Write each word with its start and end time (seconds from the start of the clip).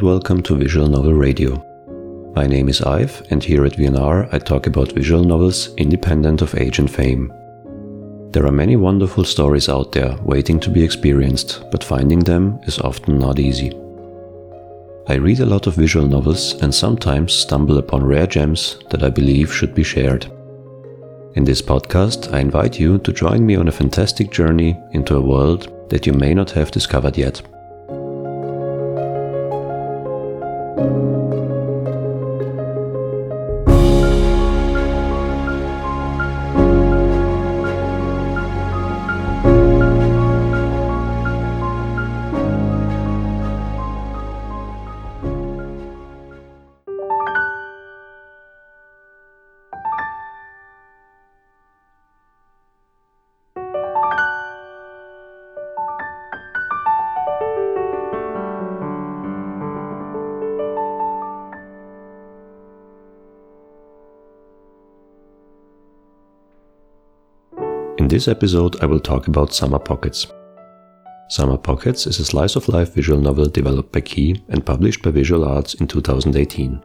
and 0.00 0.08
welcome 0.08 0.42
to 0.42 0.56
Visual 0.56 0.86
Novel 0.86 1.12
Radio. 1.12 1.62
My 2.34 2.46
name 2.46 2.70
is 2.70 2.80
Ive, 2.80 3.22
and 3.28 3.44
here 3.44 3.66
at 3.66 3.74
VNR 3.74 4.32
I 4.32 4.38
talk 4.38 4.66
about 4.66 4.92
visual 4.92 5.22
novels 5.22 5.74
independent 5.74 6.40
of 6.40 6.54
age 6.54 6.78
and 6.78 6.90
fame. 6.90 7.30
There 8.30 8.46
are 8.46 8.52
many 8.52 8.76
wonderful 8.76 9.24
stories 9.24 9.68
out 9.68 9.92
there 9.92 10.16
waiting 10.22 10.58
to 10.60 10.70
be 10.70 10.82
experienced, 10.82 11.64
but 11.70 11.84
finding 11.84 12.20
them 12.20 12.58
is 12.62 12.78
often 12.78 13.18
not 13.18 13.38
easy. 13.38 13.72
I 15.06 15.16
read 15.16 15.40
a 15.40 15.46
lot 15.46 15.66
of 15.66 15.74
visual 15.74 16.06
novels 16.06 16.54
and 16.62 16.74
sometimes 16.74 17.34
stumble 17.34 17.76
upon 17.76 18.02
rare 18.02 18.26
gems 18.26 18.78
that 18.88 19.02
I 19.02 19.10
believe 19.10 19.52
should 19.52 19.74
be 19.74 19.84
shared. 19.84 20.24
In 21.34 21.44
this 21.44 21.60
podcast, 21.60 22.32
I 22.32 22.38
invite 22.40 22.80
you 22.80 22.98
to 23.00 23.12
join 23.12 23.44
me 23.44 23.56
on 23.56 23.68
a 23.68 23.72
fantastic 23.80 24.30
journey 24.30 24.78
into 24.92 25.16
a 25.16 25.26
world 25.32 25.90
that 25.90 26.06
you 26.06 26.14
may 26.14 26.32
not 26.32 26.50
have 26.52 26.70
discovered 26.70 27.18
yet. 27.18 27.42
This 68.10 68.26
episode, 68.26 68.82
I 68.82 68.86
will 68.86 68.98
talk 68.98 69.28
about 69.28 69.54
Summer 69.54 69.78
Pockets. 69.78 70.26
Summer 71.28 71.56
Pockets 71.56 72.08
is 72.08 72.18
a 72.18 72.24
slice 72.24 72.56
of 72.56 72.68
life 72.68 72.92
visual 72.92 73.20
novel 73.20 73.46
developed 73.46 73.92
by 73.92 74.00
Key 74.00 74.42
and 74.48 74.66
published 74.66 75.02
by 75.02 75.12
Visual 75.12 75.44
Arts 75.44 75.74
in 75.74 75.86
2018. 75.86 76.82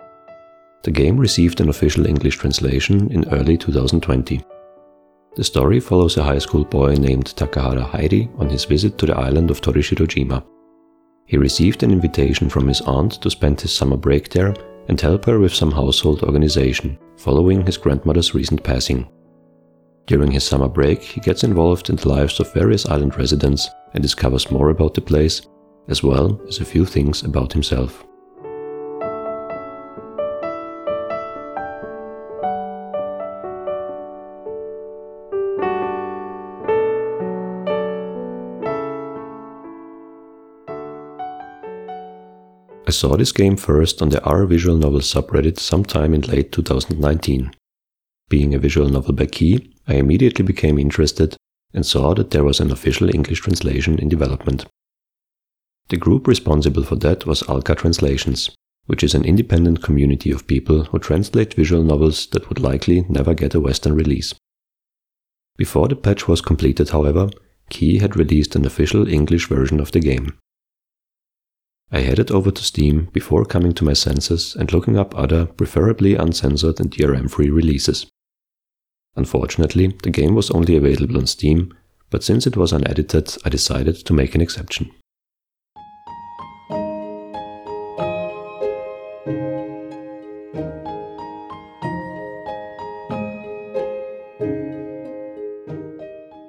The 0.84 0.92
game 0.92 1.18
received 1.18 1.62
an 1.62 1.70
official 1.70 2.06
English 2.06 2.38
translation 2.38 3.12
in 3.12 3.28
early 3.34 3.58
2020. 3.58 4.44
The 5.36 5.44
story 5.44 5.80
follows 5.80 6.16
a 6.18 6.24
high 6.24 6.38
school 6.38 6.64
boy 6.64 6.94
named 6.94 7.34
Takahara 7.36 7.90
Hairi 7.90 8.30
on 8.40 8.48
his 8.48 8.66
visit 8.66 9.00
to 9.00 9.08
the 9.08 9.18
island 9.18 9.50
of 9.50 9.62
Torishirojima. 9.62 10.46
He 11.26 11.38
received 11.38 11.82
an 11.82 11.92
invitation 11.92 12.52
from 12.52 12.68
his 12.68 12.82
aunt 12.82 13.14
to 13.24 13.32
spend 13.32 13.60
his 13.60 13.74
summer 13.74 13.98
break 13.98 14.30
there 14.30 14.54
and 14.90 15.02
help 15.02 15.26
her 15.26 15.40
with 15.40 15.56
some 15.56 15.72
household 15.72 16.22
organization, 16.22 17.00
following 17.18 17.66
his 17.66 17.78
grandmother's 17.78 18.36
recent 18.36 18.64
passing. 18.64 19.08
During 20.08 20.30
his 20.32 20.44
summer 20.44 20.70
break, 20.70 21.02
he 21.02 21.20
gets 21.20 21.44
involved 21.44 21.90
in 21.90 21.96
the 21.96 22.08
lives 22.08 22.40
of 22.40 22.54
various 22.54 22.86
island 22.86 23.18
residents 23.18 23.68
and 23.94 24.04
discovers 24.04 24.52
more 24.52 24.70
about 24.70 24.94
the 24.94 25.02
place, 25.02 25.42
as 25.88 26.04
well 26.04 26.40
as 26.48 26.60
a 26.60 26.66
few 26.66 26.86
things 26.86 27.24
about 27.24 27.54
himself. 27.54 28.06
I 42.88 42.92
saw 42.92 43.18
this 43.18 43.32
game 43.32 43.58
first 43.58 44.04
on 44.04 44.10
the 44.10 44.24
R 44.24 44.46
Visual 44.46 44.78
Novel 44.78 45.00
subreddit 45.00 45.58
sometime 45.58 46.14
in 46.14 46.22
late 46.22 46.52
2019. 46.52 47.52
Being 48.30 48.56
a 48.56 48.60
visual 48.60 48.90
novel 48.90 49.14
by 49.14 49.28
Key, 49.28 49.76
I 49.88 49.96
immediately 49.96 50.44
became 50.44 50.80
interested 50.80 51.36
and 51.74 51.86
saw 51.86 52.14
that 52.16 52.32
there 52.32 52.44
was 52.44 52.60
an 52.60 52.72
official 52.72 53.14
English 53.14 53.42
translation 53.42 54.00
in 54.00 54.10
development. 54.10 54.66
The 55.90 55.98
group 55.98 56.26
responsible 56.26 56.84
for 56.84 56.96
that 56.96 57.28
was 57.28 57.48
Alka 57.48 57.76
Translations, 57.76 58.50
which 58.88 59.04
is 59.04 59.14
an 59.14 59.24
independent 59.24 59.84
community 59.84 60.32
of 60.32 60.48
people 60.48 60.86
who 60.86 60.98
translate 60.98 61.54
visual 61.54 61.84
novels 61.84 62.26
that 62.28 62.50
would 62.50 62.60
likely 62.60 63.06
never 63.08 63.36
get 63.36 63.54
a 63.54 63.60
Western 63.60 63.94
release. 63.94 64.34
Before 65.58 65.88
the 65.88 65.96
patch 65.96 66.28
was 66.28 66.42
completed, 66.42 66.90
however, 66.90 67.30
Key 67.70 68.00
had 68.00 68.18
released 68.18 68.56
an 68.56 68.66
official 68.66 69.08
English 69.08 69.48
version 69.48 69.80
of 69.80 69.92
the 69.92 70.00
game. 70.00 70.34
I 71.92 72.00
headed 72.00 72.32
over 72.32 72.52
to 72.52 72.64
Steam 72.64 73.10
before 73.14 73.46
coming 73.46 73.74
to 73.74 73.86
my 73.86 73.94
senses 73.94 74.56
and 74.56 74.74
looking 74.74 74.98
up 74.98 75.16
other, 75.16 75.46
preferably 75.46 76.16
uncensored 76.16 76.80
and 76.80 76.92
DRM 76.92 77.30
free 77.30 77.50
releases. 77.50 78.08
Unfortunately, 79.16 79.96
the 80.04 80.10
game 80.10 80.36
was 80.36 80.52
only 80.52 80.76
available 80.76 81.18
on 81.18 81.28
Steam, 81.28 81.74
but 82.10 82.24
since 82.24 82.46
it 82.46 82.58
was 82.58 82.74
unedited, 82.74 83.36
I 83.46 83.50
decided 83.50 83.96
to 84.06 84.14
make 84.14 84.36
an 84.36 84.42
exception. 84.42 84.92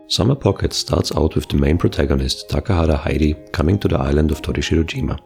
Summer 0.09 0.35
Pocket 0.35 0.73
starts 0.73 1.15
out 1.15 1.35
with 1.35 1.49
the 1.49 1.57
main 1.57 1.77
protagonist, 1.77 2.49
Takahara 2.49 2.97
Hairi 2.97 3.53
coming 3.53 3.79
to 3.81 3.89
the 3.89 3.99
island 3.99 4.31
of 4.31 4.41
Torishirojima. 4.41 5.19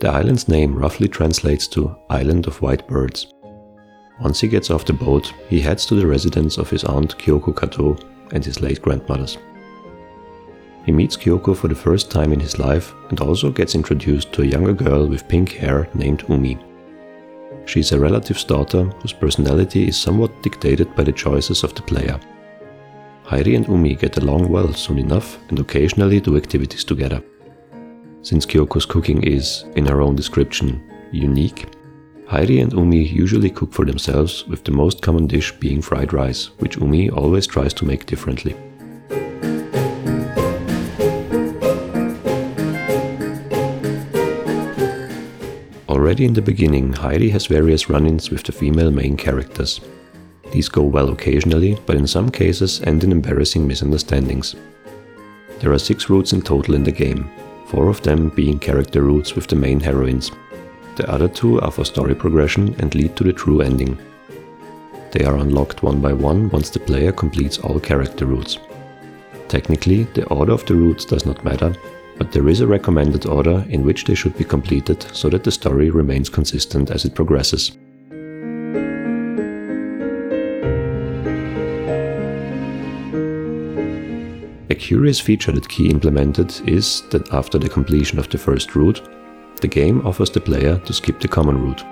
The 0.00 0.10
island's 0.10 0.48
name 0.48 0.74
roughly 0.74 1.08
translates 1.08 1.66
to 1.68 1.96
Island 2.10 2.46
of 2.46 2.60
White 2.60 2.86
Birds, 2.86 3.32
once 4.22 4.40
he 4.40 4.46
gets 4.46 4.70
off 4.70 4.84
the 4.84 4.92
boat, 4.92 5.32
he 5.48 5.60
heads 5.60 5.84
to 5.86 5.96
the 5.96 6.06
residence 6.06 6.56
of 6.56 6.70
his 6.70 6.84
aunt 6.84 7.18
Kyoko 7.18 7.56
Kato 7.58 7.96
and 8.32 8.44
his 8.44 8.60
late 8.60 8.80
grandmothers. 8.80 9.38
He 10.86 10.92
meets 10.92 11.16
Kyoko 11.16 11.56
for 11.56 11.68
the 11.68 11.74
first 11.74 12.10
time 12.10 12.32
in 12.32 12.38
his 12.38 12.58
life 12.58 12.94
and 13.10 13.20
also 13.20 13.50
gets 13.50 13.74
introduced 13.74 14.32
to 14.32 14.42
a 14.42 14.46
younger 14.46 14.72
girl 14.72 15.06
with 15.06 15.28
pink 15.28 15.52
hair 15.52 15.88
named 15.94 16.24
Umi. 16.28 16.58
She 17.66 17.80
is 17.80 17.92
a 17.92 17.98
relative's 17.98 18.44
daughter 18.44 18.84
whose 19.00 19.12
personality 19.12 19.88
is 19.88 19.96
somewhat 19.96 20.42
dictated 20.42 20.94
by 20.94 21.02
the 21.04 21.12
choices 21.12 21.64
of 21.64 21.74
the 21.74 21.82
player. 21.82 22.18
Hairi 23.24 23.56
and 23.56 23.66
Umi 23.66 23.94
get 23.96 24.18
along 24.18 24.48
well 24.48 24.72
soon 24.72 24.98
enough 24.98 25.38
and 25.48 25.58
occasionally 25.58 26.20
do 26.20 26.36
activities 26.36 26.84
together. 26.84 27.22
Since 28.22 28.46
Kyoko's 28.46 28.86
cooking 28.86 29.22
is, 29.24 29.64
in 29.74 29.86
her 29.86 30.00
own 30.00 30.14
description, 30.14 30.82
unique, 31.10 31.66
Hairi 32.32 32.62
and 32.62 32.72
Umi 32.72 33.02
usually 33.02 33.50
cook 33.50 33.74
for 33.74 33.84
themselves, 33.84 34.46
with 34.46 34.64
the 34.64 34.72
most 34.72 35.02
common 35.02 35.26
dish 35.26 35.52
being 35.60 35.82
fried 35.82 36.14
rice, 36.14 36.46
which 36.60 36.78
Umi 36.78 37.10
always 37.10 37.46
tries 37.46 37.74
to 37.74 37.84
make 37.84 38.06
differently. 38.06 38.56
Already 45.90 46.24
in 46.24 46.32
the 46.32 46.40
beginning, 46.40 46.94
Hairi 46.94 47.30
has 47.32 47.44
various 47.44 47.90
run 47.90 48.06
ins 48.06 48.30
with 48.30 48.44
the 48.44 48.52
female 48.52 48.90
main 48.90 49.14
characters. 49.14 49.82
These 50.52 50.70
go 50.70 50.84
well 50.84 51.10
occasionally, 51.10 51.76
but 51.84 51.96
in 51.96 52.06
some 52.06 52.30
cases 52.30 52.80
end 52.84 53.04
in 53.04 53.12
embarrassing 53.12 53.66
misunderstandings. 53.66 54.56
There 55.60 55.72
are 55.72 55.78
six 55.78 56.08
routes 56.08 56.32
in 56.32 56.40
total 56.40 56.74
in 56.76 56.82
the 56.82 56.92
game, 56.92 57.30
four 57.66 57.88
of 57.88 58.00
them 58.00 58.30
being 58.30 58.58
character 58.58 59.02
routes 59.02 59.34
with 59.34 59.48
the 59.48 59.56
main 59.56 59.80
heroines, 59.80 60.30
the 60.96 61.10
other 61.10 61.28
two 61.28 61.60
are 61.60 61.70
for 61.70 61.84
story 61.84 62.14
progression 62.14 62.74
and 62.78 62.94
lead 62.94 63.16
to 63.16 63.24
the 63.24 63.32
true 63.32 63.60
ending. 63.60 63.98
They 65.12 65.24
are 65.24 65.36
unlocked 65.36 65.82
one 65.82 66.00
by 66.00 66.12
one 66.12 66.48
once 66.50 66.70
the 66.70 66.80
player 66.80 67.12
completes 67.12 67.58
all 67.58 67.78
character 67.80 68.26
routes. 68.26 68.58
Technically, 69.48 70.04
the 70.14 70.26
order 70.28 70.52
of 70.52 70.64
the 70.66 70.74
routes 70.74 71.04
does 71.04 71.26
not 71.26 71.44
matter, 71.44 71.74
but 72.16 72.32
there 72.32 72.48
is 72.48 72.60
a 72.60 72.66
recommended 72.66 73.26
order 73.26 73.64
in 73.68 73.84
which 73.84 74.04
they 74.04 74.14
should 74.14 74.36
be 74.36 74.44
completed 74.44 75.02
so 75.14 75.28
that 75.28 75.44
the 75.44 75.50
story 75.50 75.90
remains 75.90 76.28
consistent 76.28 76.90
as 76.90 77.04
it 77.04 77.14
progresses. 77.14 77.72
A 84.70 84.74
curious 84.74 85.20
feature 85.20 85.52
that 85.52 85.68
Key 85.68 85.90
implemented 85.90 86.50
is 86.66 87.02
that 87.10 87.30
after 87.34 87.58
the 87.58 87.68
completion 87.68 88.18
of 88.18 88.30
the 88.30 88.38
first 88.38 88.74
route, 88.74 89.06
the 89.62 89.68
game 89.68 90.06
offers 90.06 90.30
the 90.30 90.40
player 90.40 90.76
to 90.78 90.92
skip 90.92 91.20
the 91.20 91.28
common 91.28 91.56
route. 91.56 91.84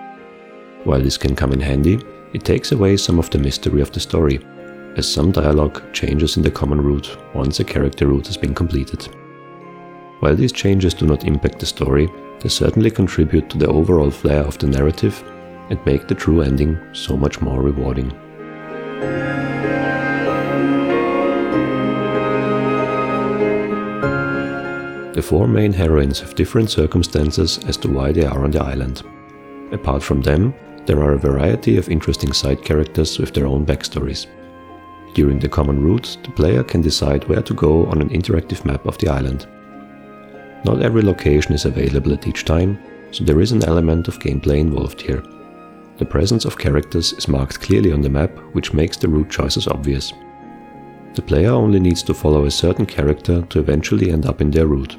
While 0.85 1.01
this 1.01 1.17
can 1.17 1.35
come 1.35 1.53
in 1.53 1.61
handy, 1.61 2.01
it 2.33 2.45
takes 2.45 2.73
away 2.73 2.97
some 2.97 3.19
of 3.19 3.31
the 3.31 3.39
mystery 3.39 3.81
of 3.81 3.93
the 3.93 4.01
story, 4.01 4.41
as 4.97 5.11
some 5.11 5.31
dialogue 5.31 5.81
changes 5.93 6.37
in 6.37 6.43
the 6.43 6.51
common 6.51 6.81
route 6.81 7.17
once 7.35 7.61
a 7.61 7.65
character 7.65 8.09
route 8.09 8.27
has 8.27 8.37
been 8.37 8.55
completed. 8.55 9.09
While 10.19 10.37
these 10.37 10.53
changes 10.53 10.95
do 10.95 11.07
not 11.07 11.25
impact 11.25 11.61
the 11.61 11.67
story, 11.67 12.11
they 12.41 12.49
certainly 12.49 12.91
contribute 12.91 13.49
to 13.51 13.59
the 13.59 13.69
overall 13.69 14.11
flair 14.11 14.43
of 14.43 14.59
the 14.59 14.67
narrative 14.67 15.23
and 15.71 15.87
make 15.87 16.09
the 16.09 16.15
true 16.15 16.43
ending 16.43 16.79
so 16.93 17.17
much 17.17 17.41
more 17.41 17.63
rewarding. 17.63 18.13
The 25.21 25.27
four 25.27 25.47
main 25.47 25.75
heroines 25.75 26.19
have 26.21 26.35
different 26.35 26.71
circumstances 26.71 27.59
as 27.67 27.77
to 27.77 27.93
why 27.93 28.11
they 28.11 28.25
are 28.25 28.43
on 28.43 28.53
the 28.53 28.63
island. 28.63 29.03
Apart 29.71 30.03
from 30.03 30.23
them, 30.23 30.55
there 30.87 31.03
are 31.03 31.13
a 31.13 31.19
variety 31.19 31.77
of 31.77 31.91
interesting 31.91 32.33
side 32.33 32.65
characters 32.65 33.19
with 33.19 33.35
their 33.35 33.45
own 33.47 33.67
backstories. 33.67 34.29
During 35.13 35.39
the 35.39 35.47
common 35.47 35.85
route, 35.85 36.17
the 36.25 36.31
player 36.31 36.65
can 36.65 36.81
decide 36.81 37.29
where 37.29 37.43
to 37.43 37.53
go 37.53 37.85
on 37.89 38.01
an 38.01 38.09
interactive 38.09 38.65
map 38.65 38.87
of 38.87 38.97
the 38.97 39.11
island. 39.11 39.47
Not 40.65 40.81
every 40.81 41.03
location 41.03 41.53
is 41.53 41.67
available 41.67 42.15
at 42.15 42.27
each 42.27 42.47
time, 42.47 42.79
so 43.11 43.23
there 43.23 43.43
is 43.43 43.53
an 43.53 43.65
element 43.65 44.09
of 44.09 44.21
gameplay 44.21 44.59
involved 44.59 45.03
here. 45.03 45.23
The 45.99 46.07
presence 46.07 46.47
of 46.47 46.57
characters 46.57 47.13
is 47.13 47.29
marked 47.29 47.61
clearly 47.61 47.93
on 47.93 48.01
the 48.01 48.09
map, 48.09 48.35
which 48.55 48.73
makes 48.73 48.97
the 48.97 49.09
route 49.09 49.29
choices 49.29 49.69
obvious. 49.69 50.15
The 51.13 51.21
player 51.21 51.51
only 51.51 51.79
needs 51.79 52.03
to 52.05 52.15
follow 52.15 52.47
a 52.47 52.51
certain 52.51 52.87
character 52.87 53.43
to 53.43 53.59
eventually 53.59 54.13
end 54.13 54.25
up 54.25 54.41
in 54.41 54.51
their 54.51 54.67
route. 54.67 54.97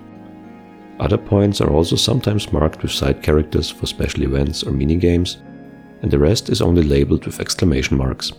Other 1.02 1.18
points 1.18 1.62
are 1.62 1.72
also 1.72 1.96
sometimes 1.96 2.54
marked 2.54 2.84
with 2.84 2.92
side 2.92 3.24
characters 3.24 3.72
for 3.72 3.88
special 3.88 4.22
events 4.22 4.62
or 4.62 4.72
minigames, 4.72 5.38
and 6.04 6.12
the 6.12 6.20
rest 6.20 6.50
is 6.50 6.62
only 6.62 6.84
labeled 6.84 7.26
with 7.26 7.40
exclamation 7.40 7.98
marks. 7.98 8.32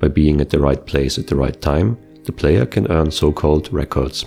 By 0.00 0.08
being 0.08 0.40
at 0.40 0.50
the 0.50 0.58
right 0.58 0.84
place 0.84 1.16
at 1.16 1.28
the 1.28 1.36
right 1.36 1.60
time, 1.60 1.96
the 2.24 2.32
player 2.32 2.66
can 2.66 2.90
earn 2.90 3.12
so-called 3.12 3.72
records. 3.72 4.26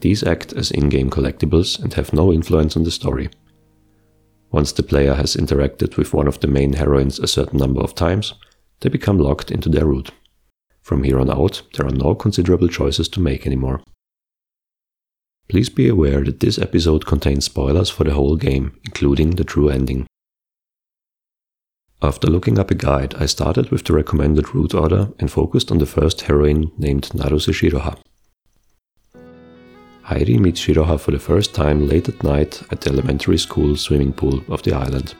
These 0.00 0.24
act 0.24 0.54
as 0.54 0.70
in-game 0.70 1.10
collectibles 1.10 1.78
and 1.82 1.92
have 1.92 2.14
no 2.14 2.32
influence 2.32 2.74
on 2.74 2.84
the 2.84 2.90
story. 2.90 3.28
Once 4.50 4.72
the 4.72 4.82
player 4.82 5.12
has 5.12 5.36
interacted 5.36 5.98
with 5.98 6.14
one 6.14 6.26
of 6.26 6.40
the 6.40 6.48
main 6.48 6.72
heroines 6.72 7.18
a 7.18 7.26
certain 7.26 7.58
number 7.58 7.82
of 7.82 7.94
times, 7.94 8.32
they 8.80 8.88
become 8.88 9.18
locked 9.18 9.50
into 9.50 9.68
their 9.68 9.84
route. 9.84 10.10
From 10.80 11.02
here 11.02 11.20
on 11.20 11.28
out, 11.28 11.60
there 11.74 11.86
are 11.86 11.90
no 11.90 12.14
considerable 12.14 12.68
choices 12.68 13.08
to 13.10 13.20
make 13.20 13.46
anymore. 13.46 13.82
Please 15.48 15.68
be 15.68 15.88
aware 15.88 16.24
that 16.24 16.40
this 16.40 16.58
episode 16.58 17.06
contains 17.06 17.44
spoilers 17.44 17.88
for 17.88 18.02
the 18.02 18.14
whole 18.14 18.36
game, 18.36 18.78
including 18.84 19.30
the 19.36 19.44
true 19.44 19.68
ending. 19.68 20.06
After 22.02 22.26
looking 22.26 22.58
up 22.58 22.70
a 22.70 22.74
guide, 22.74 23.14
I 23.14 23.26
started 23.26 23.70
with 23.70 23.84
the 23.84 23.94
recommended 23.94 24.54
route 24.54 24.74
order 24.74 25.08
and 25.20 25.30
focused 25.30 25.70
on 25.70 25.78
the 25.78 25.86
first 25.86 26.22
heroine 26.22 26.72
named 26.76 27.10
Naruse 27.14 27.52
Shiroha. 27.52 27.96
Hairi 30.04 30.38
meets 30.38 30.60
Shiroha 30.60 31.00
for 31.00 31.12
the 31.12 31.18
first 31.18 31.54
time 31.54 31.88
late 31.88 32.08
at 32.08 32.22
night 32.22 32.62
at 32.70 32.80
the 32.80 32.90
elementary 32.90 33.38
school 33.38 33.76
swimming 33.76 34.12
pool 34.12 34.42
of 34.48 34.62
the 34.62 34.72
island. 34.72 35.14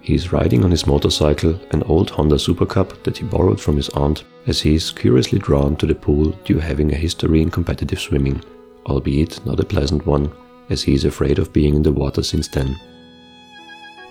He 0.00 0.14
is 0.14 0.32
riding 0.32 0.64
on 0.64 0.70
his 0.70 0.86
motorcycle, 0.86 1.58
an 1.70 1.82
old 1.84 2.10
Honda 2.10 2.38
Super 2.38 2.66
Cub 2.66 3.00
that 3.04 3.18
he 3.18 3.24
borrowed 3.24 3.60
from 3.60 3.76
his 3.76 3.88
aunt, 3.90 4.24
as 4.46 4.60
he 4.60 4.74
is 4.74 4.90
curiously 4.90 5.38
drawn 5.38 5.76
to 5.76 5.86
the 5.86 5.94
pool 5.94 6.30
due 6.44 6.58
having 6.58 6.92
a 6.92 6.96
history 6.96 7.42
in 7.42 7.50
competitive 7.50 8.00
swimming, 8.00 8.42
albeit 8.88 9.44
not 9.46 9.60
a 9.60 9.64
pleasant 9.64 10.06
one, 10.06 10.32
as 10.70 10.82
he 10.82 10.94
is 10.94 11.04
afraid 11.04 11.38
of 11.38 11.52
being 11.52 11.74
in 11.74 11.82
the 11.82 11.92
water 11.92 12.22
since 12.22 12.48
then. 12.48 12.76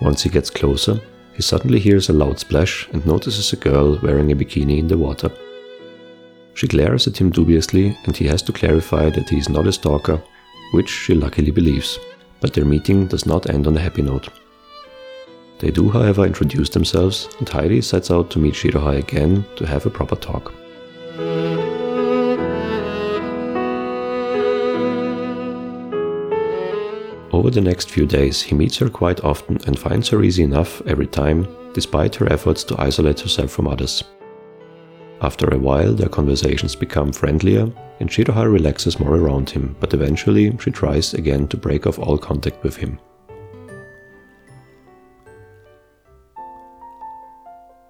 Once 0.01 0.23
he 0.23 0.29
gets 0.29 0.49
closer, 0.49 0.99
he 1.33 1.41
suddenly 1.41 1.79
hears 1.79 2.09
a 2.09 2.13
loud 2.13 2.39
splash 2.39 2.87
and 2.93 3.05
notices 3.05 3.53
a 3.53 3.55
girl 3.55 3.99
wearing 4.01 4.31
a 4.31 4.35
bikini 4.35 4.79
in 4.79 4.87
the 4.87 4.97
water. 4.97 5.31
She 6.53 6.67
glares 6.67 7.07
at 7.07 7.17
him 7.17 7.29
dubiously, 7.29 7.95
and 8.05 8.17
he 8.17 8.25
has 8.25 8.41
to 8.43 8.51
clarify 8.51 9.11
that 9.11 9.29
he 9.29 9.37
is 9.37 9.49
not 9.49 9.67
a 9.67 9.71
stalker, 9.71 10.21
which 10.71 10.89
she 10.89 11.13
luckily 11.13 11.51
believes, 11.51 11.99
but 12.41 12.53
their 12.53 12.65
meeting 12.65 13.07
does 13.07 13.25
not 13.25 13.49
end 13.49 13.67
on 13.67 13.77
a 13.77 13.79
happy 13.79 14.01
note. 14.01 14.29
They 15.59 15.71
do, 15.71 15.89
however, 15.89 16.25
introduce 16.25 16.69
themselves, 16.69 17.29
and 17.39 17.47
Hairi 17.47 17.83
sets 17.83 18.11
out 18.11 18.29
to 18.31 18.39
meet 18.39 18.53
Shiroha 18.53 18.97
again 18.97 19.45
to 19.55 19.65
have 19.65 19.85
a 19.85 19.91
proper 19.91 20.15
talk. 20.15 20.53
Over 27.37 27.51
the 27.51 27.61
next 27.61 27.91
few 27.91 28.07
days, 28.07 28.41
he 28.41 28.55
meets 28.55 28.77
her 28.77 28.89
quite 28.89 29.23
often 29.23 29.59
and 29.67 29.77
finds 29.77 30.09
her 30.09 30.23
easy 30.23 30.41
enough 30.41 30.81
every 30.87 31.05
time, 31.05 31.47
despite 31.71 32.15
her 32.15 32.33
efforts 32.33 32.63
to 32.63 32.81
isolate 32.81 33.19
herself 33.19 33.51
from 33.51 33.67
others. 33.67 34.03
After 35.21 35.47
a 35.53 35.59
while, 35.59 35.93
their 35.93 36.09
conversations 36.09 36.75
become 36.75 37.13
friendlier, 37.13 37.71
and 37.99 38.09
Shiroha 38.09 38.51
relaxes 38.51 38.99
more 38.99 39.17
around 39.17 39.51
him, 39.51 39.75
but 39.79 39.93
eventually 39.93 40.57
she 40.57 40.71
tries 40.71 41.13
again 41.13 41.47
to 41.49 41.57
break 41.57 41.85
off 41.85 41.99
all 41.99 42.17
contact 42.17 42.63
with 42.63 42.75
him. 42.75 42.99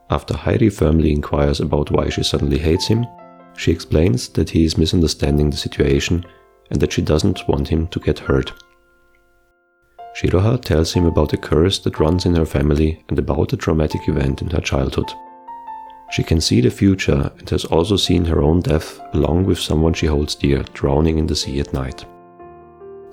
After 0.10 0.34
Hairi 0.34 0.70
firmly 0.74 1.14
inquires 1.14 1.62
about 1.62 1.90
why 1.90 2.10
she 2.10 2.24
suddenly 2.24 2.58
hates 2.58 2.88
him, 2.88 3.06
she 3.56 3.72
explains 3.72 4.28
that 4.28 4.50
he 4.50 4.66
is 4.66 4.78
misunderstanding 4.78 5.52
the 5.52 5.56
situation 5.56 6.26
and 6.70 6.82
that 6.82 6.92
she 6.92 7.02
doesn't 7.02 7.48
want 7.48 7.70
him 7.70 7.88
to 7.88 8.00
get 8.02 8.20
hurt. 8.20 8.52
Shiroha 10.18 10.60
tells 10.60 10.94
him 10.94 11.06
about 11.06 11.34
a 11.34 11.38
curse 11.38 11.78
that 11.80 12.00
runs 12.00 12.26
in 12.26 12.34
her 12.36 12.46
family 12.46 13.04
and 13.08 13.20
about 13.20 13.54
a 13.54 13.58
traumatic 13.58 14.10
event 14.10 14.42
in 14.42 14.50
her 14.50 14.62
childhood. 14.62 15.12
She 16.10 16.24
can 16.24 16.42
see 16.42 16.60
the 16.60 16.72
future 16.72 17.32
and 17.38 17.48
has 17.52 17.66
also 17.66 17.98
seen 17.98 18.26
her 18.26 18.42
own 18.42 18.62
death 18.62 19.00
along 19.14 19.46
with 19.46 19.60
someone 19.60 19.94
she 19.94 20.08
holds 20.08 20.34
dear 20.34 20.64
drowning 20.74 21.20
in 21.20 21.28
the 21.28 21.36
sea 21.36 21.60
at 21.60 21.72
night. 21.72 22.04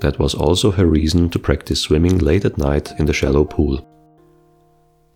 That 0.01 0.19
was 0.19 0.35
also 0.35 0.71
her 0.71 0.87
reason 0.87 1.29
to 1.31 1.39
practice 1.39 1.81
swimming 1.83 2.19
late 2.19 2.47
at 2.47 2.57
night 2.57 2.93
in 2.99 3.05
the 3.05 3.13
shallow 3.13 3.45
pool. 3.45 3.87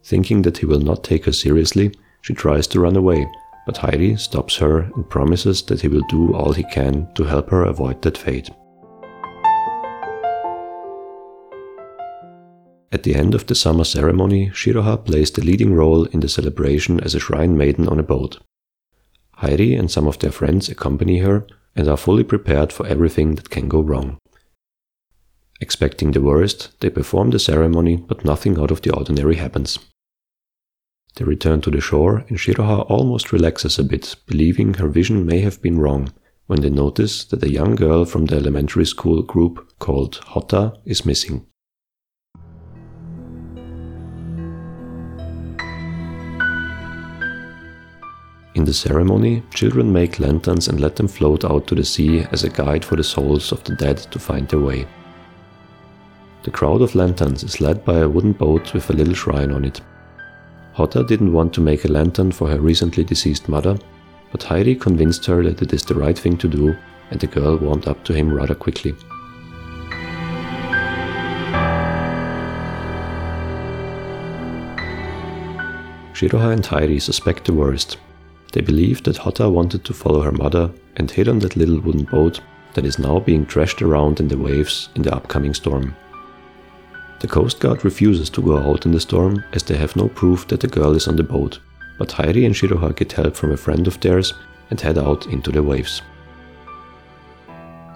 Thinking 0.04 0.42
that 0.42 0.58
he 0.58 0.66
will 0.66 0.80
not 0.80 1.04
take 1.04 1.24
her 1.24 1.32
seriously, 1.32 1.94
she 2.20 2.34
tries 2.34 2.66
to 2.68 2.80
run 2.80 2.96
away, 2.96 3.26
but 3.64 3.76
Hairi 3.76 4.18
stops 4.18 4.56
her 4.56 4.80
and 4.94 5.08
promises 5.08 5.62
that 5.62 5.80
he 5.80 5.88
will 5.88 6.04
do 6.10 6.34
all 6.34 6.52
he 6.52 6.64
can 6.64 7.08
to 7.14 7.24
help 7.24 7.48
her 7.48 7.62
avoid 7.62 8.02
that 8.02 8.18
fate. 8.18 8.50
At 12.90 13.02
the 13.02 13.14
end 13.14 13.34
of 13.34 13.46
the 13.46 13.54
summer 13.54 13.84
ceremony, 13.84 14.48
Shiroha 14.48 15.04
plays 15.04 15.30
the 15.30 15.44
leading 15.44 15.74
role 15.74 16.04
in 16.06 16.20
the 16.20 16.28
celebration 16.28 17.00
as 17.00 17.14
a 17.14 17.20
shrine 17.20 17.56
maiden 17.56 17.86
on 17.86 17.98
a 17.98 18.02
boat. 18.02 18.38
Hairi 19.38 19.78
and 19.78 19.90
some 19.90 20.06
of 20.06 20.18
their 20.18 20.32
friends 20.32 20.68
accompany 20.70 21.18
her 21.18 21.46
and 21.76 21.86
are 21.86 21.98
fully 21.98 22.24
prepared 22.24 22.72
for 22.72 22.86
everything 22.86 23.34
that 23.34 23.50
can 23.50 23.68
go 23.68 23.80
wrong. 23.80 24.16
Expecting 25.60 26.12
the 26.12 26.22
worst, 26.22 26.70
they 26.80 26.88
perform 26.88 27.30
the 27.30 27.38
ceremony, 27.38 27.96
but 27.96 28.24
nothing 28.24 28.58
out 28.58 28.70
of 28.70 28.80
the 28.82 28.94
ordinary 28.94 29.36
happens. 29.36 29.78
They 31.16 31.24
return 31.24 31.60
to 31.62 31.70
the 31.70 31.80
shore, 31.80 32.24
and 32.28 32.38
Shiroha 32.38 32.88
almost 32.88 33.32
relaxes 33.32 33.78
a 33.78 33.84
bit, 33.84 34.16
believing 34.26 34.74
her 34.74 34.88
vision 34.88 35.26
may 35.26 35.40
have 35.40 35.60
been 35.60 35.78
wrong, 35.78 36.12
when 36.46 36.62
they 36.62 36.70
notice 36.70 37.24
that 37.26 37.42
a 37.42 37.50
young 37.50 37.74
girl 37.74 38.04
from 38.04 38.26
the 38.26 38.36
elementary 38.36 38.86
school 38.86 39.22
group 39.22 39.72
called 39.78 40.20
Hotta 40.28 40.78
is 40.84 41.04
missing. 41.04 41.46
In 48.58 48.64
the 48.64 48.74
ceremony, 48.74 49.44
children 49.54 49.92
make 49.92 50.18
lanterns 50.18 50.66
and 50.66 50.80
let 50.80 50.96
them 50.96 51.06
float 51.06 51.44
out 51.44 51.68
to 51.68 51.76
the 51.76 51.84
sea 51.84 52.26
as 52.32 52.42
a 52.42 52.50
guide 52.50 52.84
for 52.84 52.96
the 52.96 53.04
souls 53.04 53.52
of 53.52 53.62
the 53.62 53.76
dead 53.76 53.98
to 54.10 54.18
find 54.18 54.48
their 54.48 54.58
way. 54.58 54.84
The 56.42 56.50
crowd 56.50 56.82
of 56.82 56.96
lanterns 56.96 57.44
is 57.44 57.60
led 57.60 57.84
by 57.84 57.98
a 57.98 58.08
wooden 58.08 58.32
boat 58.32 58.74
with 58.74 58.90
a 58.90 58.94
little 58.94 59.14
shrine 59.14 59.52
on 59.52 59.64
it. 59.64 59.80
Hotta 60.72 61.04
didn't 61.04 61.32
want 61.32 61.54
to 61.54 61.60
make 61.60 61.84
a 61.84 61.92
lantern 61.92 62.32
for 62.32 62.48
her 62.48 62.58
recently 62.58 63.04
deceased 63.04 63.48
mother, 63.48 63.78
but 64.32 64.40
Hairi 64.40 64.74
convinced 64.74 65.24
her 65.26 65.40
that 65.44 65.62
it 65.62 65.72
is 65.72 65.84
the 65.84 65.94
right 65.94 66.18
thing 66.18 66.36
to 66.38 66.48
do, 66.48 66.76
and 67.12 67.20
the 67.20 67.28
girl 67.28 67.58
warmed 67.58 67.86
up 67.86 68.02
to 68.06 68.12
him 68.12 68.34
rather 68.34 68.56
quickly. 68.56 68.92
Shiroha 76.12 76.52
and 76.52 76.64
Hairi 76.64 77.00
suspect 77.00 77.44
the 77.44 77.54
worst, 77.54 77.98
they 78.52 78.60
believe 78.60 79.02
that 79.04 79.18
Hotta 79.18 79.48
wanted 79.48 79.84
to 79.84 79.94
follow 79.94 80.20
her 80.20 80.32
mother 80.32 80.70
and 80.96 81.10
hid 81.10 81.28
on 81.28 81.38
that 81.40 81.56
little 81.56 81.80
wooden 81.80 82.04
boat 82.04 82.40
that 82.74 82.84
is 82.84 82.98
now 82.98 83.20
being 83.20 83.44
thrashed 83.44 83.82
around 83.82 84.20
in 84.20 84.28
the 84.28 84.38
waves 84.38 84.88
in 84.94 85.02
the 85.02 85.14
upcoming 85.14 85.54
storm. 85.54 85.94
The 87.20 87.28
Coast 87.28 87.60
Guard 87.60 87.84
refuses 87.84 88.30
to 88.30 88.42
go 88.42 88.58
out 88.58 88.86
in 88.86 88.92
the 88.92 89.00
storm 89.00 89.42
as 89.52 89.62
they 89.64 89.76
have 89.76 89.96
no 89.96 90.08
proof 90.08 90.46
that 90.48 90.60
the 90.60 90.68
girl 90.68 90.94
is 90.94 91.08
on 91.08 91.16
the 91.16 91.22
boat, 91.22 91.58
but 91.98 92.10
Hairi 92.10 92.46
and 92.46 92.54
Shiroha 92.54 92.94
get 92.94 93.12
help 93.12 93.34
from 93.34 93.52
a 93.52 93.56
friend 93.56 93.86
of 93.86 93.98
theirs 94.00 94.34
and 94.70 94.80
head 94.80 94.98
out 94.98 95.26
into 95.26 95.50
the 95.50 95.62
waves. 95.62 96.02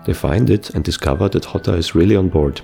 They 0.05 0.13
find 0.13 0.51
it 0.51 0.71
and 0.71 0.83
discover 0.83 1.29
that 1.29 1.45
Hotta 1.45 1.75
is 1.75 1.95
really 1.95 2.17
on 2.17 2.29
board. 2.29 2.61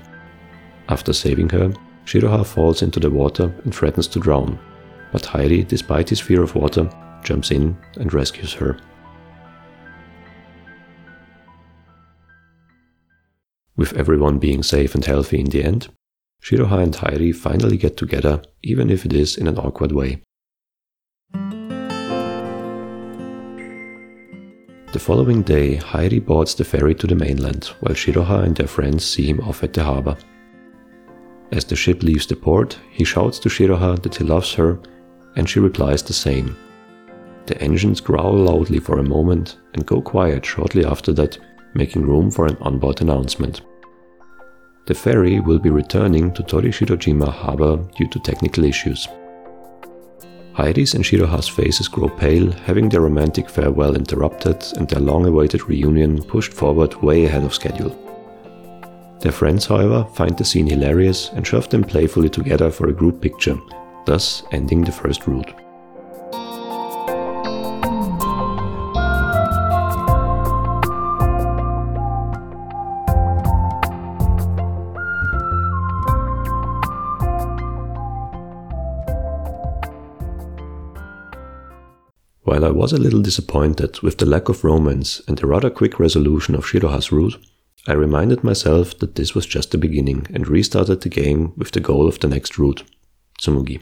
After 0.88 1.12
saving 1.12 1.50
her, 1.50 1.72
Shiroha 2.04 2.44
falls 2.44 2.82
into 2.82 2.98
the 2.98 3.10
water 3.10 3.52
and 3.62 3.72
threatens 3.72 4.08
to 4.08 4.18
drown, 4.18 4.58
but 5.12 5.22
Hairi, 5.22 5.66
despite 5.66 6.08
his 6.08 6.20
fear 6.20 6.42
of 6.42 6.56
water, 6.56 6.90
jumps 7.22 7.50
in 7.50 7.76
and 7.96 8.12
rescues 8.12 8.52
her. 8.54 8.78
With 13.76 13.92
everyone 13.92 14.38
being 14.38 14.62
safe 14.62 14.94
and 14.94 15.04
healthy 15.04 15.38
in 15.38 15.50
the 15.50 15.62
end, 15.62 15.88
Shiroha 16.42 16.82
and 16.82 16.94
Hairi 16.94 17.34
finally 17.34 17.76
get 17.76 17.96
together, 17.96 18.42
even 18.62 18.90
if 18.90 19.04
it 19.04 19.12
is 19.12 19.36
in 19.36 19.46
an 19.46 19.58
awkward 19.58 19.92
way. 19.92 20.22
The 24.90 24.98
following 24.98 25.42
day, 25.42 25.76
Hairi 25.76 26.24
boards 26.24 26.54
the 26.54 26.64
ferry 26.64 26.94
to 26.94 27.06
the 27.06 27.14
mainland, 27.14 27.66
while 27.80 27.94
Shiroha 27.94 28.42
and 28.42 28.56
their 28.56 28.66
friends 28.66 29.04
see 29.04 29.26
him 29.26 29.40
off 29.40 29.62
at 29.62 29.74
the 29.74 29.84
harbor. 29.84 30.16
As 31.52 31.64
the 31.64 31.76
ship 31.76 32.02
leaves 32.02 32.26
the 32.26 32.36
port, 32.36 32.78
he 32.90 33.04
shouts 33.04 33.38
to 33.40 33.48
Shiroha 33.48 34.02
that 34.02 34.16
he 34.16 34.24
loves 34.24 34.54
her, 34.54 34.80
and 35.36 35.48
she 35.48 35.60
replies 35.60 36.02
the 36.02 36.12
same. 36.12 36.56
The 37.48 37.58
engines 37.62 38.02
growl 38.02 38.34
loudly 38.34 38.78
for 38.78 38.98
a 38.98 39.02
moment 39.02 39.56
and 39.72 39.86
go 39.86 40.02
quiet 40.02 40.44
shortly 40.44 40.84
after 40.84 41.14
that, 41.14 41.38
making 41.72 42.02
room 42.02 42.30
for 42.30 42.44
an 42.44 42.58
onboard 42.60 43.00
announcement. 43.00 43.62
The 44.84 44.92
ferry 44.92 45.40
will 45.40 45.58
be 45.58 45.70
returning 45.70 46.30
to 46.34 46.42
Torishirojima 46.42 47.32
harbor 47.32 47.78
due 47.96 48.06
to 48.08 48.18
technical 48.18 48.64
issues. 48.64 49.08
Hairi's 50.58 50.92
and 50.92 51.02
Shiroha's 51.02 51.48
faces 51.48 51.88
grow 51.88 52.10
pale, 52.10 52.52
having 52.52 52.90
their 52.90 53.00
romantic 53.00 53.48
farewell 53.48 53.96
interrupted 53.96 54.62
and 54.76 54.86
their 54.86 55.00
long 55.00 55.24
awaited 55.24 55.70
reunion 55.70 56.22
pushed 56.22 56.52
forward 56.52 56.96
way 56.96 57.24
ahead 57.24 57.44
of 57.44 57.54
schedule. 57.54 57.96
Their 59.20 59.32
friends, 59.32 59.64
however, 59.64 60.06
find 60.12 60.36
the 60.36 60.44
scene 60.44 60.66
hilarious 60.66 61.30
and 61.30 61.46
shove 61.46 61.70
them 61.70 61.82
playfully 61.82 62.28
together 62.28 62.70
for 62.70 62.88
a 62.88 62.92
group 62.92 63.22
picture, 63.22 63.56
thus 64.04 64.42
ending 64.52 64.84
the 64.84 64.92
first 64.92 65.26
route. 65.26 65.54
While 82.58 82.70
I 82.70 82.72
was 82.72 82.92
a 82.92 82.98
little 82.98 83.22
disappointed 83.22 84.00
with 84.00 84.18
the 84.18 84.26
lack 84.26 84.48
of 84.48 84.64
romance 84.64 85.22
and 85.28 85.38
the 85.38 85.46
rather 85.46 85.70
quick 85.70 86.00
resolution 86.00 86.56
of 86.56 86.66
Shiroha's 86.66 87.12
route, 87.12 87.38
I 87.86 87.92
reminded 87.92 88.42
myself 88.42 88.98
that 88.98 89.14
this 89.14 89.32
was 89.32 89.46
just 89.46 89.70
the 89.70 89.78
beginning 89.78 90.26
and 90.34 90.48
restarted 90.48 91.02
the 91.02 91.08
game 91.08 91.52
with 91.56 91.70
the 91.70 91.78
goal 91.78 92.08
of 92.08 92.18
the 92.18 92.26
next 92.26 92.58
route, 92.58 92.82
Tsumugi. 93.40 93.80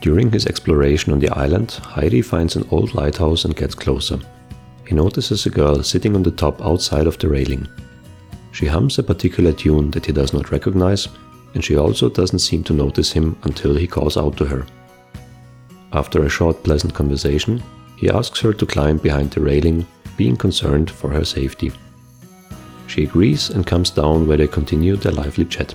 During 0.00 0.32
his 0.32 0.46
exploration 0.46 1.12
on 1.12 1.18
the 1.18 1.28
island, 1.38 1.68
Hairi 1.82 2.24
finds 2.24 2.56
an 2.56 2.66
old 2.70 2.94
lighthouse 2.94 3.44
and 3.44 3.54
gets 3.54 3.74
closer. 3.74 4.18
He 4.88 4.94
notices 4.94 5.44
a 5.44 5.50
girl 5.50 5.82
sitting 5.82 6.16
on 6.16 6.22
the 6.22 6.30
top 6.30 6.62
outside 6.62 7.06
of 7.06 7.18
the 7.18 7.28
railing. 7.28 7.68
She 8.52 8.64
hums 8.64 8.98
a 8.98 9.02
particular 9.02 9.52
tune 9.52 9.90
that 9.90 10.06
he 10.06 10.12
does 10.12 10.32
not 10.32 10.50
recognize 10.50 11.06
and 11.54 11.64
she 11.64 11.76
also 11.76 12.08
doesn't 12.08 12.38
seem 12.38 12.62
to 12.64 12.72
notice 12.72 13.12
him 13.12 13.36
until 13.42 13.74
he 13.74 13.86
calls 13.86 14.16
out 14.16 14.36
to 14.36 14.44
her. 14.46 14.66
After 15.92 16.24
a 16.24 16.28
short, 16.28 16.62
pleasant 16.62 16.94
conversation, 16.94 17.62
he 17.96 18.08
asks 18.08 18.40
her 18.40 18.52
to 18.52 18.66
climb 18.66 18.98
behind 18.98 19.30
the 19.30 19.40
railing, 19.40 19.86
being 20.16 20.36
concerned 20.36 20.90
for 20.90 21.10
her 21.10 21.24
safety. 21.24 21.72
She 22.86 23.04
agrees 23.04 23.50
and 23.50 23.66
comes 23.66 23.90
down 23.90 24.26
where 24.26 24.36
they 24.36 24.46
continue 24.48 24.96
their 24.96 25.12
lively 25.12 25.44
chat. 25.44 25.74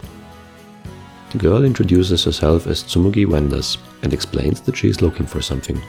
The 1.31 1.37
girl 1.37 1.65
introduces 1.65 2.23
herself 2.23 2.67
as 2.67 2.83
Tsumugi 2.83 3.25
Wenders 3.25 3.77
and 4.03 4.13
explains 4.13 4.61
that 4.61 4.77
she 4.77 4.89
is 4.89 5.01
looking 5.01 5.25
for 5.25 5.41
something. 5.41 5.81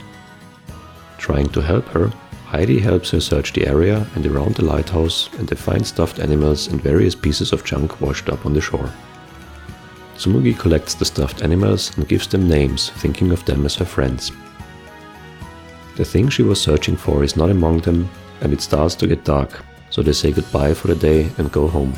Trying 1.18 1.48
to 1.50 1.60
help 1.60 1.84
her, 1.88 2.12
Hairi 2.48 2.80
helps 2.80 3.10
her 3.10 3.20
search 3.20 3.52
the 3.52 3.66
area 3.66 4.06
and 4.14 4.26
around 4.26 4.54
the 4.54 4.64
lighthouse 4.64 5.28
and 5.38 5.48
they 5.48 5.56
find 5.56 5.86
stuffed 5.86 6.20
animals 6.20 6.68
and 6.68 6.80
various 6.80 7.14
pieces 7.14 7.52
of 7.52 7.64
junk 7.64 8.00
washed 8.00 8.28
up 8.28 8.46
on 8.46 8.54
the 8.54 8.60
shore. 8.60 8.90
Tsumugi 10.16 10.58
collects 10.58 10.94
the 10.94 11.04
stuffed 11.04 11.42
animals 11.42 11.96
and 11.96 12.08
gives 12.08 12.26
them 12.26 12.48
names, 12.48 12.90
thinking 12.90 13.32
of 13.32 13.44
them 13.44 13.66
as 13.66 13.74
her 13.76 13.84
friends. 13.84 14.32
The 15.96 16.04
thing 16.04 16.30
she 16.30 16.42
was 16.42 16.60
searching 16.60 16.96
for 16.96 17.22
is 17.22 17.36
not 17.36 17.50
among 17.50 17.80
them, 17.80 18.08
and 18.40 18.52
it 18.52 18.62
starts 18.62 18.94
to 18.96 19.06
get 19.06 19.24
dark, 19.24 19.62
so 19.90 20.02
they 20.02 20.12
say 20.12 20.32
goodbye 20.32 20.74
for 20.74 20.88
the 20.88 20.94
day 20.94 21.30
and 21.36 21.52
go 21.52 21.68
home. 21.68 21.92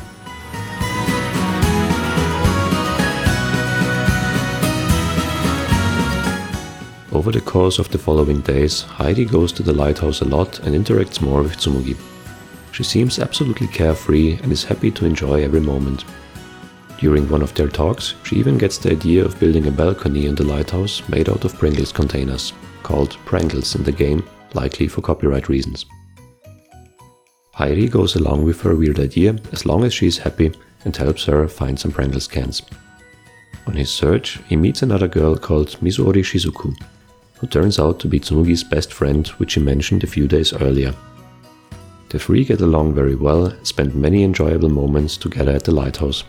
Over 7.11 7.31
the 7.31 7.41
course 7.41 7.79
of 7.79 7.89
the 7.89 7.97
following 7.97 8.41
days, 8.41 8.83
Hairi 8.83 9.29
goes 9.29 9.51
to 9.53 9.63
the 9.63 9.73
lighthouse 9.73 10.21
a 10.21 10.25
lot 10.25 10.59
and 10.59 10.75
interacts 10.75 11.21
more 11.21 11.41
with 11.41 11.57
Tsumugi. 11.57 11.97
She 12.71 12.83
seems 12.83 13.19
absolutely 13.19 13.67
carefree 13.67 14.39
and 14.43 14.51
is 14.51 14.63
happy 14.63 14.91
to 14.91 15.05
enjoy 15.05 15.43
every 15.43 15.59
moment. 15.59 16.05
During 16.99 17.29
one 17.29 17.41
of 17.41 17.53
their 17.53 17.69
talks, 17.69 18.13
she 18.23 18.35
even 18.35 18.57
gets 18.57 18.77
the 18.77 18.91
idea 18.91 19.23
of 19.23 19.39
building 19.39 19.67
a 19.67 19.71
balcony 19.71 20.25
in 20.25 20.35
the 20.35 20.43
lighthouse 20.43 21.01
made 21.07 21.29
out 21.29 21.45
of 21.45 21.57
Pringles 21.57 21.93
containers, 21.93 22.51
called 22.83 23.17
Prangles 23.25 23.73
in 23.75 23.83
the 23.83 23.91
game, 23.93 24.27
likely 24.53 24.89
for 24.89 24.99
copyright 24.99 25.47
reasons. 25.47 25.85
Hairi 27.55 27.89
goes 27.89 28.15
along 28.15 28.43
with 28.43 28.59
her 28.61 28.75
weird 28.75 28.99
idea 28.99 29.37
as 29.53 29.65
long 29.65 29.85
as 29.85 29.93
she 29.93 30.07
is 30.07 30.17
happy 30.17 30.51
and 30.83 30.95
helps 30.95 31.23
her 31.23 31.47
find 31.47 31.79
some 31.79 31.91
Pringles 31.91 32.27
cans. 32.27 32.61
On 33.65 33.75
his 33.75 33.89
search, 33.89 34.39
he 34.49 34.57
meets 34.57 34.81
another 34.81 35.07
girl 35.07 35.37
called 35.37 35.79
Mizuori 35.79 36.21
Shizuku, 36.21 36.75
who 37.35 37.47
turns 37.47 37.79
out 37.79 37.99
to 38.01 38.09
be 38.09 38.19
Tsumugi's 38.19 38.65
best 38.65 38.91
friend, 38.91 39.25
which 39.39 39.53
he 39.53 39.61
mentioned 39.61 40.03
a 40.03 40.07
few 40.07 40.27
days 40.27 40.51
earlier. 40.51 40.93
The 42.09 42.19
three 42.19 42.43
get 42.43 42.59
along 42.59 42.93
very 42.93 43.15
well 43.15 43.45
and 43.45 43.65
spend 43.65 43.95
many 43.95 44.23
enjoyable 44.23 44.69
moments 44.69 45.15
together 45.15 45.51
at 45.51 45.63
the 45.63 45.71
lighthouse. 45.71 46.25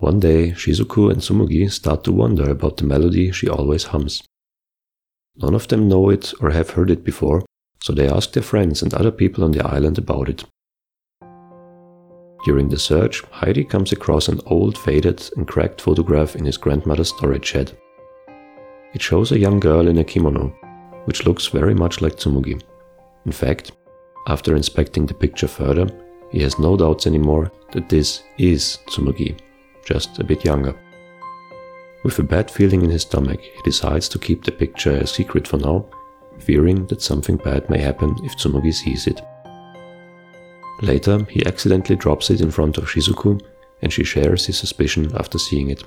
One 0.00 0.18
day, 0.18 0.52
Shizuku 0.52 1.12
and 1.12 1.20
Tsumugi 1.20 1.70
start 1.70 2.04
to 2.04 2.12
wonder 2.12 2.50
about 2.50 2.78
the 2.78 2.84
melody 2.84 3.30
she 3.32 3.50
always 3.50 3.84
hums. 3.84 4.22
None 5.36 5.54
of 5.54 5.68
them 5.68 5.88
know 5.88 6.08
it 6.08 6.32
or 6.40 6.52
have 6.52 6.70
heard 6.70 6.90
it 6.90 7.04
before, 7.04 7.44
so 7.82 7.92
they 7.92 8.08
ask 8.08 8.32
their 8.32 8.42
friends 8.42 8.80
and 8.80 8.94
other 8.94 9.10
people 9.10 9.44
on 9.44 9.52
the 9.52 9.62
island 9.62 9.98
about 9.98 10.30
it. 10.30 10.44
During 12.46 12.70
the 12.70 12.78
search, 12.78 13.22
Hairi 13.24 13.68
comes 13.68 13.92
across 13.92 14.28
an 14.28 14.40
old, 14.46 14.78
faded, 14.78 15.22
and 15.36 15.46
cracked 15.46 15.82
photograph 15.82 16.34
in 16.34 16.46
his 16.46 16.56
grandmother's 16.56 17.10
storage 17.10 17.44
shed. 17.44 17.76
It 18.94 19.02
shows 19.02 19.32
a 19.32 19.38
young 19.38 19.60
girl 19.60 19.86
in 19.86 19.98
a 19.98 20.04
kimono, 20.04 20.48
which 21.04 21.26
looks 21.26 21.48
very 21.48 21.74
much 21.74 22.00
like 22.00 22.16
Tsumugi. 22.16 22.58
In 23.26 23.32
fact, 23.32 23.72
after 24.28 24.56
inspecting 24.56 25.04
the 25.04 25.12
picture 25.12 25.48
further, 25.48 25.88
he 26.32 26.40
has 26.40 26.58
no 26.58 26.74
doubts 26.74 27.06
anymore 27.06 27.52
that 27.72 27.90
this 27.90 28.22
is 28.38 28.78
Tsumugi 28.88 29.36
just 29.84 30.18
a 30.18 30.24
bit 30.24 30.44
younger. 30.44 30.74
With 32.02 32.18
a 32.18 32.22
bad 32.22 32.50
feeling 32.50 32.82
in 32.82 32.90
his 32.90 33.02
stomach, 33.02 33.40
he 33.40 33.62
decides 33.62 34.08
to 34.08 34.18
keep 34.18 34.44
the 34.44 34.52
picture 34.52 34.92
a 34.92 35.06
secret 35.06 35.46
for 35.46 35.58
now, 35.58 35.86
fearing 36.38 36.86
that 36.86 37.02
something 37.02 37.36
bad 37.36 37.68
may 37.68 37.78
happen 37.78 38.16
if 38.24 38.36
Tsumugi 38.36 38.72
sees 38.72 39.06
it. 39.06 39.20
Later, 40.80 41.26
he 41.28 41.44
accidentally 41.44 41.96
drops 41.96 42.30
it 42.30 42.40
in 42.40 42.50
front 42.50 42.78
of 42.78 42.84
Shizuku, 42.84 43.38
and 43.82 43.92
she 43.92 44.02
shares 44.04 44.46
his 44.46 44.58
suspicion 44.58 45.12
after 45.14 45.38
seeing 45.38 45.68
it. 45.68 45.84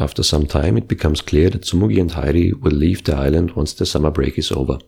After 0.00 0.24
some 0.24 0.46
time, 0.46 0.76
it 0.76 0.88
becomes 0.88 1.20
clear 1.20 1.48
that 1.50 1.62
Tsumugi 1.62 2.00
and 2.00 2.10
Hairi 2.10 2.60
will 2.60 2.72
leave 2.72 3.04
the 3.04 3.14
island 3.14 3.52
once 3.52 3.72
the 3.72 3.86
summer 3.86 4.10
break 4.10 4.36
is 4.36 4.50
over. 4.50 4.78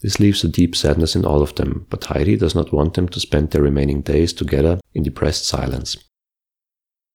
This 0.00 0.20
leaves 0.20 0.44
a 0.44 0.48
deep 0.48 0.76
sadness 0.76 1.16
in 1.16 1.24
all 1.24 1.42
of 1.42 1.56
them, 1.56 1.86
but 1.90 2.02
Hairi 2.02 2.38
does 2.38 2.54
not 2.54 2.72
want 2.72 2.94
them 2.94 3.08
to 3.08 3.20
spend 3.20 3.50
their 3.50 3.62
remaining 3.62 4.00
days 4.02 4.32
together 4.32 4.80
in 4.94 5.02
depressed 5.02 5.44
silence. 5.44 5.96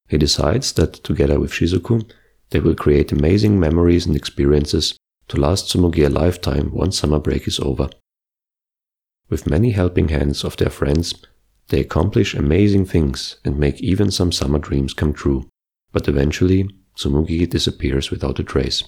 He 0.09 0.17
decides 0.17 0.73
that, 0.73 0.93
together 0.95 1.39
with 1.39 1.51
Shizuku, 1.51 2.09
they 2.49 2.59
will 2.59 2.75
create 2.75 3.11
amazing 3.11 3.59
memories 3.59 4.05
and 4.05 4.15
experiences 4.15 4.97
to 5.29 5.39
last 5.39 5.65
Tsumugi 5.65 6.05
a 6.05 6.09
lifetime 6.09 6.71
once 6.73 6.97
summer 6.97 7.19
break 7.19 7.47
is 7.47 7.59
over. 7.59 7.89
With 9.29 9.49
many 9.49 9.71
helping 9.71 10.09
hands 10.09 10.43
of 10.43 10.57
their 10.57 10.69
friends, 10.69 11.15
they 11.69 11.79
accomplish 11.79 12.35
amazing 12.35 12.85
things 12.85 13.37
and 13.45 13.57
make 13.57 13.81
even 13.81 14.11
some 14.11 14.31
summer 14.31 14.59
dreams 14.59 14.93
come 14.93 15.13
true, 15.13 15.49
but 15.93 16.09
eventually 16.09 16.69
Tsumugi 16.97 17.49
disappears 17.49 18.11
without 18.11 18.39
a 18.39 18.43
trace. 18.43 18.83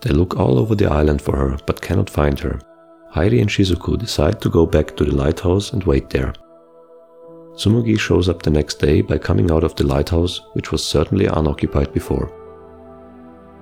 They 0.00 0.10
look 0.10 0.36
all 0.36 0.58
over 0.58 0.74
the 0.74 0.90
island 0.90 1.20
for 1.20 1.36
her, 1.36 1.58
but 1.66 1.80
cannot 1.80 2.08
find 2.08 2.38
her. 2.40 2.58
Hairi 3.14 3.40
and 3.40 3.50
Shizuku 3.50 3.98
decide 3.98 4.40
to 4.40 4.48
go 4.48 4.64
back 4.64 4.96
to 4.96 5.04
the 5.04 5.14
lighthouse 5.14 5.72
and 5.72 5.84
wait 5.84 6.10
there. 6.10 6.32
Tsumugi 7.54 7.98
shows 7.98 8.28
up 8.28 8.42
the 8.42 8.50
next 8.50 8.78
day 8.78 9.02
by 9.02 9.18
coming 9.18 9.50
out 9.50 9.64
of 9.64 9.74
the 9.74 9.86
lighthouse, 9.86 10.40
which 10.54 10.72
was 10.72 10.84
certainly 10.84 11.26
unoccupied 11.26 11.92
before. 11.92 12.32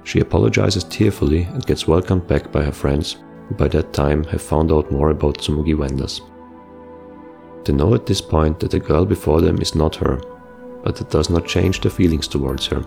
She 0.04 0.20
apologizes 0.20 0.84
tearfully 0.84 1.42
and 1.42 1.66
gets 1.66 1.88
welcomed 1.88 2.26
back 2.28 2.52
by 2.52 2.62
her 2.62 2.72
friends, 2.72 3.16
who 3.48 3.54
by 3.54 3.68
that 3.68 3.92
time 3.92 4.24
have 4.24 4.42
found 4.42 4.70
out 4.70 4.92
more 4.92 5.10
about 5.10 5.38
Tsumugi 5.38 5.76
Wenders. 5.76 6.20
They 7.64 7.72
know 7.72 7.94
at 7.94 8.06
this 8.06 8.20
point 8.20 8.60
that 8.60 8.70
the 8.70 8.78
girl 8.78 9.04
before 9.04 9.40
them 9.40 9.60
is 9.60 9.74
not 9.74 9.96
her, 9.96 10.20
but 10.84 10.96
that 10.96 11.10
does 11.10 11.30
not 11.30 11.46
change 11.46 11.80
their 11.80 11.90
feelings 11.90 12.28
towards 12.28 12.66
her, 12.66 12.84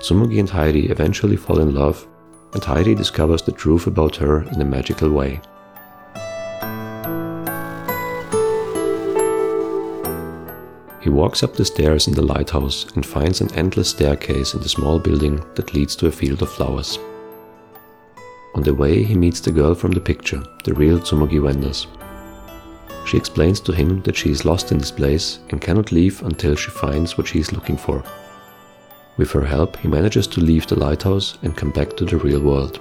Tsumugi 0.00 0.38
and 0.38 0.48
Hairi 0.48 0.90
eventually 0.90 1.36
fall 1.36 1.60
in 1.60 1.74
love, 1.74 2.06
and 2.52 2.62
Hairi 2.62 2.96
discovers 2.96 3.42
the 3.42 3.52
truth 3.52 3.86
about 3.86 4.16
her 4.16 4.42
in 4.42 4.60
a 4.60 4.64
magical 4.64 5.10
way. 5.10 5.40
He 11.00 11.10
walks 11.10 11.44
up 11.44 11.54
the 11.54 11.64
stairs 11.64 12.08
in 12.08 12.14
the 12.14 12.22
lighthouse 12.22 12.86
and 12.96 13.06
finds 13.06 13.40
an 13.40 13.54
endless 13.54 13.90
staircase 13.90 14.54
in 14.54 14.60
the 14.60 14.68
small 14.68 14.98
building 14.98 15.40
that 15.54 15.72
leads 15.72 15.94
to 15.96 16.08
a 16.08 16.10
field 16.10 16.42
of 16.42 16.50
flowers. 16.50 16.98
On 18.56 18.62
the 18.62 18.74
way, 18.74 19.04
he 19.04 19.14
meets 19.14 19.38
the 19.38 19.52
girl 19.52 19.74
from 19.74 19.92
the 19.92 20.00
picture, 20.00 20.42
the 20.64 20.74
real 20.74 20.98
Tsumugi 20.98 21.40
Wenders. 21.40 21.86
She 23.04 23.16
explains 23.16 23.60
to 23.60 23.72
him 23.72 24.02
that 24.02 24.16
she 24.16 24.30
is 24.30 24.44
lost 24.44 24.72
in 24.72 24.78
this 24.78 24.90
place 24.90 25.38
and 25.50 25.60
cannot 25.60 25.92
leave 25.92 26.22
until 26.22 26.56
she 26.56 26.72
finds 26.72 27.16
what 27.16 27.28
she 27.28 27.38
is 27.38 27.52
looking 27.52 27.76
for. 27.76 28.02
With 29.16 29.30
her 29.32 29.44
help, 29.44 29.76
he 29.78 29.88
manages 29.88 30.26
to 30.28 30.40
leave 30.40 30.66
the 30.66 30.78
lighthouse 30.78 31.38
and 31.42 31.56
come 31.56 31.70
back 31.70 31.96
to 31.96 32.04
the 32.04 32.18
real 32.18 32.40
world. 32.40 32.80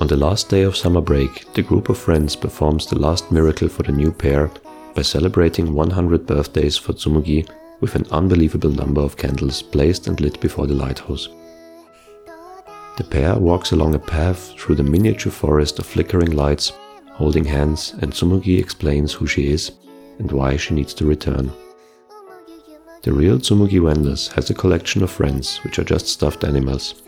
On 0.00 0.06
the 0.06 0.16
last 0.16 0.48
day 0.48 0.62
of 0.62 0.76
summer 0.76 1.00
break, 1.00 1.52
the 1.54 1.62
group 1.62 1.88
of 1.88 1.98
friends 1.98 2.34
performs 2.34 2.86
the 2.86 2.98
last 2.98 3.30
miracle 3.30 3.68
for 3.68 3.84
the 3.84 3.92
new 3.92 4.10
pair 4.10 4.50
by 4.94 5.02
celebrating 5.02 5.72
100 5.72 6.26
birthdays 6.26 6.76
for 6.76 6.94
Tsumugi 6.94 7.48
with 7.80 7.94
an 7.94 8.06
unbelievable 8.10 8.70
number 8.70 9.02
of 9.02 9.16
candles 9.16 9.62
placed 9.62 10.08
and 10.08 10.20
lit 10.20 10.40
before 10.40 10.66
the 10.66 10.74
lighthouse. 10.74 11.28
The 12.98 13.04
pair 13.04 13.34
walks 13.36 13.72
along 13.72 13.94
a 13.94 13.98
path 13.98 14.52
through 14.58 14.74
the 14.74 14.82
miniature 14.82 15.32
forest 15.32 15.78
of 15.78 15.86
flickering 15.86 16.32
lights, 16.32 16.72
holding 17.12 17.44
hands, 17.44 17.94
and 18.02 18.12
Tsumugi 18.12 18.58
explains 18.58 19.12
who 19.14 19.26
she 19.26 19.48
is 19.48 19.72
and 20.18 20.30
why 20.30 20.56
she 20.56 20.74
needs 20.74 20.92
to 20.94 21.06
return. 21.06 21.50
The 23.02 23.12
real 23.12 23.38
Tsumugi 23.38 23.80
Wenders 23.80 24.28
has 24.32 24.50
a 24.50 24.54
collection 24.54 25.02
of 25.02 25.10
friends 25.10 25.58
which 25.64 25.78
are 25.78 25.84
just 25.84 26.08
stuffed 26.08 26.44
animals 26.44 27.02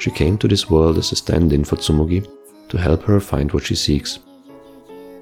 she 0.00 0.10
came 0.10 0.38
to 0.38 0.48
this 0.48 0.70
world 0.70 0.96
as 0.96 1.12
a 1.12 1.16
stand 1.16 1.52
in 1.52 1.62
for 1.62 1.76
Tsumugi 1.76 2.26
to 2.70 2.78
help 2.78 3.02
her 3.02 3.20
find 3.20 3.52
what 3.52 3.66
she 3.66 3.74
seeks. 3.74 4.18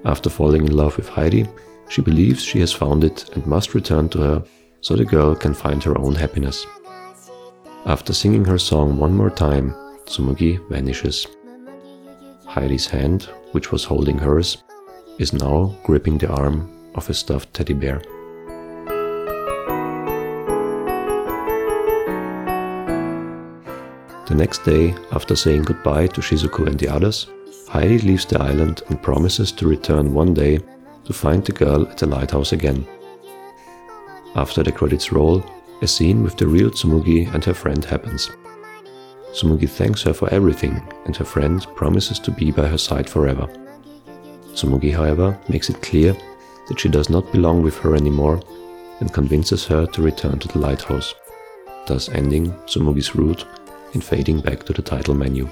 After 0.04 0.30
falling 0.30 0.64
in 0.66 0.76
love 0.76 0.96
with 0.96 1.08
Hairi, 1.08 1.48
she 1.88 2.00
believes 2.00 2.44
she 2.44 2.60
has 2.60 2.72
found 2.72 3.02
it 3.02 3.28
and 3.34 3.44
must 3.44 3.74
return 3.74 4.08
to 4.10 4.18
her 4.18 4.44
so 4.80 4.94
the 4.94 5.04
girl 5.04 5.34
can 5.34 5.52
find 5.52 5.82
her 5.82 5.98
own 5.98 6.14
happiness. 6.14 6.64
After 7.86 8.12
singing 8.12 8.44
her 8.44 8.58
song 8.58 8.96
one 8.98 9.16
more 9.16 9.30
time, 9.30 9.74
Tsumugi 10.08 10.58
vanishes. 10.68 11.26
Hairi's 12.46 12.86
hand, 12.86 13.28
which 13.52 13.70
was 13.70 13.84
holding 13.84 14.18
hers, 14.18 14.62
is 15.18 15.32
now 15.32 15.74
gripping 15.84 16.16
the 16.18 16.30
arm 16.30 16.70
of 16.94 17.08
a 17.10 17.14
stuffed 17.14 17.52
teddy 17.52 17.74
bear. 17.74 18.00
The 24.26 24.34
next 24.34 24.64
day, 24.64 24.94
after 25.12 25.36
saying 25.36 25.62
goodbye 25.62 26.06
to 26.08 26.20
Shizuku 26.20 26.66
and 26.66 26.78
the 26.78 26.88
others, 26.88 27.26
Hairi 27.68 28.02
leaves 28.02 28.24
the 28.24 28.40
island 28.40 28.82
and 28.88 29.02
promises 29.02 29.52
to 29.52 29.68
return 29.68 30.14
one 30.14 30.32
day 30.32 30.58
to 31.04 31.12
find 31.12 31.44
the 31.44 31.52
girl 31.52 31.86
at 31.86 31.98
the 31.98 32.06
lighthouse 32.06 32.52
again. 32.52 32.86
After 34.34 34.62
the 34.62 34.72
credits 34.72 35.12
roll, 35.12 35.44
a 35.82 35.86
scene 35.86 36.22
with 36.22 36.36
the 36.36 36.46
real 36.46 36.70
Tsumugi 36.70 37.32
and 37.34 37.44
her 37.44 37.54
friend 37.54 37.84
happens. 37.84 38.30
Tsumugi 39.32 39.68
thanks 39.68 40.02
her 40.02 40.12
for 40.12 40.28
everything, 40.30 40.82
and 41.06 41.16
her 41.16 41.24
friend 41.24 41.66
promises 41.76 42.18
to 42.20 42.30
be 42.30 42.50
by 42.50 42.66
her 42.66 42.78
side 42.78 43.08
forever. 43.08 43.46
Tsumugi, 44.54 44.92
however, 44.92 45.38
makes 45.48 45.70
it 45.70 45.82
clear 45.82 46.16
that 46.68 46.80
she 46.80 46.88
does 46.88 47.08
not 47.08 47.30
belong 47.32 47.62
with 47.62 47.78
her 47.78 47.94
anymore 47.94 48.42
and 49.00 49.12
convinces 49.12 49.64
her 49.66 49.86
to 49.86 50.02
return 50.02 50.38
to 50.38 50.48
the 50.48 50.58
lighthouse, 50.58 51.14
thus 51.86 52.08
ending 52.08 52.52
Tsumugi's 52.66 53.14
route 53.14 53.44
and 53.94 54.02
fading 54.02 54.40
back 54.40 54.64
to 54.64 54.72
the 54.72 54.82
title 54.82 55.14
menu. 55.14 55.48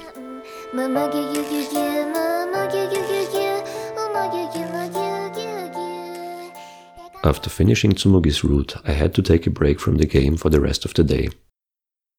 After 7.24 7.50
finishing 7.50 7.92
Tsumugi's 7.92 8.44
route, 8.44 8.76
I 8.84 8.92
had 8.92 9.14
to 9.14 9.22
take 9.22 9.46
a 9.46 9.50
break 9.50 9.80
from 9.80 9.96
the 9.96 10.06
game 10.06 10.36
for 10.36 10.50
the 10.50 10.60
rest 10.60 10.84
of 10.84 10.94
the 10.94 11.04
day. 11.04 11.28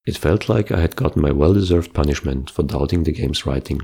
It 0.08 0.18
felt 0.18 0.48
like 0.48 0.72
I 0.72 0.80
had 0.80 0.96
gotten 0.96 1.22
my 1.22 1.34
well 1.34 1.54
deserved 1.54 1.94
punishment 1.94 2.50
for 2.50 2.64
doubting 2.64 3.04
the 3.04 3.12
game's 3.12 3.46
writing. 3.46 3.82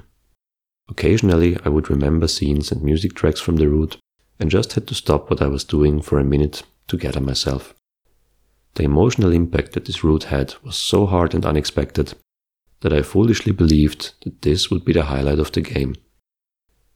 Occasionally, 0.90 1.58
I 1.66 1.70
would 1.70 1.90
remember 1.90 2.30
scenes 2.30 2.72
and 2.72 2.82
music 2.82 3.14
tracks 3.14 3.42
from 3.42 3.58
the 3.58 3.68
route 3.68 3.98
and 4.40 4.50
just 4.50 4.74
had 4.74 4.88
to 4.88 4.96
stop 4.96 5.30
what 5.30 5.42
I 5.42 5.48
was 5.48 5.66
doing 5.66 6.02
for 6.02 6.20
a 6.20 6.24
minute 6.24 6.64
to 6.88 6.98
gather 6.98 7.20
myself. 7.20 7.76
The 8.76 8.84
emotional 8.84 9.34
impact 9.34 9.74
that 9.74 9.84
this 9.84 10.02
route 10.02 10.24
had 10.24 10.56
was 10.64 10.78
so 10.78 11.06
hard 11.06 11.36
and 11.36 11.46
unexpected 11.46 12.14
that 12.80 12.94
I 12.94 13.02
foolishly 13.02 13.52
believed 13.52 14.14
that 14.24 14.44
this 14.44 14.72
would 14.72 14.86
be 14.86 14.94
the 14.94 15.04
highlight 15.04 15.40
of 15.40 15.52
the 15.52 15.62
game. 15.62 15.96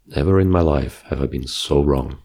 Never 0.06 0.40
in 0.40 0.50
my 0.50 0.62
life 0.62 1.04
have 1.08 1.22
I 1.22 1.26
been 1.26 1.48
so 1.48 1.84
wrong. 1.84 2.20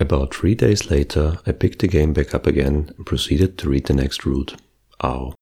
About 0.00 0.32
three 0.32 0.54
days 0.54 0.90
later, 0.90 1.38
I 1.44 1.50
picked 1.50 1.80
the 1.80 1.88
game 1.88 2.12
back 2.12 2.32
up 2.32 2.46
again 2.46 2.92
and 2.96 3.06
proceeded 3.06 3.58
to 3.58 3.68
read 3.68 3.86
the 3.86 3.94
next 3.94 4.24
route, 4.24 4.54
Ao. 5.02 5.34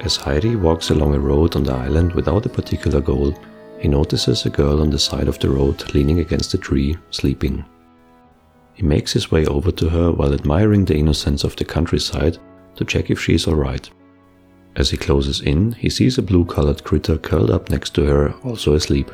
As 0.00 0.18
Hairi 0.18 0.60
walks 0.60 0.90
along 0.90 1.14
a 1.14 1.18
road 1.18 1.56
on 1.56 1.64
the 1.64 1.72
island 1.72 2.12
without 2.12 2.44
a 2.44 2.50
particular 2.50 3.00
goal, 3.00 3.34
he 3.78 3.88
notices 3.88 4.44
a 4.44 4.50
girl 4.50 4.82
on 4.82 4.90
the 4.90 4.98
side 4.98 5.26
of 5.26 5.38
the 5.38 5.48
road 5.48 5.94
leaning 5.94 6.20
against 6.20 6.52
a 6.52 6.58
tree, 6.58 6.96
sleeping. 7.10 7.64
He 8.74 8.82
makes 8.82 9.12
his 9.12 9.30
way 9.30 9.46
over 9.46 9.72
to 9.72 9.88
her 9.88 10.12
while 10.12 10.34
admiring 10.34 10.84
the 10.84 10.96
innocence 10.96 11.44
of 11.44 11.56
the 11.56 11.64
countryside 11.64 12.36
to 12.76 12.84
check 12.84 13.10
if 13.10 13.18
she 13.20 13.34
is 13.34 13.46
alright. 13.46 13.88
As 14.76 14.90
he 14.90 14.96
closes 14.98 15.40
in, 15.40 15.72
he 15.72 15.88
sees 15.88 16.18
a 16.18 16.22
blue 16.22 16.44
colored 16.44 16.84
critter 16.84 17.16
curled 17.16 17.50
up 17.50 17.70
next 17.70 17.94
to 17.94 18.04
her, 18.04 18.34
also 18.44 18.74
asleep. 18.74 19.10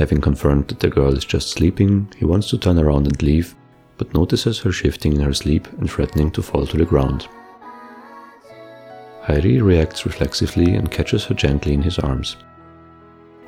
Having 0.00 0.22
confirmed 0.22 0.68
that 0.68 0.80
the 0.80 0.88
girl 0.88 1.14
is 1.14 1.26
just 1.26 1.50
sleeping, 1.50 2.10
he 2.16 2.24
wants 2.24 2.48
to 2.48 2.56
turn 2.56 2.78
around 2.78 3.06
and 3.06 3.22
leave, 3.22 3.54
but 3.98 4.14
notices 4.14 4.58
her 4.60 4.72
shifting 4.72 5.12
in 5.12 5.20
her 5.20 5.34
sleep 5.34 5.68
and 5.74 5.90
threatening 5.90 6.30
to 6.30 6.40
fall 6.40 6.66
to 6.66 6.78
the 6.78 6.86
ground. 6.86 7.28
Hairi 9.24 9.62
reacts 9.62 10.06
reflexively 10.06 10.74
and 10.74 10.90
catches 10.90 11.26
her 11.26 11.34
gently 11.34 11.74
in 11.74 11.82
his 11.82 11.98
arms. 11.98 12.38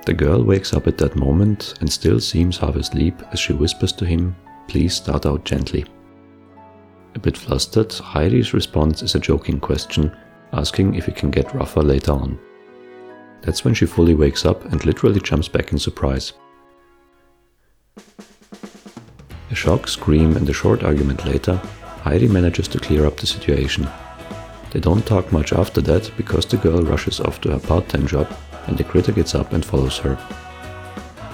The 0.05 0.13
girl 0.13 0.45
wakes 0.45 0.75
up 0.75 0.87
at 0.87 0.99
that 0.99 1.17
moment 1.17 1.73
and 1.81 1.91
still 1.91 2.21
seems 2.21 2.59
half 2.59 2.77
asleep 2.77 3.15
as 3.33 3.41
she 3.41 3.55
whispers 3.55 3.93
to 3.93 4.05
him, 4.05 4.37
Please 4.69 4.95
start 4.95 5.25
out 5.25 5.47
gently. 5.47 5.87
A 7.15 7.19
bit 7.19 7.39
flustered, 7.39 7.89
Hairi's 7.89 8.53
response 8.53 9.01
is 9.03 9.15
a 9.15 9.19
joking 9.19 9.59
question, 9.59 10.15
asking 10.53 10.97
if 10.97 11.07
he 11.07 11.13
can 11.13 11.31
get 11.31 11.55
rougher 11.55 11.83
later 11.83 12.13
on. 12.13 12.39
That's 13.43 13.65
when 13.65 13.75
she 13.75 13.87
fully 13.87 14.15
wakes 14.15 14.47
up 14.47 14.65
and 14.65 14.85
literally 14.85 15.21
jumps 15.21 15.49
back 15.49 15.73
in 15.73 15.79
surprise. 15.79 16.33
A 19.51 19.55
shock 19.55 19.87
scream 19.89 20.37
and 20.37 20.49
a 20.49 20.53
short 20.53 20.83
argument 20.83 21.27
later, 21.27 21.61
Hairi 22.05 22.31
manages 22.31 22.69
to 22.69 22.79
clear 22.79 23.05
up 23.05 23.19
the 23.19 23.27
situation. 23.27 23.89
They 24.71 24.81
don't 24.81 25.05
talk 25.05 25.31
much 25.31 25.53
after 25.53 25.81
that 25.83 26.11
because 26.17 26.47
the 26.47 26.57
girl 26.57 26.83
rushes 26.83 27.21
off 27.21 27.41
to 27.43 27.51
her 27.51 27.59
part 27.59 27.89
time 27.89 28.07
job 28.07 28.35
and 28.67 28.79
the 28.79 28.85
critter 28.85 29.13
gets 29.13 29.35
up 29.35 29.53
and 29.53 29.65
follows 29.65 29.99
her. 29.99 30.17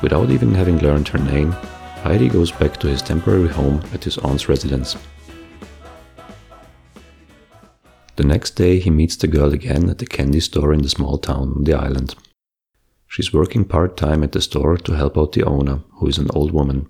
Without 0.03 0.31
even 0.31 0.55
having 0.55 0.79
learned 0.79 1.09
her 1.09 1.19
name, 1.19 1.53
Hairi 2.03 2.33
goes 2.33 2.51
back 2.51 2.79
to 2.79 2.89
his 2.89 3.03
temporary 3.03 3.49
home 3.49 3.83
at 3.93 4.05
his 4.05 4.19
aunt's 4.19 4.49
residence. 4.49 4.97
The 8.19 8.25
next 8.25 8.57
day, 8.57 8.81
he 8.81 8.91
meets 8.91 9.15
the 9.15 9.29
girl 9.29 9.53
again 9.53 9.89
at 9.89 9.99
the 9.99 10.05
candy 10.05 10.41
store 10.41 10.73
in 10.73 10.83
the 10.83 10.89
small 10.89 11.19
town 11.19 11.53
on 11.55 11.63
the 11.63 11.75
island. 11.75 12.17
She's 13.07 13.33
working 13.33 13.65
part 13.65 13.97
time 13.97 14.25
at 14.25 14.33
the 14.33 14.41
store 14.41 14.77
to 14.77 14.97
help 14.97 15.17
out 15.17 15.35
the 15.35 15.45
owner, 15.45 15.83
who 15.99 16.09
is 16.09 16.19
an 16.19 16.27
old 16.35 16.51
woman. 16.51 16.89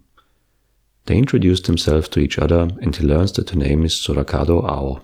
They 1.05 1.19
introduce 1.19 1.61
themselves 1.61 2.09
to 2.09 2.21
each 2.21 2.39
other, 2.39 2.71
and 2.81 2.97
he 2.97 3.05
learns 3.05 3.33
that 3.33 3.51
her 3.51 3.59
name 3.59 3.85
is 3.85 3.93
Sorakado 3.93 4.65
Ao. 4.65 5.03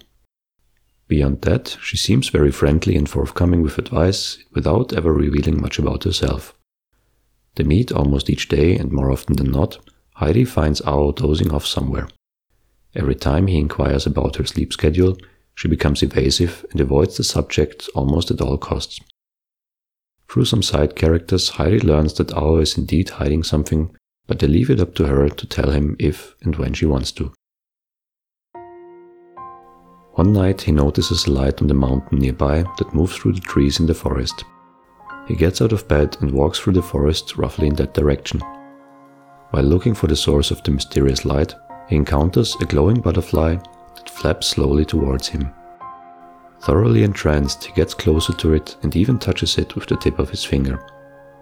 Beyond 1.09 1.43
that, 1.43 1.77
she 1.83 1.99
seems 1.99 2.31
very 2.31 2.51
friendly 2.51 2.97
and 2.97 3.07
forthcoming 3.07 3.61
with 3.61 3.77
advice 3.77 4.39
without 4.55 4.95
ever 4.95 5.13
revealing 5.13 5.61
much 5.61 5.79
about 5.79 6.05
herself. 6.05 6.55
They 7.57 7.65
meet 7.65 7.93
almost 7.93 8.31
each 8.31 8.49
day, 8.49 8.77
and 8.77 8.91
more 8.91 9.11
often 9.11 9.37
than 9.37 9.51
not, 9.51 9.77
Hairi 10.23 10.49
finds 10.49 10.81
Ao 10.87 11.11
dozing 11.11 11.53
off 11.53 11.67
somewhere. 11.67 12.09
Every 12.95 13.15
time 13.15 13.47
he 13.47 13.59
inquires 13.59 14.07
about 14.07 14.37
her 14.37 14.47
sleep 14.47 14.73
schedule, 14.73 15.19
she 15.55 15.69
becomes 15.69 16.03
evasive 16.03 16.67
and 16.71 16.81
avoids 16.81 17.17
the 17.17 17.25
subject 17.25 17.89
almost 17.95 18.31
at 18.31 18.41
all 18.41 18.59
costs. 18.59 19.01
Through 20.29 20.47
some 20.47 20.63
side 20.63 20.97
characters, 20.97 21.51
Hairi 21.51 21.83
learns 21.83 22.15
that 22.15 22.33
Ao 22.33 22.57
is 22.57 22.77
indeed 22.77 23.11
hiding 23.11 23.45
something, 23.45 23.95
but 24.27 24.39
they 24.39 24.49
leave 24.49 24.71
it 24.71 24.81
up 24.81 24.95
to 24.97 25.07
her 25.07 25.29
to 25.29 25.47
tell 25.47 25.71
him 25.71 25.97
if 25.99 26.35
and 26.43 26.57
when 26.57 26.75
she 26.75 26.87
wants 26.87 27.13
to. 27.13 27.33
One 30.15 30.33
night 30.33 30.63
he 30.63 30.73
notices 30.73 31.27
a 31.27 31.33
light 31.33 31.61
on 31.61 31.69
the 31.69 31.75
mountain 31.75 32.19
nearby 32.19 32.65
that 32.79 32.95
moves 32.95 33.17
through 33.17 33.33
the 33.33 33.41
trees 33.41 33.81
in 33.81 33.87
the 33.87 33.95
forest. 33.95 34.45
He 35.27 35.35
gets 35.35 35.61
out 35.61 35.73
of 35.73 35.89
bed 35.89 36.17
and 36.21 36.31
walks 36.31 36.59
through 36.59 36.75
the 36.75 36.83
forest 36.83 37.37
roughly 37.37 37.67
in 37.67 37.75
that 37.77 37.95
direction. 37.95 38.41
While 39.51 39.65
looking 39.65 39.95
for 39.95 40.07
the 40.07 40.17
source 40.17 40.51
of 40.51 40.63
the 40.63 40.71
mysterious 40.71 41.25
light, 41.25 41.55
he 41.89 41.97
encounters 41.97 42.57
a 42.61 42.65
glowing 42.65 43.01
butterfly 43.01 43.57
that 43.97 44.11
flaps 44.11 44.49
slowly 44.49 44.85
towards 44.85 45.29
him. 45.29 45.53
Thoroughly 46.65 47.03
entranced, 47.03 47.65
he 47.65 47.73
gets 47.75 47.93
closer 47.93 48.33
to 48.33 48.55
it 48.55 48.77
and 48.83 48.97
even 48.97 49.19
touches 49.19 49.59
it 49.59 49.75
with 49.75 49.87
the 49.87 49.97
tip 49.97 50.19
of 50.19 50.31
his 50.31 50.45
finger. 50.45 50.83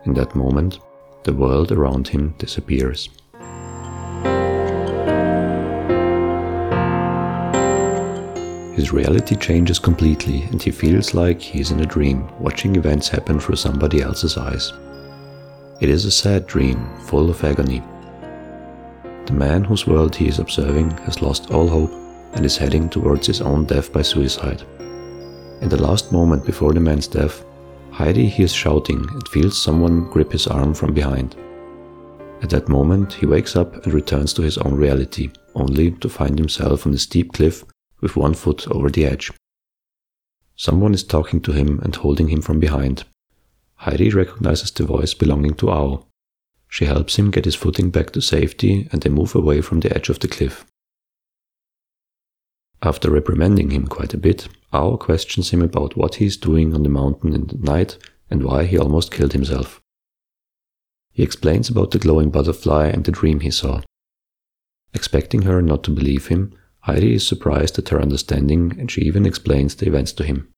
In 0.04 0.14
that 0.14 0.34
moment, 0.34 0.80
the 1.22 1.32
world 1.32 1.70
around 1.70 2.08
him 2.08 2.34
disappears. 2.38 3.08
His 8.74 8.92
reality 8.92 9.36
changes 9.36 9.78
completely 9.78 10.42
and 10.50 10.60
he 10.60 10.72
feels 10.72 11.14
like 11.14 11.40
he 11.40 11.60
is 11.60 11.70
in 11.70 11.78
a 11.78 11.86
dream, 11.86 12.28
watching 12.40 12.74
events 12.74 13.08
happen 13.08 13.38
through 13.38 13.56
somebody 13.56 14.02
else's 14.02 14.36
eyes. 14.36 14.72
It 15.80 15.88
is 15.88 16.04
a 16.04 16.10
sad 16.10 16.48
dream, 16.48 16.88
full 17.06 17.30
of 17.30 17.44
agony. 17.44 17.80
The 19.26 19.34
man 19.34 19.62
whose 19.62 19.86
world 19.86 20.16
he 20.16 20.26
is 20.26 20.40
observing 20.40 20.90
has 21.06 21.22
lost 21.22 21.52
all 21.52 21.68
hope 21.68 22.01
and 22.32 22.44
is 22.44 22.56
heading 22.56 22.88
towards 22.88 23.26
his 23.26 23.40
own 23.40 23.64
death 23.64 23.92
by 23.92 24.02
suicide. 24.02 24.62
In 25.60 25.68
the 25.68 25.80
last 25.80 26.12
moment 26.12 26.44
before 26.44 26.72
the 26.72 26.80
man's 26.80 27.06
death, 27.06 27.44
Hairi 27.92 28.28
hears 28.28 28.52
shouting 28.52 29.06
and 29.08 29.28
feels 29.28 29.60
someone 29.60 30.10
grip 30.10 30.32
his 30.32 30.46
arm 30.46 30.74
from 30.74 30.94
behind. 30.94 31.36
At 32.42 32.50
that 32.50 32.68
moment, 32.68 33.12
he 33.12 33.26
wakes 33.26 33.54
up 33.54 33.84
and 33.84 33.94
returns 33.94 34.32
to 34.34 34.42
his 34.42 34.58
own 34.58 34.74
reality, 34.74 35.30
only 35.54 35.92
to 35.92 36.08
find 36.08 36.38
himself 36.38 36.86
on 36.86 36.94
a 36.94 36.98
steep 36.98 37.32
cliff 37.32 37.64
with 38.00 38.16
one 38.16 38.34
foot 38.34 38.66
over 38.68 38.90
the 38.90 39.04
edge. 39.04 39.30
Someone 40.56 40.94
is 40.94 41.04
talking 41.04 41.40
to 41.42 41.52
him 41.52 41.80
and 41.82 41.94
holding 41.94 42.28
him 42.28 42.42
from 42.42 42.58
behind. 42.58 43.04
Hairi 43.82 44.12
recognizes 44.12 44.70
the 44.70 44.84
voice 44.84 45.14
belonging 45.14 45.54
to 45.54 45.70
Ao. 45.70 46.06
She 46.68 46.86
helps 46.86 47.16
him 47.16 47.30
get 47.30 47.44
his 47.44 47.54
footing 47.54 47.90
back 47.90 48.10
to 48.12 48.20
safety 48.20 48.88
and 48.90 49.02
they 49.02 49.10
move 49.10 49.34
away 49.34 49.60
from 49.60 49.80
the 49.80 49.94
edge 49.94 50.08
of 50.08 50.18
the 50.20 50.28
cliff. 50.28 50.64
After 52.84 53.10
reprimanding 53.10 53.70
him 53.70 53.86
quite 53.86 54.12
a 54.12 54.18
bit, 54.18 54.48
Ao 54.72 54.96
questions 54.96 55.50
him 55.50 55.62
about 55.62 55.96
what 55.96 56.16
he 56.16 56.26
is 56.26 56.36
doing 56.36 56.74
on 56.74 56.82
the 56.82 56.88
mountain 56.88 57.32
in 57.32 57.46
the 57.46 57.58
night 57.58 57.96
and 58.28 58.42
why 58.42 58.64
he 58.64 58.76
almost 58.76 59.12
killed 59.12 59.34
himself. 59.34 59.80
He 61.12 61.22
explains 61.22 61.68
about 61.68 61.92
the 61.92 62.00
glowing 62.00 62.30
butterfly 62.30 62.86
and 62.88 63.04
the 63.04 63.12
dream 63.12 63.40
he 63.40 63.50
saw. 63.50 63.82
Expecting 64.94 65.42
her 65.42 65.62
not 65.62 65.84
to 65.84 65.90
believe 65.90 66.26
him, 66.26 66.54
Hairi 66.88 67.14
is 67.14 67.26
surprised 67.26 67.78
at 67.78 67.90
her 67.90 68.00
understanding 68.00 68.74
and 68.78 68.90
she 68.90 69.02
even 69.02 69.26
explains 69.26 69.76
the 69.76 69.86
events 69.86 70.12
to 70.14 70.24
him. 70.24 70.48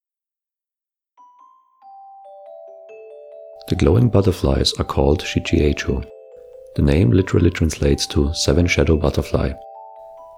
The 3.69 3.77
glowing 3.77 4.09
butterflies 4.09 4.73
are 4.75 4.85
called 4.85 5.23
Shichiecho. 5.23 6.07
The 6.77 6.83
name 6.83 7.11
literally 7.11 7.51
translates 7.51 8.07
to 8.09 8.33
seven 8.33 8.67
shadow 8.67 8.97
butterfly. 8.97 9.53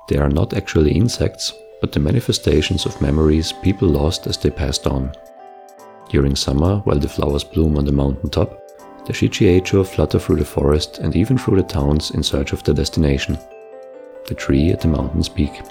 They 0.09 0.16
are 0.16 0.29
not 0.29 0.55
actually 0.55 0.92
insects, 0.92 1.53
but 1.80 1.92
the 1.92 2.00
manifestations 2.00 2.86
of 2.86 3.00
memories 3.00 3.52
people 3.52 3.88
lost 3.88 4.26
as 4.26 4.36
they 4.36 4.50
passed 4.50 4.86
on. 4.86 5.12
During 6.08 6.36
summer, 6.36 6.78
while 6.84 6.98
the 6.98 7.08
flowers 7.08 7.44
bloom 7.44 7.76
on 7.76 7.84
the 7.84 7.92
mountain 7.92 8.30
top, 8.30 8.62
the 9.06 9.12
Shichiecho 9.12 9.86
flutter 9.86 10.18
through 10.18 10.36
the 10.36 10.44
forest 10.44 10.98
and 10.98 11.14
even 11.14 11.38
through 11.38 11.56
the 11.56 11.62
towns 11.62 12.10
in 12.10 12.22
search 12.22 12.52
of 12.52 12.62
their 12.64 12.74
destination, 12.74 13.38
the 14.26 14.34
tree 14.34 14.70
at 14.70 14.80
the 14.80 14.88
mountain's 14.88 15.28
peak. 15.28 15.62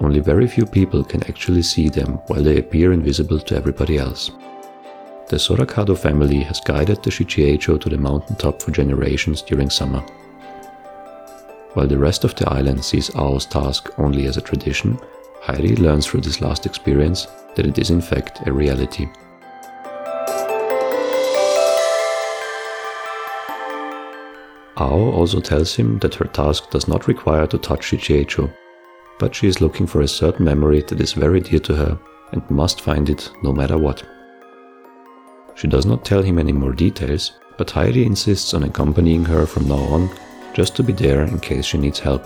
Only 0.00 0.20
very 0.20 0.46
few 0.46 0.66
people 0.66 1.04
can 1.04 1.22
actually 1.24 1.62
see 1.62 1.88
them 1.88 2.18
while 2.26 2.42
they 2.42 2.58
appear 2.58 2.92
invisible 2.92 3.38
to 3.40 3.56
everybody 3.56 3.98
else. 3.98 4.30
The 5.28 5.36
Sorakado 5.36 5.96
family 5.96 6.40
has 6.40 6.60
guided 6.60 7.02
the 7.02 7.10
Shichiecho 7.10 7.80
to 7.80 7.88
the 7.88 7.96
mountaintop 7.96 8.60
for 8.60 8.70
generations 8.70 9.40
during 9.40 9.70
summer. 9.70 10.04
While 11.74 11.88
the 11.88 11.98
rest 11.98 12.22
of 12.22 12.36
the 12.36 12.48
island 12.48 12.84
sees 12.84 13.10
Ao's 13.16 13.46
task 13.46 13.90
only 13.98 14.26
as 14.26 14.36
a 14.36 14.40
tradition, 14.40 14.96
Hairi 15.42 15.76
learns 15.76 16.06
through 16.06 16.20
this 16.20 16.40
last 16.40 16.66
experience 16.66 17.26
that 17.56 17.66
it 17.66 17.78
is 17.78 17.90
in 17.90 18.00
fact 18.00 18.46
a 18.46 18.52
reality. 18.52 19.08
Ao 24.76 25.10
also 25.12 25.40
tells 25.40 25.74
him 25.74 25.98
that 25.98 26.14
her 26.14 26.26
task 26.26 26.70
does 26.70 26.86
not 26.86 27.08
require 27.08 27.46
to 27.48 27.58
touch 27.58 27.90
Shichiecho, 27.90 28.52
but 29.18 29.34
she 29.34 29.48
is 29.48 29.60
looking 29.60 29.86
for 29.86 30.02
a 30.02 30.08
certain 30.08 30.44
memory 30.44 30.82
that 30.82 31.00
is 31.00 31.12
very 31.12 31.40
dear 31.40 31.60
to 31.60 31.74
her 31.74 31.98
and 32.30 32.48
must 32.50 32.80
find 32.80 33.10
it 33.10 33.30
no 33.42 33.52
matter 33.52 33.78
what. 33.78 34.02
She 35.56 35.66
does 35.66 35.86
not 35.86 36.04
tell 36.04 36.22
him 36.22 36.38
any 36.38 36.52
more 36.52 36.72
details, 36.72 37.32
but 37.58 37.68
Hairi 37.68 38.06
insists 38.06 38.54
on 38.54 38.62
accompanying 38.62 39.24
her 39.24 39.44
from 39.44 39.66
now 39.68 39.84
on 39.96 40.08
just 40.54 40.74
to 40.76 40.82
be 40.82 40.92
there 40.92 41.22
in 41.22 41.38
case 41.40 41.66
she 41.66 41.78
needs 41.78 41.98
help. 41.98 42.24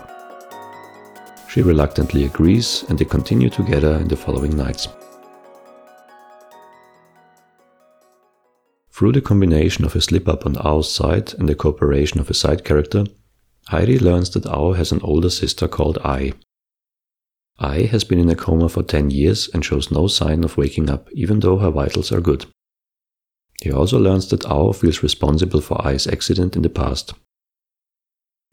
She 1.49 1.62
reluctantly 1.62 2.25
agrees 2.25 2.85
and 2.88 2.99
they 2.99 3.05
continue 3.05 3.51
together 3.51 3.95
in 3.95 4.07
the 4.07 4.17
following 4.17 4.57
nights. 4.57 4.88
Through 8.93 9.12
the 9.12 9.21
combination 9.21 9.85
of 9.85 9.97
a 9.97 10.01
slip 10.01 10.29
up 10.29 10.45
on 10.45 10.57
Ao's 10.59 10.93
side 10.93 11.35
and 11.35 11.49
the 11.49 11.55
cooperation 11.55 12.21
of 12.21 12.31
a 12.31 12.35
side 12.35 12.64
character, 12.64 13.05
Hairi 13.71 14.01
learns 14.01 14.31
that 14.31 14.47
Ao 14.47 14.73
has 14.73 14.93
an 14.93 15.01
older 15.03 15.31
sister 15.31 15.67
called 15.67 15.99
Ai, 16.05 16.33
Ai 17.61 17.87
has 17.87 18.05
been 18.05 18.21
in 18.21 18.31
a 18.31 18.37
coma 18.37 18.69
for 18.69 18.85
10 18.85 19.11
years 19.11 19.49
and 19.53 19.64
shows 19.64 19.91
no 19.91 20.07
sign 20.07 20.45
of 20.45 20.57
waking 20.57 20.88
up, 20.88 21.09
even 21.12 21.41
though 21.41 21.59
her 21.59 21.71
vitals 21.71 22.12
are 22.12 22.21
good. 22.21 22.47
He 23.61 23.73
also 23.73 23.99
learns 23.99 24.29
that 24.29 24.47
Ao 24.47 24.71
feels 24.73 25.03
responsible 25.03 25.61
for 25.61 25.81
Ai's 25.85 26.07
accident 26.07 26.55
in 26.55 26.62
the 26.62 26.69
past. 26.69 27.14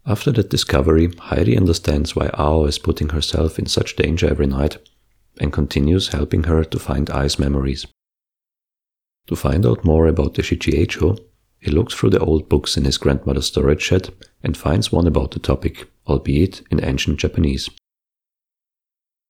After 0.08 0.32
that 0.34 0.52
discovery, 0.52 1.08
Hairi 1.08 1.58
understands 1.58 2.16
why 2.16 2.30
Ao 2.36 2.66
is 2.66 2.78
putting 2.78 3.10
herself 3.10 3.58
in 3.58 3.66
such 3.66 3.96
danger 3.96 4.30
every 4.30 4.46
night 4.46 4.78
and 5.40 5.52
continues 5.52 6.10
helping 6.10 6.44
her 6.44 6.64
to 6.64 6.80
find 6.80 7.10
Ai's 7.10 7.40
memories. 7.40 7.88
To 9.28 9.36
find 9.36 9.66
out 9.66 9.84
more 9.84 10.06
about 10.06 10.36
the 10.36 10.44
Shichiecho, 10.44 11.18
he 11.60 11.72
looks 11.72 11.96
through 11.96 12.12
the 12.12 12.20
old 12.20 12.48
books 12.48 12.78
in 12.78 12.86
his 12.86 13.00
grandmother's 13.00 13.48
storage 13.48 13.82
shed 13.82 14.14
and 14.44 14.56
finds 14.56 14.92
one 14.92 15.08
about 15.08 15.32
the 15.32 15.40
topic, 15.40 15.88
albeit 16.08 16.62
in 16.70 16.84
ancient 16.84 17.20
Japanese. 17.20 17.68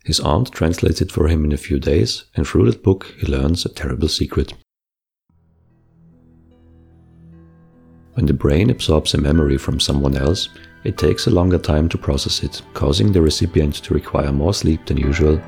His 0.04 0.20
aunt 0.20 0.52
translates 0.52 1.02
it 1.02 1.12
for 1.12 1.30
him 1.30 1.46
in 1.46 1.54
a 1.54 1.58
few 1.58 1.80
days, 1.80 2.26
and 2.36 2.46
through 2.46 2.70
that 2.70 2.84
book 2.84 3.16
he 3.18 3.26
learns 3.26 3.66
a 3.66 3.70
terrible 3.70 4.10
secret. 4.10 4.54
When 8.16 8.26
the 8.28 8.34
brain 8.34 8.70
absorbs 8.70 9.14
a 9.14 9.18
memory 9.18 9.58
from 9.58 9.80
someone 9.80 10.16
else, 10.16 10.50
it 10.86 10.98
takes 10.98 11.26
a 11.26 11.32
longer 11.32 11.58
time 11.58 11.89
to 11.89 11.98
process 11.98 12.43
it, 12.43 12.62
causing 12.76 13.12
the 13.12 13.21
recipient 13.21 13.74
to 13.74 13.93
require 13.93 14.32
more 14.32 14.54
sleep 14.54 14.86
than 14.86 14.98
usual, 14.98 15.41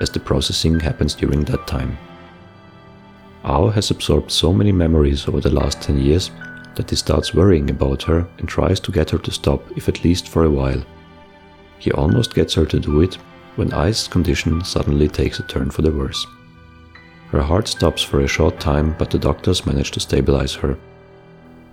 as 0.00 0.08
the 0.08 0.20
processing 0.20 0.78
happens 0.78 1.14
during 1.14 1.44
that 1.44 1.66
time. 1.66 1.98
Ao 3.44 3.68
has 3.68 3.90
absorbed 3.90 4.30
so 4.30 4.52
many 4.52 4.72
memories 4.72 5.28
over 5.28 5.40
the 5.40 5.50
last 5.50 5.82
10 5.82 5.98
years 5.98 6.30
that 6.76 6.88
he 6.88 6.96
starts 6.96 7.34
worrying 7.34 7.70
about 7.70 8.02
her 8.04 8.26
and 8.38 8.48
tries 8.48 8.80
to 8.80 8.92
get 8.92 9.10
her 9.10 9.18
to 9.18 9.30
stop, 9.30 9.62
if 9.76 9.88
at 9.88 10.04
least 10.04 10.28
for 10.28 10.44
a 10.44 10.50
while. 10.50 10.82
He 11.78 11.90
almost 11.92 12.34
gets 12.34 12.54
her 12.54 12.64
to 12.64 12.80
do 12.80 13.00
it, 13.02 13.16
when 13.56 13.74
Ai's 13.74 14.08
condition 14.08 14.64
suddenly 14.64 15.08
takes 15.08 15.40
a 15.40 15.42
turn 15.42 15.70
for 15.70 15.82
the 15.82 15.92
worse. 15.92 16.24
Her 17.30 17.42
heart 17.42 17.66
stops 17.66 18.02
for 18.02 18.20
a 18.20 18.28
short 18.28 18.60
time, 18.60 18.94
but 18.98 19.10
the 19.10 19.18
doctors 19.18 19.66
manage 19.66 19.90
to 19.92 20.00
stabilize 20.00 20.54
her. 20.54 20.78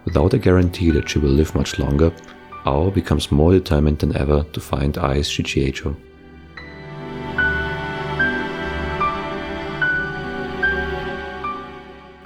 Without 0.05 0.33
a 0.33 0.39
guarantee 0.39 0.89
that 0.91 1.07
she 1.07 1.19
will 1.19 1.29
live 1.29 1.53
much 1.53 1.77
longer, 1.77 2.11
Ao 2.65 2.91
becomes 2.91 3.31
more 3.31 3.53
determined 3.53 3.99
than 3.99 4.15
ever 4.15 4.43
to 4.53 4.59
find 4.59 4.97
Ai's 4.97 5.27
Shichiecho. 5.27 5.95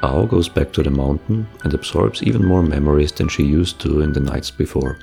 Ao 0.03 0.25
goes 0.25 0.49
back 0.49 0.73
to 0.73 0.83
the 0.83 0.91
mountain 0.91 1.47
and 1.63 1.73
absorbs 1.73 2.21
even 2.21 2.45
more 2.45 2.61
memories 2.61 3.11
than 3.13 3.29
she 3.29 3.43
used 3.43 3.79
to 3.79 4.01
in 4.01 4.11
the 4.11 4.19
nights 4.19 4.51
before. 4.51 4.99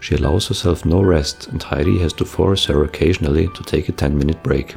She 0.00 0.16
allows 0.16 0.48
herself 0.48 0.84
no 0.84 1.02
rest, 1.02 1.48
and 1.48 1.60
Hairi 1.60 2.00
has 2.00 2.12
to 2.14 2.24
force 2.24 2.64
her 2.64 2.84
occasionally 2.84 3.48
to 3.48 3.62
take 3.62 3.88
a 3.88 3.92
10 3.92 4.18
minute 4.18 4.42
break. 4.42 4.74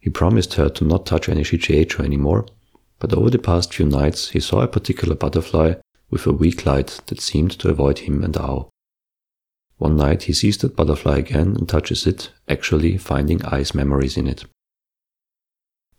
He 0.00 0.10
promised 0.10 0.54
her 0.54 0.68
to 0.70 0.84
not 0.84 1.06
touch 1.06 1.28
any 1.28 1.42
Shichiecho 1.42 2.04
anymore, 2.04 2.46
but 2.98 3.12
over 3.12 3.30
the 3.30 3.38
past 3.38 3.74
few 3.74 3.86
nights 3.86 4.30
he 4.30 4.40
saw 4.40 4.60
a 4.60 4.68
particular 4.68 5.14
butterfly 5.14 5.74
with 6.10 6.26
a 6.26 6.32
weak 6.32 6.64
light 6.64 7.00
that 7.06 7.20
seemed 7.20 7.50
to 7.58 7.68
avoid 7.68 8.00
him 8.00 8.22
and 8.22 8.36
Ao. 8.36 8.68
One 9.78 9.96
night 9.96 10.24
he 10.24 10.32
sees 10.32 10.56
that 10.58 10.76
butterfly 10.76 11.18
again 11.18 11.54
and 11.56 11.68
touches 11.68 12.06
it, 12.06 12.30
actually 12.48 12.96
finding 12.96 13.40
Ai's 13.52 13.74
memories 13.74 14.16
in 14.16 14.26
it. 14.26 14.44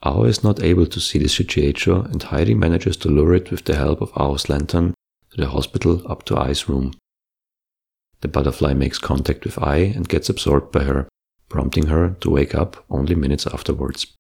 Ao 0.04 0.24
is 0.24 0.44
not 0.44 0.64
able 0.64 0.86
to 0.88 1.00
see 1.00 1.20
the 1.20 1.26
Shichiecho 1.26 2.06
and 2.06 2.22
Hairi 2.22 2.56
manages 2.56 2.98
to 2.98 3.10
lure 3.10 3.36
it 3.36 3.52
with 3.52 3.66
the 3.66 3.76
help 3.76 4.02
of 4.02 4.12
Ao's 4.16 4.50
lantern 4.50 4.94
to 5.32 5.38
the 5.38 5.50
hospital 5.50 6.02
up 6.10 6.24
to 6.26 6.36
Ai's 6.40 6.68
room. 6.70 6.94
the 8.22 8.28
butterfly 8.28 8.74
makes 8.74 8.98
contact 8.98 9.46
with 9.46 9.60
Ai 9.60 9.78
and 9.78 10.10
gets 10.10 10.30
absorbed 10.30 10.72
by 10.72 10.84
her, 10.84 11.08
prompting 11.50 11.88
her 11.88 12.16
to 12.22 12.30
wake 12.30 12.56
up 12.56 12.84
only 12.90 13.14
minutes 13.16 13.46
afterwards. 13.46 14.17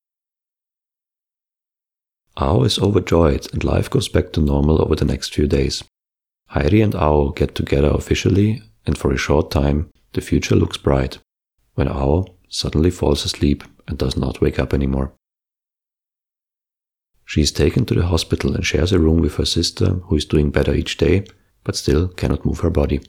Ao 2.39 2.61
is 2.63 2.77
overjoyed 2.77 3.51
and 3.51 3.63
life 3.63 3.89
goes 3.89 4.07
back 4.07 4.31
to 4.33 4.41
normal 4.41 4.81
over 4.81 4.95
the 4.95 5.05
next 5.05 5.33
few 5.33 5.47
days. 5.47 5.83
Hairi 6.51 6.83
and 6.83 6.93
Ao 6.93 7.29
get 7.29 7.55
together 7.55 7.89
officially, 7.89 8.61
and 8.85 8.97
for 8.97 9.11
a 9.11 9.17
short 9.17 9.49
time, 9.49 9.89
the 10.13 10.21
future 10.21 10.55
looks 10.55 10.77
bright, 10.77 11.17
when 11.73 11.87
Ao 11.87 12.25
suddenly 12.47 12.91
falls 12.91 13.25
asleep 13.25 13.63
and 13.87 13.97
does 13.97 14.15
not 14.15 14.39
wake 14.39 14.59
up 14.59 14.73
anymore. 14.73 15.13
She 17.25 17.41
is 17.41 17.51
taken 17.51 17.85
to 17.85 17.95
the 17.95 18.05
hospital 18.05 18.53
and 18.55 18.65
shares 18.65 18.93
a 18.93 18.99
room 18.99 19.19
with 19.19 19.35
her 19.35 19.45
sister, 19.45 19.95
who 20.05 20.15
is 20.15 20.25
doing 20.25 20.51
better 20.51 20.73
each 20.73 20.97
day, 20.97 21.25
but 21.63 21.75
still 21.75 22.07
cannot 22.07 22.45
move 22.45 22.61
her 22.61 22.69
body. 22.69 23.01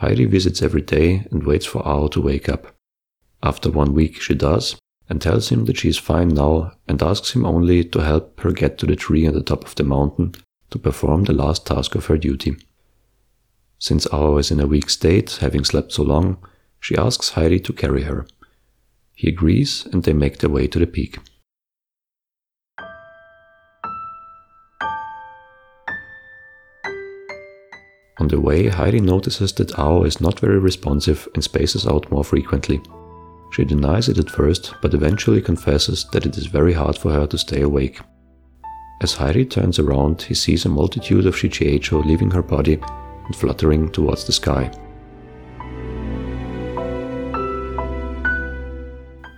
Hairi 0.00 0.28
visits 0.28 0.62
every 0.62 0.82
day 0.82 1.26
and 1.30 1.44
waits 1.44 1.66
for 1.66 1.86
Ao 1.86 2.08
to 2.08 2.20
wake 2.20 2.48
up. 2.48 2.74
After 3.42 3.70
one 3.70 3.92
week, 3.92 4.20
she 4.20 4.34
does, 4.34 4.76
and 5.08 5.20
tells 5.20 5.50
him 5.50 5.64
that 5.66 5.78
she 5.78 5.88
is 5.88 5.98
fine 5.98 6.28
now 6.28 6.72
and 6.88 7.02
asks 7.02 7.34
him 7.34 7.44
only 7.44 7.84
to 7.84 8.00
help 8.00 8.40
her 8.40 8.52
get 8.52 8.78
to 8.78 8.86
the 8.86 8.96
tree 8.96 9.26
on 9.26 9.34
the 9.34 9.42
top 9.42 9.64
of 9.64 9.74
the 9.74 9.84
mountain 9.84 10.34
to 10.70 10.78
perform 10.78 11.24
the 11.24 11.32
last 11.32 11.66
task 11.66 11.94
of 11.94 12.06
her 12.06 12.16
duty. 12.16 12.56
Since 13.78 14.06
Ao 14.12 14.36
is 14.36 14.50
in 14.50 14.60
a 14.60 14.66
weak 14.66 14.88
state, 14.88 15.38
having 15.40 15.64
slept 15.64 15.92
so 15.92 16.02
long, 16.02 16.38
she 16.80 16.96
asks 16.96 17.32
Hairi 17.32 17.62
to 17.64 17.72
carry 17.72 18.02
her. 18.02 18.26
He 19.14 19.28
agrees 19.28 19.86
and 19.92 20.02
they 20.04 20.12
make 20.12 20.38
their 20.38 20.50
way 20.50 20.66
to 20.68 20.78
the 20.78 20.86
peak. 20.86 21.18
On 28.18 28.28
the 28.28 28.40
way, 28.40 28.68
Hairi 28.68 29.00
notices 29.00 29.52
that 29.54 29.76
Ao 29.78 30.04
is 30.04 30.20
not 30.20 30.38
very 30.38 30.58
responsive 30.58 31.26
and 31.34 31.42
spaces 31.42 31.86
out 31.86 32.10
more 32.10 32.24
frequently. 32.24 32.80
She 33.52 33.64
denies 33.64 34.08
it 34.08 34.18
at 34.18 34.30
first, 34.30 34.74
but 34.80 34.94
eventually 34.94 35.42
confesses 35.42 36.06
that 36.12 36.24
it 36.24 36.38
is 36.38 36.46
very 36.46 36.72
hard 36.72 36.96
for 36.96 37.12
her 37.12 37.26
to 37.26 37.36
stay 37.36 37.60
awake. 37.60 38.00
As 39.02 39.14
Hairi 39.14 39.48
turns 39.48 39.78
around, 39.78 40.22
he 40.22 40.34
sees 40.34 40.64
a 40.64 40.70
multitude 40.70 41.26
of 41.26 41.34
Shichiecho 41.34 42.02
leaving 42.02 42.30
her 42.30 42.42
body 42.42 42.80
and 43.26 43.36
fluttering 43.36 43.90
towards 43.90 44.24
the 44.24 44.32
sky. 44.32 44.70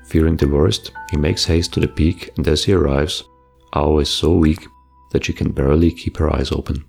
Fearing 0.06 0.36
the 0.36 0.48
worst, 0.48 0.92
he 1.10 1.16
makes 1.16 1.44
haste 1.44 1.72
to 1.72 1.80
the 1.80 1.88
peak, 1.88 2.30
and 2.36 2.46
as 2.46 2.62
he 2.62 2.72
arrives, 2.72 3.24
Ao 3.72 3.98
is 3.98 4.08
so 4.08 4.32
weak 4.34 4.64
that 5.10 5.24
she 5.24 5.32
can 5.32 5.50
barely 5.50 5.90
keep 5.90 6.18
her 6.18 6.32
eyes 6.32 6.52
open. 6.52 6.84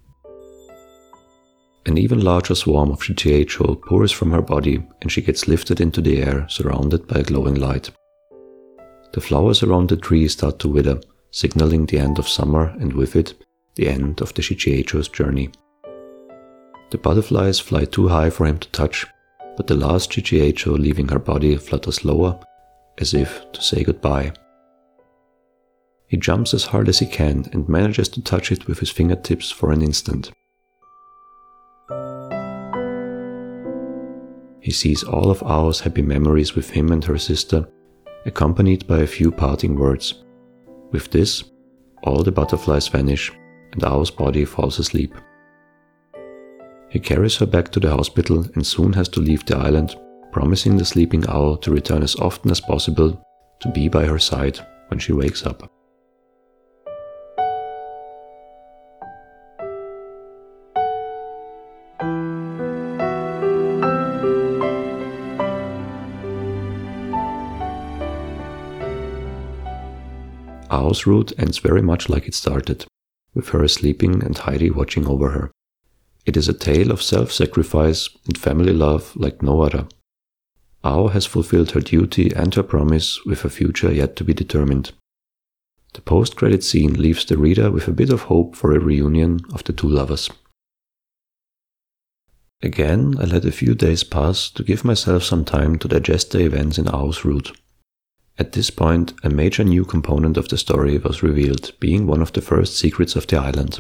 An 1.95 2.01
even 2.01 2.19
larger 2.19 2.55
swarm 2.55 2.91
of 2.91 2.99
Shichiecho 2.99 3.81
pours 3.81 4.11
from 4.11 4.29
her 4.31 4.41
body 4.41 4.85
and 5.01 5.09
she 5.09 5.21
gets 5.21 5.47
lifted 5.47 5.79
into 5.79 6.01
the 6.01 6.21
air 6.21 6.45
surrounded 6.49 7.07
by 7.07 7.21
a 7.21 7.23
glowing 7.23 7.55
light. 7.55 7.89
The 9.13 9.21
flowers 9.21 9.63
around 9.63 9.87
the 9.87 9.95
tree 9.95 10.27
start 10.27 10.59
to 10.59 10.67
wither, 10.67 10.99
signaling 11.31 11.85
the 11.85 11.99
end 11.99 12.19
of 12.19 12.27
summer 12.27 12.75
and 12.81 12.91
with 12.91 13.15
it, 13.15 13.33
the 13.75 13.87
end 13.87 14.19
of 14.19 14.33
the 14.33 14.41
Shichiecho's 14.41 15.07
journey. 15.07 15.51
The 16.89 16.97
butterflies 16.97 17.61
fly 17.61 17.85
too 17.85 18.09
high 18.09 18.29
for 18.29 18.45
him 18.45 18.57
to 18.57 18.69
touch, 18.71 19.05
but 19.55 19.67
the 19.67 19.75
last 19.75 20.11
Shichiecho 20.11 20.77
leaving 20.77 21.07
her 21.07 21.19
body 21.19 21.55
flutters 21.55 22.03
lower, 22.03 22.37
as 22.97 23.13
if 23.13 23.49
to 23.53 23.61
say 23.61 23.85
goodbye. 23.85 24.33
He 26.07 26.17
jumps 26.17 26.53
as 26.53 26.65
hard 26.65 26.89
as 26.89 26.99
he 26.99 27.05
can 27.05 27.45
and 27.53 27.69
manages 27.69 28.09
to 28.09 28.21
touch 28.21 28.51
it 28.51 28.67
with 28.67 28.79
his 28.79 28.89
fingertips 28.89 29.49
for 29.49 29.71
an 29.71 29.81
instant. 29.81 30.33
He 34.65 34.71
sees 34.71 35.03
all 35.03 35.29
of 35.29 35.43
Ao's 35.43 35.81
happy 35.81 36.01
memories 36.01 36.55
with 36.55 36.71
him 36.71 36.91
and 36.91 37.03
her 37.03 37.19
sister, 37.19 37.67
accompanied 38.25 38.87
by 38.87 39.01
a 39.01 39.07
few 39.07 39.31
parting 39.31 39.75
words. 39.75 40.23
With 40.91 41.11
this, 41.11 41.43
all 42.01 42.23
the 42.23 42.31
butterflies 42.31 42.87
vanish 42.87 43.31
and 43.73 43.83
Ao's 43.83 44.09
body 44.09 44.43
falls 44.43 44.79
asleep. 44.79 45.13
He 46.89 46.99
carries 46.99 47.35
her 47.37 47.45
back 47.45 47.71
to 47.73 47.79
the 47.79 47.91
hospital 47.91 48.43
and 48.55 48.65
soon 48.65 48.93
has 48.93 49.07
to 49.09 49.19
leave 49.19 49.45
the 49.45 49.55
island, 49.55 49.95
promising 50.31 50.77
the 50.77 50.85
sleeping 50.85 51.23
owl 51.29 51.57
to 51.57 51.69
return 51.69 52.01
as 52.01 52.15
often 52.15 52.49
as 52.49 52.59
possible 52.59 53.23
to 53.59 53.71
be 53.71 53.87
by 53.87 54.07
her 54.07 54.17
side 54.17 54.59
when 54.87 54.97
she 54.97 55.13
wakes 55.13 55.45
up. 55.45 55.71
Ao's 70.85 71.07
route 71.07 71.33
ends 71.37 71.57
very 71.57 71.81
much 71.81 72.09
like 72.09 72.27
it 72.27 72.35
started, 72.35 72.85
with 73.33 73.49
her 73.49 73.67
sleeping 73.67 74.23
and 74.23 74.35
Hairi 74.35 74.69
watching 74.69 75.07
over 75.07 75.31
her. 75.31 75.51
It 76.25 76.37
is 76.37 76.47
a 76.47 76.53
tale 76.53 76.91
of 76.91 77.01
self 77.01 77.31
sacrifice 77.31 78.07
and 78.27 78.37
family 78.37 78.71
love 78.71 79.15
like 79.15 79.41
no 79.41 79.61
other. 79.61 79.87
Ao 80.83 81.07
has 81.07 81.25
fulfilled 81.25 81.71
her 81.71 81.79
duty 81.79 82.31
and 82.35 82.53
her 82.53 82.61
promise 82.61 83.25
with 83.25 83.43
a 83.43 83.49
future 83.49 83.91
yet 83.91 84.15
to 84.17 84.23
be 84.23 84.33
determined. 84.33 84.91
The 85.93 86.01
post 86.01 86.35
credit 86.35 86.63
scene 86.63 86.93
leaves 86.93 87.25
the 87.25 87.37
reader 87.37 87.71
with 87.71 87.87
a 87.87 87.91
bit 87.91 88.11
of 88.11 88.23
hope 88.23 88.55
for 88.55 88.71
a 88.71 88.79
reunion 88.79 89.39
of 89.53 89.63
the 89.63 89.73
two 89.73 89.89
lovers. 89.89 90.29
Again, 92.61 93.15
I 93.19 93.25
let 93.25 93.45
a 93.45 93.51
few 93.51 93.73
days 93.73 94.03
pass 94.03 94.49
to 94.51 94.63
give 94.63 94.85
myself 94.85 95.23
some 95.23 95.45
time 95.45 95.77
to 95.79 95.87
digest 95.87 96.31
the 96.31 96.45
events 96.45 96.77
in 96.77 96.87
Ao's 96.87 97.25
route. 97.25 97.57
At 98.37 98.51
this 98.51 98.69
point, 98.69 99.13
a 99.23 99.29
major 99.29 99.63
new 99.63 99.85
component 99.85 100.35
of 100.35 100.49
the 100.49 100.57
story 100.57 100.97
was 100.97 101.23
revealed, 101.23 101.71
being 101.79 102.05
one 102.05 102.21
of 102.21 102.33
the 102.33 102.41
first 102.41 102.77
secrets 102.77 103.15
of 103.15 103.27
the 103.27 103.37
island. 103.37 103.79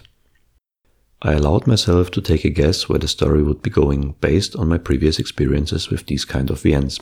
I 1.21 1.33
allowed 1.33 1.67
myself 1.67 2.11
to 2.11 2.21
take 2.21 2.45
a 2.45 2.49
guess 2.49 2.87
where 2.87 2.99
the 2.99 3.07
story 3.07 3.43
would 3.43 3.61
be 3.61 3.69
going 3.69 4.15
based 4.21 4.55
on 4.55 4.69
my 4.69 4.77
previous 4.77 5.19
experiences 5.19 5.89
with 5.89 6.05
these 6.05 6.23
kind 6.23 6.49
of 6.49 6.61
VNs, 6.61 6.99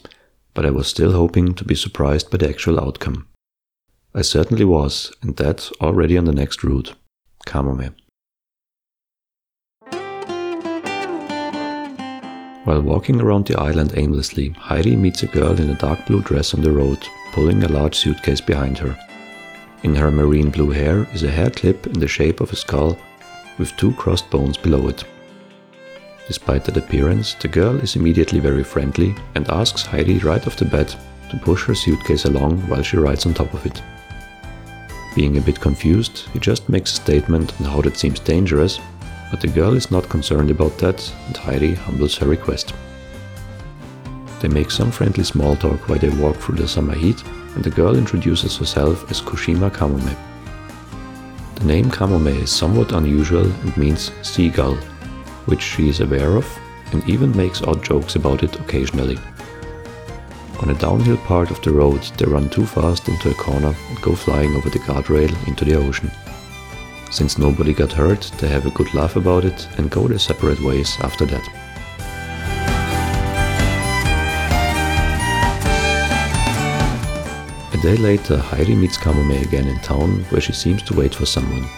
but 0.53 0.65
I 0.65 0.71
was 0.71 0.87
still 0.87 1.11
hoping 1.11 1.53
to 1.55 1.65
be 1.65 1.75
surprised 1.75 2.31
by 2.31 2.37
the 2.37 2.49
actual 2.49 2.79
outcome. 2.79 3.27
I 4.15 4.21
certainly 4.21 4.65
was, 4.65 5.11
and 5.21 5.35
that 5.37 5.69
already 5.81 6.17
on 6.17 6.25
the 6.25 6.31
next 6.31 6.63
route, 6.63 6.93
Kamome. 7.45 7.93
While 12.63 12.81
walking 12.81 13.19
around 13.19 13.45
the 13.45 13.59
island 13.59 13.93
aimlessly, 13.97 14.51
Hairi 14.51 14.97
meets 14.97 15.23
a 15.23 15.27
girl 15.27 15.59
in 15.59 15.69
a 15.69 15.75
dark 15.75 16.05
blue 16.05 16.21
dress 16.21 16.53
on 16.53 16.61
the 16.61 16.71
road 16.71 17.05
pulling 17.33 17.63
a 17.63 17.67
large 17.67 17.95
suitcase 17.95 18.39
behind 18.39 18.77
her. 18.77 18.97
In 19.83 19.95
her 19.95 20.09
marine 20.09 20.49
blue 20.49 20.69
hair 20.69 21.05
is 21.13 21.23
a 21.23 21.31
hair 21.31 21.49
clip 21.49 21.87
in 21.87 21.99
the 21.99 22.07
shape 22.07 22.39
of 22.39 22.53
a 22.53 22.55
skull 22.55 22.97
with 23.57 23.75
two 23.75 23.91
crossed 23.93 24.29
bones 24.29 24.55
below 24.55 24.87
it. 24.87 25.03
Despite 26.27 26.63
that 26.65 26.77
appearance, 26.77 27.33
the 27.33 27.49
girl 27.49 27.75
is 27.81 27.97
immediately 27.97 28.39
very 28.39 28.63
friendly 28.63 29.13
and 29.35 29.49
asks 29.49 29.83
Hairi 29.83 30.23
right 30.23 30.45
off 30.47 30.55
the 30.55 30.63
bat 30.63 30.95
to 31.31 31.37
push 31.37 31.65
her 31.65 31.75
suitcase 31.75 32.23
along 32.23 32.61
while 32.69 32.81
she 32.81 32.95
rides 32.95 33.25
on 33.25 33.33
top 33.33 33.53
of 33.53 33.65
it. 33.65 33.81
Being 35.15 35.37
a 35.37 35.41
bit 35.41 35.59
confused, 35.59 36.29
he 36.31 36.39
just 36.39 36.69
makes 36.69 36.93
a 36.93 37.01
statement 37.01 37.59
on 37.59 37.65
how 37.65 37.81
that 37.81 37.97
seems 37.97 38.21
dangerous, 38.21 38.79
but 39.31 39.41
the 39.41 39.47
girl 39.47 39.75
is 39.75 39.91
not 39.91 40.09
concerned 40.09 40.51
about 40.51 40.77
that 40.77 41.13
and 41.27 41.35
Hairi 41.35 41.75
humbles 41.75 42.17
her 42.17 42.27
request. 42.27 42.73
They 44.41 44.47
make 44.49 44.71
some 44.71 44.91
friendly 44.91 45.23
small 45.23 45.55
talk 45.55 45.87
while 45.87 45.99
they 45.99 46.09
walk 46.09 46.35
through 46.35 46.57
the 46.57 46.67
summer 46.67 46.95
heat, 46.95 47.23
and 47.55 47.63
the 47.63 47.69
girl 47.69 47.95
introduces 47.95 48.57
herself 48.57 49.09
as 49.09 49.21
Kushima 49.21 49.69
Kamome. 49.69 50.15
The 51.55 51.65
name 51.65 51.89
Kamome 51.89 52.43
is 52.43 52.51
somewhat 52.51 52.91
unusual 52.91 53.45
and 53.45 53.77
means 53.77 54.11
seagull, 54.21 54.75
which 55.45 55.61
she 55.61 55.87
is 55.87 56.01
aware 56.01 56.35
of 56.35 56.45
and 56.91 57.07
even 57.09 57.35
makes 57.35 57.61
odd 57.61 57.83
jokes 57.83 58.15
about 58.15 58.43
it 58.43 58.59
occasionally. 58.59 59.17
On 60.59 60.69
a 60.69 60.73
downhill 60.73 61.17
part 61.17 61.51
of 61.51 61.61
the 61.61 61.71
road, 61.71 62.01
they 62.17 62.25
run 62.25 62.49
too 62.49 62.65
fast 62.65 63.07
into 63.07 63.31
a 63.31 63.33
corner 63.33 63.73
and 63.89 64.01
go 64.01 64.15
flying 64.15 64.55
over 64.55 64.69
the 64.69 64.79
guardrail 64.79 65.47
into 65.47 65.65
the 65.65 65.75
ocean. 65.75 66.11
Since 67.13 67.37
nobody 67.37 67.73
got 67.73 67.91
hurt, 67.91 68.31
they 68.39 68.47
have 68.47 68.65
a 68.65 68.71
good 68.71 68.91
laugh 68.95 69.15
about 69.15 69.45
it 69.45 69.67
and 69.77 69.91
go 69.91 70.07
their 70.07 70.17
separate 70.17 70.59
ways 70.61 70.97
after 71.01 71.27
that. 71.27 71.47
A 77.71 77.77
day 77.83 77.97
later, 77.97 78.37
Hairi 78.37 78.75
meets 78.75 78.97
Kamome 78.97 79.43
again 79.43 79.67
in 79.67 79.77
town, 79.81 80.23
where 80.31 80.41
she 80.41 80.53
seems 80.53 80.81
to 80.81 80.95
wait 80.95 81.13
for 81.13 81.27
someone. 81.27 81.69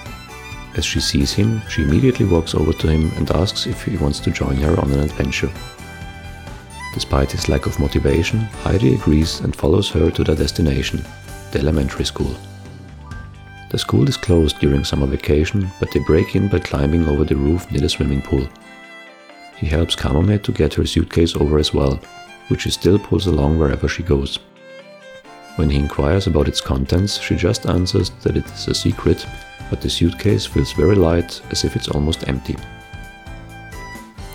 As 0.78 0.86
she 0.86 1.02
sees 1.02 1.34
him, 1.34 1.62
she 1.68 1.84
immediately 1.84 2.26
walks 2.26 2.56
over 2.56 2.72
to 2.72 2.88
him 2.88 3.12
and 3.18 3.30
asks 3.32 3.68
if 3.68 3.84
he 3.84 3.98
wants 3.98 4.22
to 4.22 4.32
join 4.32 4.56
her 4.56 4.80
on 4.80 4.90
an 4.94 5.02
adventure. 5.02 5.52
Despite 6.94 7.34
his 7.34 7.50
lack 7.50 7.66
of 7.66 7.78
motivation, 7.78 8.40
Hairi 8.64 8.96
agrees 8.96 9.42
and 9.42 9.54
follows 9.54 9.90
her 9.90 10.10
to 10.12 10.24
their 10.24 10.38
destination, 10.38 11.04
the 11.52 11.60
elementary 11.60 12.06
school. 12.06 12.38
The 13.70 13.80
school 13.80 14.08
is 14.08 14.18
closed 14.18 14.60
during 14.60 14.84
summer 14.84 15.08
vacation, 15.08 15.70
but 15.80 15.92
they 15.92 16.00
break 16.00 16.36
in 16.36 16.48
by 16.48 16.60
climbing 16.60 17.08
over 17.08 17.24
the 17.24 17.36
roof 17.36 17.70
near 17.72 17.82
the 17.82 17.90
swimming 17.90 18.22
pool. 18.22 18.48
he 19.58 19.68
helps 19.68 19.96
Kamome 19.96 20.42
to 20.44 20.52
get 20.52 20.74
her 20.74 20.86
suitcase 20.86 21.36
over 21.36 21.58
as 21.58 21.74
well, 21.74 22.00
which 22.50 22.62
she 22.62 22.72
still 22.72 23.00
pulls 23.00 23.28
along 23.28 23.58
wherever 23.58 23.88
she 23.88 24.04
goes. 24.04 24.40
When 25.56 25.70
he 25.70 25.80
inquires 25.80 26.28
about 26.28 26.48
its 26.48 26.62
contents, 26.62 27.18
she 27.20 27.36
just 27.36 27.66
answers 27.66 28.10
that 28.24 28.36
it 28.36 28.46
is 28.46 28.68
a 28.68 28.74
secret, 28.74 29.26
but 29.70 29.82
the 29.82 29.90
suitcase 29.90 30.46
feels 30.46 30.74
very 30.74 30.96
light, 30.96 31.42
as 31.52 31.64
if 31.64 31.76
it's 31.76 31.88
almost 31.88 32.28
empty. 32.28 32.58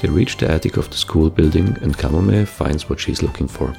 They 0.01 0.09
reach 0.09 0.39
the 0.39 0.51
attic 0.51 0.79
of 0.79 0.89
the 0.89 0.97
school 0.97 1.29
building 1.29 1.77
and 1.83 1.97
Kamome 1.97 2.49
finds 2.49 2.89
what 2.89 2.99
she's 2.99 3.23
looking 3.23 3.47
for. 3.47 3.77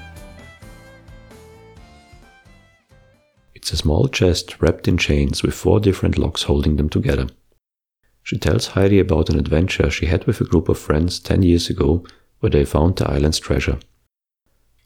It's 3.62 3.74
a 3.74 3.78
small 3.78 4.08
chest 4.08 4.60
wrapped 4.60 4.88
in 4.88 4.97
chains 4.97 5.43
with 5.43 5.54
four 5.54 5.80
different 5.80 6.17
locks 6.17 6.43
holding 6.43 6.78
them 6.78 6.89
together. 6.89 7.28
She 8.24 8.39
tells 8.39 8.69
Hairi 8.69 9.00
about 9.00 9.30
an 9.30 9.38
adventure 9.38 9.91
she 9.91 10.08
had 10.08 10.26
with 10.26 10.41
a 10.41 10.45
group 10.45 10.67
of 10.67 10.80
friends 10.80 11.19
10 11.19 11.43
years 11.43 11.69
ago 11.69 12.04
where 12.39 12.50
they 12.50 12.65
found 12.65 12.95
the 12.95 13.08
island's 13.08 13.39
treasure. 13.39 13.78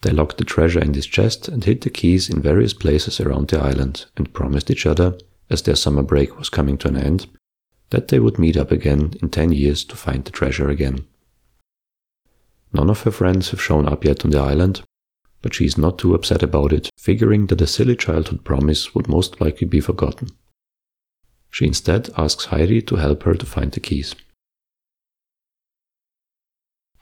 They 0.01 0.11
locked 0.11 0.39
the 0.39 0.43
treasure 0.43 0.81
in 0.81 0.91
this 0.91 1.05
chest 1.05 1.47
and 1.47 1.63
hid 1.63 1.81
the 1.81 1.89
keys 1.89 2.29
in 2.29 2.41
various 2.41 2.73
places 2.73 3.21
around 3.21 3.47
the 3.47 3.61
island 3.61 4.07
and 4.17 4.33
promised 4.33 4.69
each 4.69 4.85
other, 4.85 5.17
as 5.49 5.61
their 5.61 5.75
summer 5.75 6.03
break 6.03 6.37
was 6.37 6.49
coming 6.49 6.77
to 6.79 6.89
an 6.89 6.97
end, 6.97 7.27
that 7.91 8.09
they 8.09 8.19
would 8.19 8.37
meet 8.37 8.57
up 8.57 8.71
again 8.71 9.13
in 9.21 9.29
10 9.29 9.53
years 9.53 9.85
to 9.85 9.95
find 9.95 10.25
the 10.25 10.31
treasure 10.31 10.67
again. 10.67 11.07
None 12.73 12.89
of 12.89 13.03
her 13.03 13.11
friends 13.11 13.51
have 13.51 13.61
shown 13.61 13.87
up 13.87 14.03
yet 14.03 14.25
on 14.25 14.31
the 14.31 14.39
island, 14.39 14.81
but 15.45 15.53
she 15.53 15.63
is 15.63 15.77
not 15.77 15.99
too 15.99 16.15
upset 16.15 16.41
about 16.41 16.73
it, 16.73 16.89
figuring 16.97 17.45
that 17.45 17.61
a 17.61 17.67
silly 17.67 17.95
childhood 17.95 18.43
promise 18.43 18.95
would 18.95 19.07
most 19.07 19.39
likely 19.39 19.67
be 19.67 19.79
forgotten. 19.79 20.27
She 21.51 21.67
instead 21.67 22.09
asks 22.17 22.47
Hairi 22.47 22.81
to 22.87 22.95
help 22.95 23.21
her 23.21 23.35
to 23.35 23.45
find 23.45 23.71
the 23.71 23.79
keys. 23.79 24.15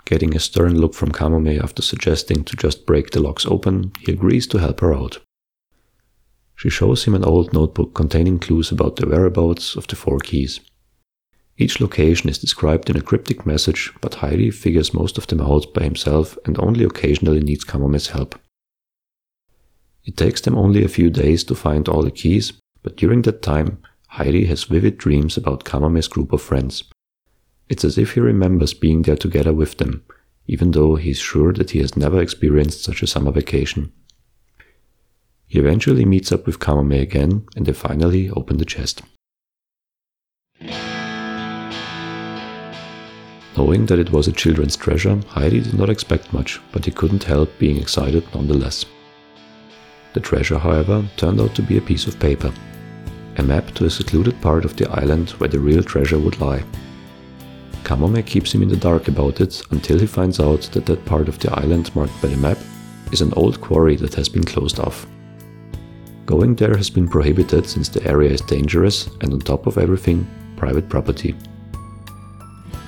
Getting 0.04 0.36
a 0.36 0.42
stern 0.42 0.78
look 0.78 0.94
from 0.94 1.14
Kamome 1.14 1.64
after 1.64 1.82
suggesting 1.82 2.44
to 2.44 2.58
just 2.58 2.86
break 2.86 3.12
the 3.12 3.22
locks 3.22 3.46
open, 3.46 3.94
he 4.02 4.12
agrees 4.12 4.46
to 4.48 4.58
help 4.58 4.82
her 4.82 4.94
out. 4.94 5.20
She 6.58 6.70
shows 6.70 7.06
him 7.06 7.16
an 7.16 7.24
old 7.24 7.54
notebook 7.54 7.94
containing 7.96 8.40
clues 8.40 8.74
about 8.74 8.98
the 8.98 9.08
whereabouts 9.08 9.78
of 9.78 9.88
the 9.88 9.96
four 9.96 10.20
keys. 10.20 10.60
Each 11.58 11.80
location 11.80 12.30
is 12.30 12.40
described 12.40 12.90
in 12.90 12.98
a 12.98 13.02
cryptic 13.02 13.46
message, 13.46 13.94
but 14.02 14.14
Hairi 14.14 14.52
figures 14.52 14.94
most 14.94 15.18
of 15.18 15.28
them 15.28 15.42
out 15.42 15.74
by 15.74 15.84
himself 15.84 16.38
and 16.46 16.60
only 16.60 16.84
occasionally 16.84 17.42
needs 17.42 17.64
Kamome's 17.64 18.08
help. 18.08 18.40
It 20.04 20.18
takes 20.18 20.42
them 20.42 20.58
only 20.58 20.84
a 20.84 20.90
few 20.90 21.10
days 21.10 21.44
to 21.46 21.56
find 21.56 21.88
all 21.88 22.02
the 22.02 22.12
keys, 22.12 22.54
but 22.82 22.98
during 22.98 23.22
that 23.22 23.42
time, 23.42 23.80
Hairi 24.14 24.48
has 24.48 24.66
vivid 24.66 24.98
dreams 24.98 25.38
about 25.38 25.64
Kamome's 25.64 26.08
group 26.08 26.34
of 26.34 26.42
friends. 26.42 26.84
It's 27.70 27.86
as 27.86 27.98
if 27.98 28.14
he 28.14 28.20
remembers 28.20 28.74
being 28.74 29.04
there 29.04 29.16
together 29.16 29.54
with 29.54 29.78
them, 29.78 30.04
even 30.48 30.72
though 30.72 30.96
he's 30.96 31.20
sure 31.20 31.54
that 31.54 31.72
he 31.72 31.80
has 31.80 31.96
never 31.96 32.22
experienced 32.22 32.84
such 32.84 33.02
a 33.02 33.08
summer 33.08 33.32
vacation. 33.32 33.92
He 35.48 35.60
eventually 35.60 36.04
meets 36.04 36.32
up 36.32 36.46
with 36.46 36.60
Kamome 36.60 37.00
again, 37.00 37.46
and 37.56 37.66
they 37.66 37.74
finally 37.74 38.30
open 38.32 38.58
the 38.58 38.66
chest. 38.66 39.04
Knowing 43.56 43.86
that 43.86 44.00
it 44.00 44.12
was 44.12 44.28
a 44.28 44.32
children's 44.32 44.76
treasure, 44.76 45.16
Hairi 45.16 45.64
did 45.64 45.78
not 45.78 45.90
expect 45.90 46.34
much, 46.34 46.60
but 46.72 46.86
he 46.86 46.92
couldn't 46.92 47.24
help 47.24 47.50
being 47.60 47.78
excited 47.78 48.24
nonetheless. 48.34 48.86
The 50.14 50.20
treasure, 50.20 50.58
however, 50.58 51.06
turned 51.18 51.40
out 51.40 51.54
to 51.56 51.62
be 51.62 51.78
a 51.78 51.82
piece 51.82 52.08
of 52.08 52.20
paper. 52.20 52.52
A 53.38 53.44
map 53.44 53.72
to 53.76 53.86
a 53.86 53.90
secluded 53.90 54.40
part 54.42 54.66
of 54.66 54.76
the 54.76 54.90
island 54.92 55.32
where 55.32 55.50
the 55.50 55.60
real 55.60 55.84
treasure 55.84 56.20
would 56.20 56.40
lie. 56.40 56.64
Kamome 57.84 58.26
keeps 58.26 58.54
him 58.54 58.64
in 58.64 58.70
the 58.70 58.78
dark 58.78 59.08
about 59.08 59.42
it 59.42 59.62
until 59.72 60.00
he 60.00 60.08
finds 60.08 60.40
out 60.40 60.62
that 60.74 60.86
that 60.86 61.06
part 61.06 61.28
of 61.28 61.38
the 61.40 61.52
island 61.54 61.94
marked 61.96 62.20
by 62.22 62.30
the 62.30 62.38
map 62.38 62.58
is 63.12 63.22
an 63.22 63.34
old 63.34 63.62
quarry 63.62 63.96
that 63.98 64.16
has 64.16 64.30
been 64.30 64.44
closed 64.44 64.80
off. 64.80 65.06
Going 66.26 66.56
there 66.56 66.78
has 66.78 66.90
been 66.90 67.08
prohibited 67.08 67.68
since 67.68 67.90
the 67.90 68.04
area 68.08 68.32
is 68.32 68.42
dangerous 68.42 69.08
and 69.22 69.34
on 69.34 69.40
top 69.40 69.68
of 69.68 69.78
everything, 69.78 70.26
private 70.56 70.88
property. 70.90 71.36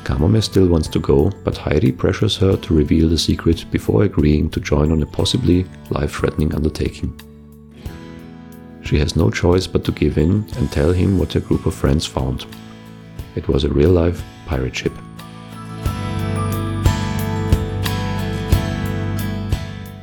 Kamome 0.06 0.44
still 0.44 0.68
wants 0.68 0.88
to 0.90 1.00
go, 1.00 1.32
but 1.44 1.56
Hairi 1.56 1.92
pressures 1.98 2.38
her 2.38 2.56
to 2.56 2.76
reveal 2.76 3.10
the 3.10 3.18
secret 3.18 3.66
before 3.72 4.04
agreeing 4.04 4.52
to 4.52 4.60
join 4.60 4.92
on 4.92 5.02
a 5.02 5.06
possibly 5.08 5.66
life-threatening 5.90 6.54
undertaking. 6.54 7.20
She 8.84 9.00
has 9.00 9.16
no 9.16 9.32
choice 9.32 9.66
but 9.66 9.84
to 9.86 9.92
give 9.92 10.20
in 10.20 10.46
and 10.58 10.72
tell 10.72 10.94
him 10.94 11.18
what 11.18 11.34
her 11.34 11.40
group 11.40 11.66
of 11.66 11.74
friends 11.74 12.06
found. 12.06 12.46
It 13.36 13.48
was 13.48 13.64
a 13.64 13.74
real-life 13.74 14.24
pirate 14.46 14.76
ship. 14.76 14.94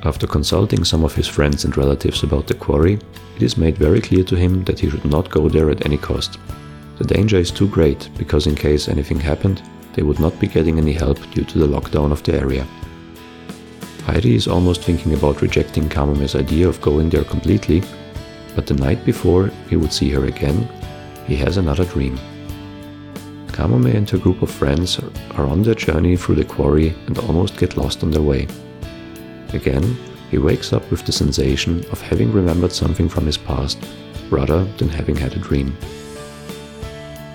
After 0.04 0.26
consulting 0.26 0.82
some 0.82 1.04
of 1.04 1.14
his 1.14 1.28
friends 1.28 1.64
and 1.64 1.76
relatives 1.76 2.24
about 2.24 2.48
the 2.48 2.54
quarry, 2.54 2.94
it 3.36 3.42
is 3.42 3.56
made 3.56 3.78
very 3.78 4.00
clear 4.00 4.24
to 4.24 4.34
him 4.34 4.64
that 4.64 4.80
he 4.80 4.90
should 4.90 5.04
not 5.04 5.30
go 5.30 5.48
there 5.48 5.70
at 5.70 5.86
any 5.86 5.96
cost. 5.96 6.38
The 6.98 7.04
danger 7.04 7.36
is 7.36 7.52
too 7.52 7.68
great 7.68 8.10
because 8.18 8.48
in 8.48 8.56
case 8.56 8.88
anything 8.88 9.20
happened, 9.20 9.62
they 9.94 10.02
would 10.02 10.20
not 10.20 10.38
be 10.40 10.46
getting 10.46 10.78
any 10.78 10.92
help 10.92 11.18
due 11.30 11.44
to 11.44 11.58
the 11.58 11.66
lockdown 11.66 12.12
of 12.12 12.22
the 12.22 12.34
area. 12.34 12.66
Hairi 14.06 14.34
is 14.34 14.48
almost 14.48 14.82
thinking 14.82 15.14
about 15.14 15.42
rejecting 15.42 15.88
Kamome's 15.88 16.34
idea 16.34 16.68
of 16.68 16.80
going 16.80 17.10
there 17.10 17.24
completely, 17.24 17.82
but 18.54 18.66
the 18.66 18.74
night 18.74 19.04
before 19.04 19.50
he 19.68 19.76
would 19.76 19.92
see 19.92 20.10
her 20.10 20.24
again, 20.24 20.68
he 21.26 21.36
has 21.36 21.56
another 21.56 21.84
dream. 21.84 22.18
Kamome 23.48 23.94
and 23.94 24.08
her 24.10 24.18
group 24.18 24.42
of 24.42 24.50
friends 24.50 24.98
are 25.32 25.46
on 25.46 25.62
their 25.62 25.74
journey 25.74 26.16
through 26.16 26.36
the 26.36 26.44
quarry 26.44 26.94
and 27.06 27.18
almost 27.18 27.58
get 27.58 27.76
lost 27.76 28.02
on 28.02 28.10
their 28.10 28.22
way. 28.22 28.48
Again, 29.52 29.96
he 30.30 30.38
wakes 30.38 30.72
up 30.72 30.90
with 30.90 31.04
the 31.04 31.12
sensation 31.12 31.84
of 31.92 32.00
having 32.00 32.32
remembered 32.32 32.72
something 32.72 33.08
from 33.08 33.26
his 33.26 33.36
past, 33.36 33.78
rather 34.30 34.64
than 34.78 34.88
having 34.88 35.14
had 35.14 35.34
a 35.34 35.38
dream. 35.38 35.76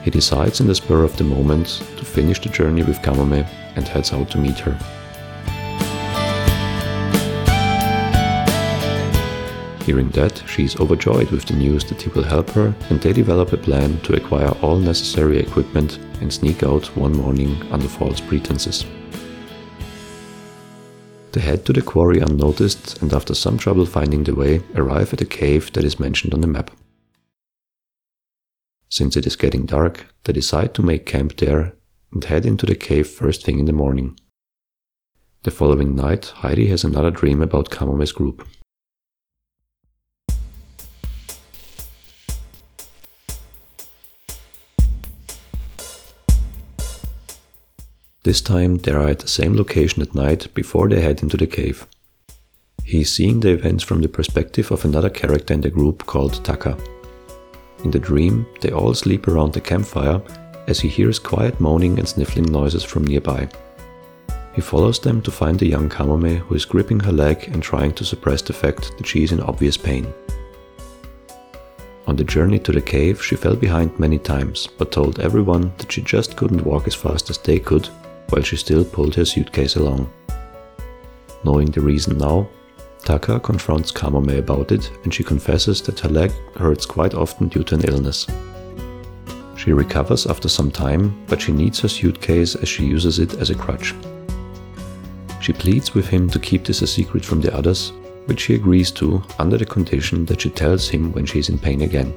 He 0.07 0.11
decides 0.11 0.61
in 0.61 0.67
the 0.67 0.73
spur 0.73 1.03
of 1.03 1.17
the 1.17 1.25
moment 1.25 1.83
to 1.97 2.05
finish 2.05 2.39
the 2.39 2.47
journey 2.47 2.81
with 2.81 3.01
Kamome 3.01 3.45
and 3.75 3.85
heads 3.85 4.13
out 4.13 4.31
to 4.31 4.37
meet 4.37 4.57
her. 4.59 4.71
Hearing 9.83 10.07
that, 10.11 10.41
she 10.47 10.63
is 10.63 10.77
overjoyed 10.77 11.29
with 11.29 11.43
the 11.43 11.55
news 11.55 11.83
that 11.89 12.01
he 12.01 12.07
will 12.11 12.23
help 12.23 12.49
her, 12.51 12.73
and 12.89 13.01
they 13.01 13.11
develop 13.11 13.51
a 13.51 13.57
plan 13.57 13.99
to 14.03 14.15
acquire 14.15 14.51
all 14.61 14.77
necessary 14.77 15.39
equipment 15.39 15.99
and 16.21 16.31
sneak 16.31 16.63
out 16.63 16.95
one 16.95 17.11
morning 17.11 17.61
under 17.69 17.89
false 17.89 18.21
pretenses. 18.21 18.85
They 21.33 21.41
head 21.41 21.65
to 21.65 21.73
the 21.73 21.81
quarry 21.81 22.21
unnoticed 22.21 23.01
and 23.01 23.11
after 23.11 23.35
some 23.35 23.57
trouble 23.57 23.85
finding 23.85 24.23
the 24.23 24.35
way, 24.35 24.61
arrive 24.75 25.11
at 25.11 25.19
a 25.19 25.25
cave 25.25 25.73
that 25.73 25.83
is 25.83 25.99
mentioned 25.99 26.33
on 26.33 26.39
the 26.39 26.47
map. 26.47 26.71
Since 28.89 29.17
it 29.17 29.27
is 29.27 29.35
getting 29.35 29.65
dark, 29.65 30.07
they 30.23 30.33
decide 30.33 30.73
to 30.75 30.81
make 30.81 31.05
camp 31.05 31.35
there 31.37 31.73
and 32.13 32.23
head 32.23 32.45
into 32.45 32.65
the 32.65 32.75
cave 32.75 33.07
first 33.07 33.43
thing 33.43 33.59
in 33.59 33.65
the 33.65 33.73
morning. 33.73 34.17
The 35.43 35.51
following 35.51 35.95
night, 35.95 36.33
Hairi 36.37 36.69
has 36.69 36.83
another 36.83 37.11
dream 37.11 37.41
about 37.41 37.69
Kamome's 37.69 38.13
group. 38.13 38.47
This 48.23 48.41
time 48.41 48.77
they 48.77 48.91
are 48.91 49.07
at 49.07 49.19
the 49.19 49.27
same 49.27 49.55
location 49.55 50.01
at 50.01 50.15
night 50.15 50.53
before 50.53 50.89
they 50.89 51.01
head 51.01 51.23
into 51.23 51.37
the 51.37 51.47
cave. 51.47 51.87
He 52.83 53.01
is 53.01 53.11
seeing 53.11 53.41
the 53.41 53.51
events 53.51 53.83
from 53.83 54.01
the 54.01 54.09
perspective 54.09 54.71
of 54.71 54.83
another 54.85 55.09
character 55.09 55.53
in 55.53 55.61
the 55.61 55.69
group 55.69 56.05
called 56.05 56.43
Taka. 56.43 56.77
In 57.83 57.91
the 57.91 57.99
dream, 57.99 58.45
they 58.61 58.71
all 58.71 58.93
sleep 58.93 59.27
around 59.27 59.53
the 59.53 59.61
campfire 59.61 60.21
as 60.67 60.79
he 60.79 60.87
hears 60.87 61.19
quiet 61.19 61.59
moaning 61.59 61.99
and 61.99 62.07
sniffling 62.07 62.51
noises 62.51 62.83
from 62.83 63.05
nearby. 63.05 63.47
He 64.53 64.61
follows 64.61 64.99
them 64.99 65.21
to 65.21 65.31
find 65.31 65.59
the 65.59 65.67
young 65.67 65.87
Kamome 65.87 66.39
who 66.39 66.55
is 66.55 66.65
gripping 66.65 66.99
her 67.01 67.11
leg 67.11 67.47
and 67.53 67.61
trying 67.61 67.93
to 67.93 68.03
suppress 68.03 68.41
the 68.41 68.53
fact 68.53 68.97
that 68.97 69.05
she 69.05 69.23
is 69.23 69.31
in 69.31 69.39
obvious 69.39 69.77
pain. 69.77 70.11
On 72.07 72.15
the 72.15 72.23
journey 72.23 72.57
to 72.59 72.71
the 72.71 72.81
cave, 72.81 73.23
she 73.23 73.35
fell 73.35 73.55
behind 73.55 73.99
many 73.99 74.17
times, 74.17 74.67
but 74.77 74.91
told 74.91 75.19
everyone 75.19 75.73
that 75.77 75.91
she 75.91 76.01
just 76.01 76.37
couldn't 76.37 76.65
walk 76.65 76.87
as 76.87 76.95
fast 76.95 77.29
as 77.29 77.37
they 77.37 77.59
could, 77.59 77.87
while 78.29 78.41
she 78.41 78.55
still 78.55 78.83
pulled 78.83 79.13
her 79.15 79.25
suitcase 79.25 79.75
along. 79.75 80.11
Knowing 81.43 81.69
the 81.69 81.81
reason 81.81 82.17
now, 82.17 82.49
Taka 83.07 83.39
confronts 83.39 83.89
Kamome 83.89 84.37
about 84.37 84.73
it 84.73 84.91
and 85.05 85.13
she 85.13 85.23
confesses 85.23 85.81
that 85.83 86.01
her 86.01 86.09
leg 86.09 86.29
hurts 86.57 86.85
quite 86.85 87.13
often 87.13 87.47
due 87.47 87.63
to 87.63 87.75
an 87.75 87.85
illness. 87.85 88.27
She 89.55 89.71
recovers 89.71 90.27
after 90.27 90.49
some 90.49 90.69
time, 90.69 91.17
but 91.27 91.41
she 91.41 91.53
needs 91.53 91.79
her 91.79 91.87
suitcase 91.87 92.55
as 92.55 92.67
she 92.67 92.85
uses 92.85 93.19
it 93.19 93.35
as 93.35 93.49
a 93.49 93.55
crutch. 93.55 93.95
She 95.39 95.53
pleads 95.53 95.93
with 95.93 96.09
him 96.09 96.29
to 96.31 96.37
keep 96.37 96.65
this 96.65 96.81
a 96.81 96.87
secret 96.87 97.23
from 97.23 97.39
the 97.39 97.55
others, 97.55 97.93
which 98.25 98.43
he 98.43 98.55
agrees 98.55 98.91
to 98.99 99.23
under 99.39 99.57
the 99.57 99.65
condition 99.65 100.25
that 100.25 100.41
she 100.41 100.49
tells 100.49 100.89
him 100.89 101.13
when 101.13 101.25
she 101.25 101.39
is 101.39 101.47
in 101.47 101.57
pain 101.57 101.83
again. 101.83 102.13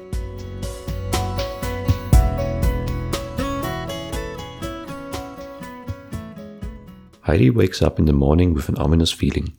Hairi 7.25 7.49
wakes 7.49 7.81
up 7.81 7.97
in 7.97 8.03
the 8.03 8.11
morning 8.11 8.53
with 8.53 8.67
an 8.67 8.75
ominous 8.75 9.13
feeling. 9.13 9.53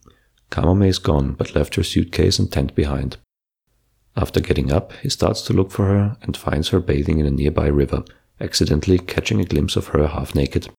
Kamome 0.53 0.87
is 0.87 0.99
gone, 0.99 1.33
but 1.33 1.55
left 1.55 1.73
her 1.75 1.83
suitcase 1.83 2.37
and 2.37 2.51
tent 2.51 2.75
behind. 2.75 3.17
After 4.15 4.39
getting 4.39 4.71
up, 4.71 4.93
he 5.01 5.09
starts 5.09 5.41
to 5.43 5.53
look 5.53 5.71
for 5.71 5.87
her 5.87 6.15
and 6.21 6.37
finds 6.37 6.69
her 6.69 6.79
bathing 6.79 7.17
in 7.17 7.25
a 7.25 7.31
nearby 7.31 7.65
river, 7.65 8.03
accidentally 8.39 8.99
catching 8.99 9.41
a 9.41 9.45
glimpse 9.45 9.75
of 9.75 9.87
her 9.87 10.05
half 10.05 10.35
naked. 10.35 10.69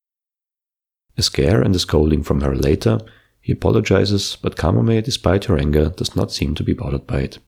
A 1.16 1.22
scare 1.22 1.60
and 1.60 1.74
a 1.74 1.80
scolding 1.80 2.22
from 2.22 2.42
her 2.42 2.54
later, 2.54 3.00
he 3.40 3.50
apologizes, 3.50 4.36
but 4.40 4.54
Kamome, 4.54 5.02
despite 5.02 5.46
her 5.46 5.58
anger, 5.58 5.88
does 5.88 6.14
not 6.14 6.30
seem 6.30 6.54
to 6.54 6.62
be 6.62 6.72
bothered 6.72 7.08
by 7.08 7.22
it. 7.22 7.40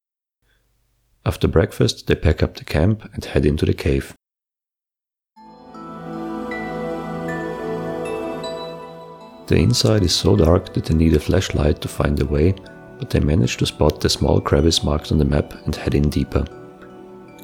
After 1.24 1.46
breakfast, 1.46 2.08
they 2.08 2.16
pack 2.16 2.42
up 2.42 2.56
the 2.56 2.64
camp 2.64 3.08
and 3.14 3.24
head 3.24 3.46
into 3.46 3.64
the 3.64 3.72
cave. 3.72 4.14
The 9.46 9.56
inside 9.56 10.02
is 10.02 10.14
so 10.14 10.34
dark 10.34 10.74
that 10.74 10.86
they 10.86 10.94
need 10.94 11.14
a 11.14 11.20
flashlight 11.20 11.80
to 11.80 11.88
find 11.88 12.18
their 12.18 12.26
way, 12.26 12.54
but 12.98 13.10
they 13.10 13.20
manage 13.20 13.58
to 13.58 13.66
spot 13.66 14.00
the 14.00 14.08
small 14.08 14.40
crevice 14.40 14.82
marked 14.82 15.12
on 15.12 15.18
the 15.18 15.24
map 15.24 15.54
and 15.64 15.76
head 15.76 15.94
in 15.94 16.10
deeper. 16.10 16.44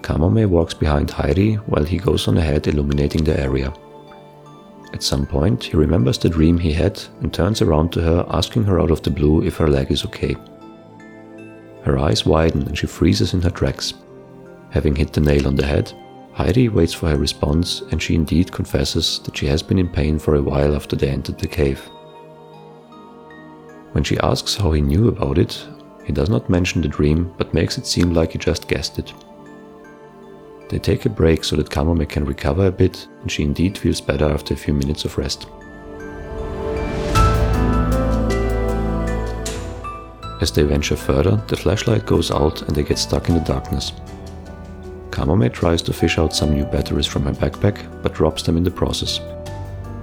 Kamome 0.00 0.48
walks 0.48 0.74
behind 0.74 1.10
Hairi 1.10 1.56
while 1.68 1.84
he 1.84 1.98
goes 1.98 2.26
on 2.26 2.38
ahead 2.38 2.66
illuminating 2.66 3.22
the 3.22 3.38
area. 3.38 3.72
At 4.92 5.04
some 5.04 5.26
point, 5.26 5.62
he 5.62 5.76
remembers 5.76 6.18
the 6.18 6.28
dream 6.28 6.58
he 6.58 6.72
had 6.72 7.00
and 7.20 7.32
turns 7.32 7.62
around 7.62 7.92
to 7.92 8.02
her, 8.02 8.26
asking 8.30 8.64
her 8.64 8.80
out 8.80 8.90
of 8.90 9.02
the 9.02 9.10
blue 9.10 9.44
if 9.44 9.56
her 9.58 9.68
leg 9.68 9.92
is 9.92 10.04
okay. 10.04 10.36
Her 11.84 11.98
eyes 11.98 12.26
widen 12.26 12.62
and 12.62 12.76
she 12.76 12.86
freezes 12.86 13.32
in 13.32 13.42
her 13.42 13.50
tracks. 13.50 13.94
Having 14.70 14.96
hit 14.96 15.12
the 15.12 15.20
nail 15.20 15.46
on 15.46 15.54
the 15.54 15.66
head, 15.66 15.92
Hairi 16.36 16.70
waits 16.70 16.94
for 16.94 17.08
her 17.08 17.18
response 17.18 17.82
and 17.90 18.02
she 18.02 18.14
indeed 18.14 18.52
confesses 18.52 19.20
that 19.24 19.36
she 19.36 19.46
has 19.46 19.62
been 19.62 19.78
in 19.78 19.88
pain 19.88 20.18
for 20.18 20.34
a 20.34 20.42
while 20.42 20.74
after 20.74 20.96
they 20.96 21.08
entered 21.08 21.38
the 21.38 21.46
cave. 21.46 21.80
When 23.92 24.02
she 24.02 24.18
asks 24.18 24.56
how 24.56 24.72
he 24.72 24.80
knew 24.80 25.08
about 25.08 25.36
it, 25.36 25.66
he 26.04 26.12
does 26.12 26.30
not 26.30 26.48
mention 26.48 26.80
the 26.80 26.88
dream 26.88 27.34
but 27.36 27.52
makes 27.52 27.76
it 27.76 27.86
seem 27.86 28.14
like 28.14 28.32
he 28.32 28.38
just 28.38 28.66
guessed 28.66 28.98
it. 28.98 29.12
They 30.70 30.78
take 30.78 31.04
a 31.04 31.10
break 31.10 31.44
so 31.44 31.56
that 31.56 31.68
Kamome 31.68 32.08
can 32.08 32.24
recover 32.24 32.66
a 32.66 32.72
bit, 32.72 33.06
and 33.20 33.30
she 33.30 33.42
indeed 33.42 33.76
feels 33.76 34.00
better 34.00 34.24
after 34.24 34.54
a 34.54 34.56
few 34.56 34.72
minutes 34.72 35.04
of 35.04 35.18
rest. 35.18 35.46
As 40.40 40.50
they 40.50 40.62
venture 40.62 40.96
further, 40.96 41.36
the 41.48 41.56
flashlight 41.56 42.06
goes 42.06 42.30
out 42.30 42.62
and 42.62 42.74
they 42.74 42.82
get 42.82 42.98
stuck 42.98 43.28
in 43.28 43.34
the 43.34 43.42
darkness. 43.42 43.92
Kamome 45.12 45.52
tries 45.52 45.82
to 45.82 45.92
fish 45.92 46.18
out 46.18 46.34
some 46.34 46.54
new 46.54 46.64
batteries 46.64 47.06
from 47.06 47.24
her 47.24 47.32
backpack, 47.32 48.02
but 48.02 48.14
drops 48.14 48.42
them 48.42 48.56
in 48.56 48.64
the 48.64 48.70
process. 48.70 49.20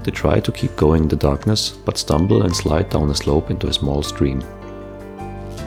They 0.04 0.12
try 0.12 0.40
to 0.40 0.52
keep 0.52 0.76
going 0.76 1.04
in 1.04 1.10
the 1.10 1.16
darkness, 1.16 1.72
but 1.72 1.98
stumble 1.98 2.44
and 2.44 2.56
slide 2.56 2.90
down 2.92 3.10
a 3.10 3.16
slope 3.16 3.50
into 3.50 3.68
a 3.68 3.74
small 3.74 4.04
stream. 4.04 4.42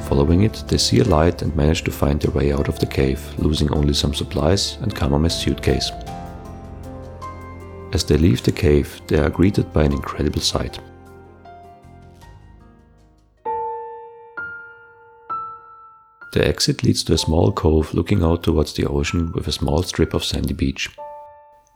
Following 0.09 0.43
it, 0.43 0.63
they 0.69 0.79
see 0.79 1.01
a 1.01 1.05
light 1.05 1.43
and 1.43 1.57
manage 1.57 1.83
to 1.85 1.91
find 1.91 2.21
their 2.21 2.31
way 2.31 2.53
out 2.53 2.69
of 2.69 2.79
the 2.79 2.87
cave, 2.87 3.21
losing 3.39 3.73
only 3.73 3.95
some 3.95 4.15
supplies 4.15 4.79
and 4.81 4.95
Kamome's 4.95 5.35
suitcase. 5.35 5.91
As 7.93 8.05
they 8.05 8.17
leave 8.17 8.43
the 8.43 8.53
cave, 8.53 9.01
they 9.09 9.19
are 9.19 9.29
greeted 9.29 9.73
by 9.73 9.83
an 9.85 9.93
incredible 9.93 10.41
sight. 10.41 10.79
The 16.33 16.47
exit 16.47 16.83
leads 16.83 17.05
to 17.05 17.13
a 17.13 17.19
small 17.19 17.53
cove 17.53 17.93
looking 17.93 18.23
out 18.23 18.43
towards 18.43 18.73
the 18.73 18.87
ocean 18.87 19.33
with 19.33 19.49
a 19.49 19.53
small 19.53 19.83
strip 19.83 20.15
of 20.15 20.25
sandy 20.25 20.55
beach. 20.55 20.89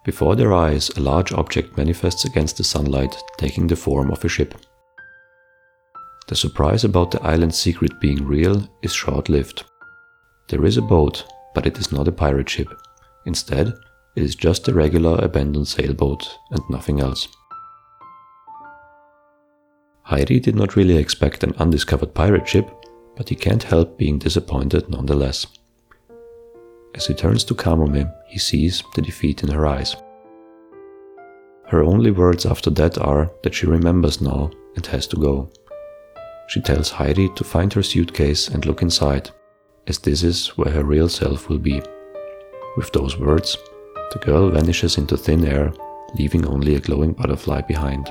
Before 0.04 0.34
their 0.34 0.54
eyes, 0.54 0.88
a 0.90 1.00
large 1.00 1.32
object 1.32 1.76
manifests 1.76 2.24
against 2.24 2.57
the 2.57 2.64
sunlight, 2.64 3.16
taking 3.36 3.66
the 3.66 3.76
form 3.76 4.11
of 4.11 4.24
a 4.24 4.28
ship. 4.28 4.54
The 6.28 6.36
surprise 6.36 6.84
about 6.84 7.11
the 7.11 7.22
island's 7.22 7.59
secret 7.59 8.00
being 8.00 8.26
real 8.26 8.66
is 8.82 8.94
short 8.94 9.28
lived. 9.28 9.64
There 10.48 10.64
is 10.64 10.76
a 10.76 10.82
boat, 10.82 11.24
but 11.54 11.66
it 11.66 11.76
is 11.78 11.92
not 11.92 12.09
a 12.09 12.12
pirate 12.12 12.48
ship. 12.48 12.68
Instead, 13.26 13.74
it 14.14 14.22
is 14.22 14.34
just 14.34 14.68
a 14.68 14.72
regular 14.72 15.18
abandoned 15.22 15.68
sailboat 15.68 16.38
and 16.50 16.62
nothing 16.70 17.00
else. 17.00 17.28
Hairi 20.09 20.40
did 20.40 20.54
not 20.54 20.76
really 20.76 20.96
expect 20.96 21.44
an 21.44 21.52
undiscovered 21.59 22.14
pirate 22.14 22.48
ship, 22.48 22.70
but 23.16 23.28
he 23.28 23.34
can't 23.34 23.62
help 23.62 23.98
being 23.98 24.18
disappointed 24.18 24.88
nonetheless. 24.88 25.46
As 26.94 27.06
he 27.06 27.14
turns 27.14 27.44
to 27.44 27.54
Kamome, 27.54 28.12
he 28.26 28.38
sees 28.38 28.82
the 28.94 29.02
defeat 29.02 29.42
in 29.42 29.50
her 29.50 29.66
eyes. 29.66 29.96
Her 31.66 31.82
only 31.82 32.10
words 32.10 32.46
after 32.46 32.70
that 32.70 32.96
are 32.98 33.30
that 33.42 33.54
she 33.54 33.66
remembers 33.66 34.20
now 34.20 34.50
and 34.76 34.86
has 34.86 35.06
to 35.08 35.16
go. 35.16 35.50
She 36.48 36.60
tells 36.60 36.92
Hairi 36.92 37.34
to 37.34 37.44
find 37.44 37.72
her 37.72 37.82
suitcase 37.82 38.48
and 38.48 38.64
look 38.64 38.82
inside, 38.82 39.30
as 39.86 39.98
this 39.98 40.22
is 40.22 40.48
where 40.56 40.70
her 40.70 40.84
real 40.84 41.08
self 41.08 41.48
will 41.48 41.58
be. 41.58 41.82
With 42.76 42.92
those 42.92 43.18
words, 43.18 43.56
the 44.12 44.20
girl 44.20 44.50
vanishes 44.50 44.96
into 44.96 45.16
thin 45.16 45.44
air, 45.44 45.72
leaving 46.16 46.46
only 46.46 46.76
a 46.76 46.80
glowing 46.80 47.12
butterfly 47.12 47.62
behind. 47.62 48.10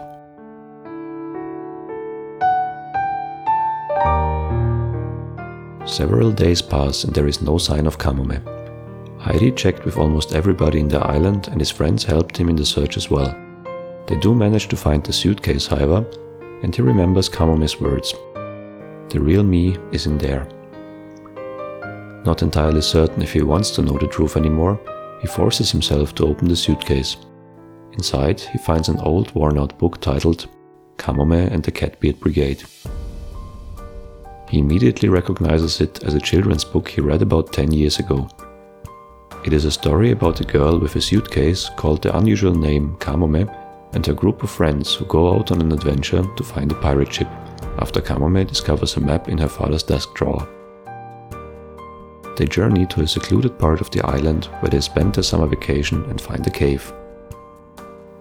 Several 5.85 6.31
days 6.31 6.63
pass 6.63 7.03
and 7.03 7.13
there 7.13 7.27
is 7.27 7.43
no 7.43 7.59
sign 7.59 7.85
of 7.85 7.99
Kamome. 7.99 8.41
Hairi 9.19 9.55
checked 9.55 9.85
with 9.85 9.97
almost 9.97 10.33
everybody 10.33 10.79
in 10.79 10.87
the 10.87 10.99
island 10.99 11.47
and 11.47 11.61
his 11.61 11.69
friends 11.69 12.03
helped 12.03 12.35
him 12.35 12.49
in 12.49 12.55
the 12.55 12.65
search 12.65 12.97
as 12.97 13.11
well. 13.11 13.35
They 14.07 14.15
do 14.15 14.33
manage 14.33 14.67
to 14.69 14.77
find 14.77 15.03
the 15.03 15.13
suitcase, 15.13 15.67
however, 15.67 16.03
and 16.63 16.75
he 16.75 16.81
remembers 16.81 17.29
Kamome's 17.29 17.79
words. 17.79 18.13
The 19.09 19.19
real 19.19 19.43
me 19.43 19.77
is 19.91 20.07
in 20.07 20.17
there. 20.17 20.47
Not 22.25 22.41
entirely 22.41 22.81
certain 22.81 23.21
if 23.21 23.33
he 23.33 23.43
wants 23.43 23.69
to 23.71 23.83
know 23.83 23.97
the 23.99 24.07
truth 24.07 24.37
anymore, 24.37 24.79
he 25.21 25.27
forces 25.27 25.71
himself 25.71 26.15
to 26.15 26.25
open 26.25 26.47
the 26.47 26.55
suitcase. 26.55 27.17
Inside, 27.93 28.39
he 28.39 28.57
finds 28.57 28.89
an 28.89 28.99
old 29.01 29.33
worn 29.35 29.59
out 29.59 29.77
book 29.77 30.01
titled 30.01 30.47
Kamome 30.97 31.51
and 31.51 31.63
the 31.63 31.71
Catbeard 31.71 32.19
Brigade. 32.19 32.63
He 34.47 34.59
immediately 34.59 35.09
recognizes 35.09 35.81
it 35.81 36.03
as 36.03 36.13
a 36.13 36.19
children's 36.19 36.63
book 36.63 36.87
he 36.87 37.01
read 37.01 37.21
about 37.21 37.51
10 37.51 37.71
years 37.71 37.99
ago. 37.99 38.27
It 39.43 39.53
is 39.53 39.65
a 39.65 39.71
story 39.71 40.11
about 40.11 40.41
a 40.41 40.43
girl 40.43 40.79
with 40.79 40.95
a 40.95 41.01
suitcase 41.01 41.69
called 41.75 42.01
the 42.01 42.15
unusual 42.17 42.55
name 42.55 42.95
Kamome 42.99 43.47
and 43.93 44.05
her 44.05 44.13
group 44.13 44.43
of 44.43 44.49
friends 44.49 44.93
who 44.93 45.05
go 45.05 45.35
out 45.35 45.51
on 45.51 45.61
an 45.61 45.71
adventure 45.71 46.23
to 46.35 46.43
find 46.43 46.71
a 46.71 46.75
pirate 46.75 47.13
ship 47.13 47.27
after 47.79 48.01
Kamome 48.01 48.47
discovers 48.47 48.97
a 48.97 49.01
map 49.01 49.29
in 49.29 49.37
her 49.37 49.47
father's 49.47 49.83
desk 49.83 50.13
drawer. 50.13 50.47
They 52.37 52.45
journey 52.45 52.85
to 52.87 53.01
a 53.01 53.07
secluded 53.07 53.57
part 53.57 53.81
of 53.81 53.91
the 53.91 54.05
island 54.05 54.45
where 54.59 54.69
they 54.69 54.81
spend 54.81 55.13
their 55.13 55.23
summer 55.23 55.47
vacation 55.47 56.03
and 56.09 56.19
find 56.19 56.45
a 56.45 56.51
cave. 56.51 56.93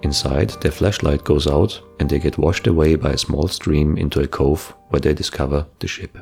Inside, 0.04 0.50
their 0.60 0.70
flashlight 0.70 1.24
goes 1.24 1.46
out 1.46 1.80
and 1.98 2.10
they 2.10 2.18
get 2.18 2.36
washed 2.36 2.66
away 2.66 2.94
by 2.94 3.12
a 3.12 3.18
small 3.18 3.48
stream 3.48 3.96
into 3.96 4.20
a 4.20 4.26
cove 4.28 4.74
where 4.90 5.00
they 5.00 5.14
discover 5.14 5.66
the 5.78 5.88
ship. 5.88 6.18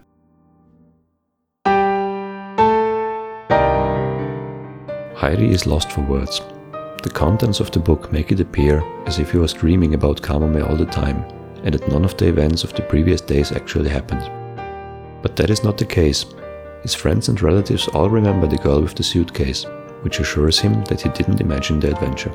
Hairi 5.17 5.51
is 5.51 5.67
lost 5.67 5.91
for 5.91 6.03
words. 6.03 6.41
The 7.03 7.11
contents 7.13 7.59
of 7.59 7.73
the 7.73 7.81
book 7.81 8.13
make 8.13 8.31
it 8.31 8.39
appear 8.39 8.85
as 9.05 9.19
if 9.19 9.33
he 9.33 9.39
was 9.39 9.53
dreaming 9.53 9.95
about 9.95 10.23
Kamome 10.23 10.65
all 10.65 10.77
the 10.77 10.87
time, 10.87 11.25
and 11.65 11.75
that 11.75 11.89
none 11.89 12.05
of 12.05 12.17
the 12.17 12.29
events 12.29 12.63
of 12.63 12.73
the 12.75 12.83
previous 12.83 13.21
days 13.21 13.51
actually 13.51 13.91
happened. 13.91 14.31
But 15.23 15.35
that 15.35 15.51
is 15.51 15.65
not 15.65 15.77
the 15.77 15.87
case. 15.87 16.25
His 16.83 16.95
friends 16.95 17.29
and 17.29 17.43
relatives 17.43 17.89
all 17.89 18.09
remember 18.09 18.47
the 18.47 18.59
girl 18.59 18.81
with 18.81 18.95
the 18.95 19.03
suitcase, 19.03 19.67
which 20.03 20.21
assures 20.21 20.61
him 20.61 20.85
that 20.85 21.01
he 21.01 21.09
didn't 21.09 21.41
imagine 21.41 21.81
the 21.81 21.91
adventure. 21.91 22.33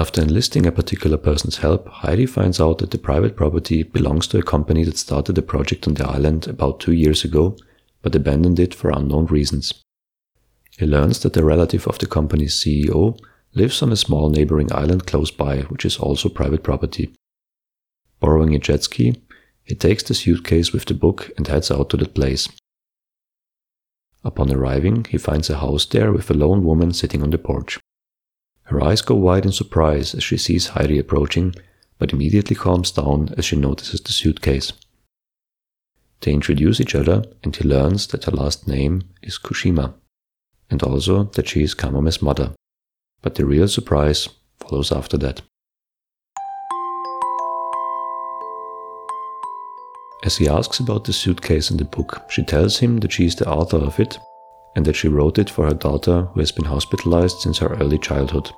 After 0.00 0.22
enlisting 0.22 0.64
a 0.64 0.72
particular 0.72 1.18
person's 1.18 1.58
help, 1.58 1.86
Hairi 1.86 2.26
finds 2.26 2.58
out 2.58 2.78
that 2.78 2.90
the 2.90 2.96
private 2.96 3.36
property 3.36 3.82
belongs 3.82 4.26
to 4.28 4.38
a 4.38 4.42
company 4.42 4.82
that 4.84 4.96
started 4.96 5.36
a 5.36 5.42
project 5.42 5.86
on 5.86 5.92
the 5.92 6.08
island 6.08 6.48
about 6.48 6.80
two 6.80 6.92
years 6.92 7.22
ago, 7.22 7.54
but 8.00 8.14
abandoned 8.14 8.58
it 8.58 8.72
for 8.72 8.88
unknown 8.88 9.26
reasons. 9.26 9.74
He 10.78 10.86
learns 10.86 11.18
that 11.20 11.34
the 11.34 11.44
relative 11.44 11.86
of 11.86 11.98
the 11.98 12.06
company's 12.06 12.54
CEO 12.54 13.18
lives 13.52 13.82
on 13.82 13.92
a 13.92 13.96
small 13.96 14.30
neighboring 14.30 14.72
island 14.72 15.06
close 15.06 15.30
by, 15.30 15.64
which 15.64 15.84
is 15.84 15.98
also 15.98 16.30
private 16.30 16.62
property. 16.62 17.14
Borrowing 18.20 18.54
a 18.54 18.58
jet 18.58 18.84
ski, 18.84 19.20
he 19.64 19.74
takes 19.74 20.02
the 20.02 20.14
suitcase 20.14 20.72
with 20.72 20.86
the 20.86 20.94
book 20.94 21.30
and 21.36 21.46
heads 21.46 21.70
out 21.70 21.90
to 21.90 21.98
that 21.98 22.14
place. 22.14 22.48
Upon 24.24 24.50
arriving, 24.50 25.04
he 25.10 25.18
finds 25.18 25.50
a 25.50 25.58
house 25.58 25.84
there 25.84 26.10
with 26.10 26.30
a 26.30 26.34
lone 26.34 26.64
woman 26.64 26.94
sitting 26.94 27.22
on 27.22 27.28
the 27.28 27.36
porch. 27.36 27.78
Her 28.70 28.84
eyes 28.84 29.02
go 29.02 29.16
wide 29.16 29.44
in 29.44 29.50
surprise 29.50 30.14
as 30.14 30.22
she 30.22 30.36
sees 30.36 30.68
Hairi 30.68 31.00
approaching, 31.00 31.56
but 31.98 32.12
immediately 32.12 32.54
calms 32.54 32.92
down 32.92 33.34
as 33.36 33.44
she 33.44 33.56
notices 33.56 34.00
the 34.00 34.12
suitcase. 34.12 34.72
They 36.20 36.32
introduce 36.32 36.80
each 36.80 36.94
other, 36.94 37.24
and 37.42 37.54
he 37.54 37.64
learns 37.64 38.06
that 38.08 38.24
her 38.24 38.32
last 38.32 38.68
name 38.68 39.02
is 39.22 39.38
Kushima. 39.38 39.94
and 40.72 40.84
also 40.84 41.24
that 41.24 41.48
she 41.48 41.64
is 41.64 41.74
Kamome's 41.74 42.22
mother. 42.22 42.52
But 43.22 43.34
the 43.34 43.44
real 43.44 43.66
surprise 43.66 44.28
follows 44.60 44.92
after 44.92 45.18
that. 45.18 45.42
As 50.22 50.36
he 50.36 50.46
asks 50.46 50.78
about 50.78 51.06
the 51.06 51.12
suitcase 51.12 51.72
in 51.72 51.78
the 51.78 51.84
book, 51.84 52.22
she 52.30 52.44
tells 52.44 52.78
him 52.78 52.98
that 52.98 53.10
she 53.10 53.26
is 53.26 53.34
the 53.34 53.48
author 53.48 53.78
of 53.78 53.98
it 53.98 54.16
and 54.76 54.84
that 54.84 54.96
she 54.96 55.08
wrote 55.08 55.38
it 55.38 55.50
for 55.50 55.66
her 55.66 55.74
daughter 55.74 56.22
who 56.32 56.40
has 56.40 56.52
been 56.52 56.64
hospitalized 56.64 57.38
since 57.38 57.58
her 57.58 57.74
early 57.80 57.98
childhood. 57.98 58.50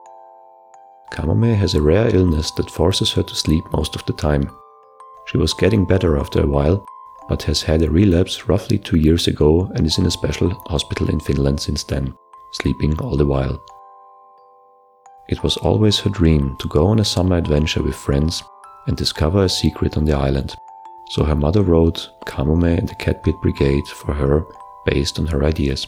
Kamome 1.12 1.54
has 1.54 1.74
a 1.74 1.82
rare 1.82 2.14
illness 2.14 2.50
that 2.52 2.70
forces 2.70 3.12
her 3.12 3.22
to 3.22 3.34
sleep 3.34 3.64
most 3.72 3.94
of 3.94 4.04
the 4.06 4.12
time. 4.12 4.50
She 5.26 5.38
was 5.38 5.52
getting 5.54 5.84
better 5.84 6.18
after 6.18 6.40
a 6.40 6.46
while, 6.46 6.84
but 7.28 7.42
has 7.44 7.62
had 7.62 7.82
a 7.82 7.90
relapse 7.90 8.48
roughly 8.48 8.78
two 8.78 8.98
years 8.98 9.28
ago 9.28 9.70
and 9.74 9.86
is 9.86 9.98
in 9.98 10.06
a 10.06 10.10
special 10.10 10.50
hospital 10.66 11.08
in 11.10 11.20
Finland 11.20 11.60
since 11.60 11.84
then, 11.84 12.14
sleeping 12.52 12.98
all 12.98 13.16
the 13.16 13.26
while. 13.26 13.62
It 15.28 15.42
was 15.42 15.56
always 15.58 15.98
her 16.00 16.10
dream 16.10 16.56
to 16.58 16.68
go 16.68 16.86
on 16.86 16.98
a 16.98 17.04
summer 17.04 17.36
adventure 17.36 17.82
with 17.82 17.94
friends 17.94 18.42
and 18.86 18.96
discover 18.96 19.44
a 19.44 19.48
secret 19.48 19.96
on 19.96 20.04
the 20.04 20.16
island. 20.16 20.54
So 21.10 21.24
her 21.24 21.36
mother 21.36 21.62
wrote 21.62 22.10
Kamome 22.26 22.78
and 22.78 22.88
the 22.88 22.94
Catbeard 22.94 23.40
Brigade 23.40 23.86
for 23.86 24.14
her 24.14 24.44
based 24.84 25.18
on 25.18 25.26
her 25.26 25.44
ideas. 25.44 25.86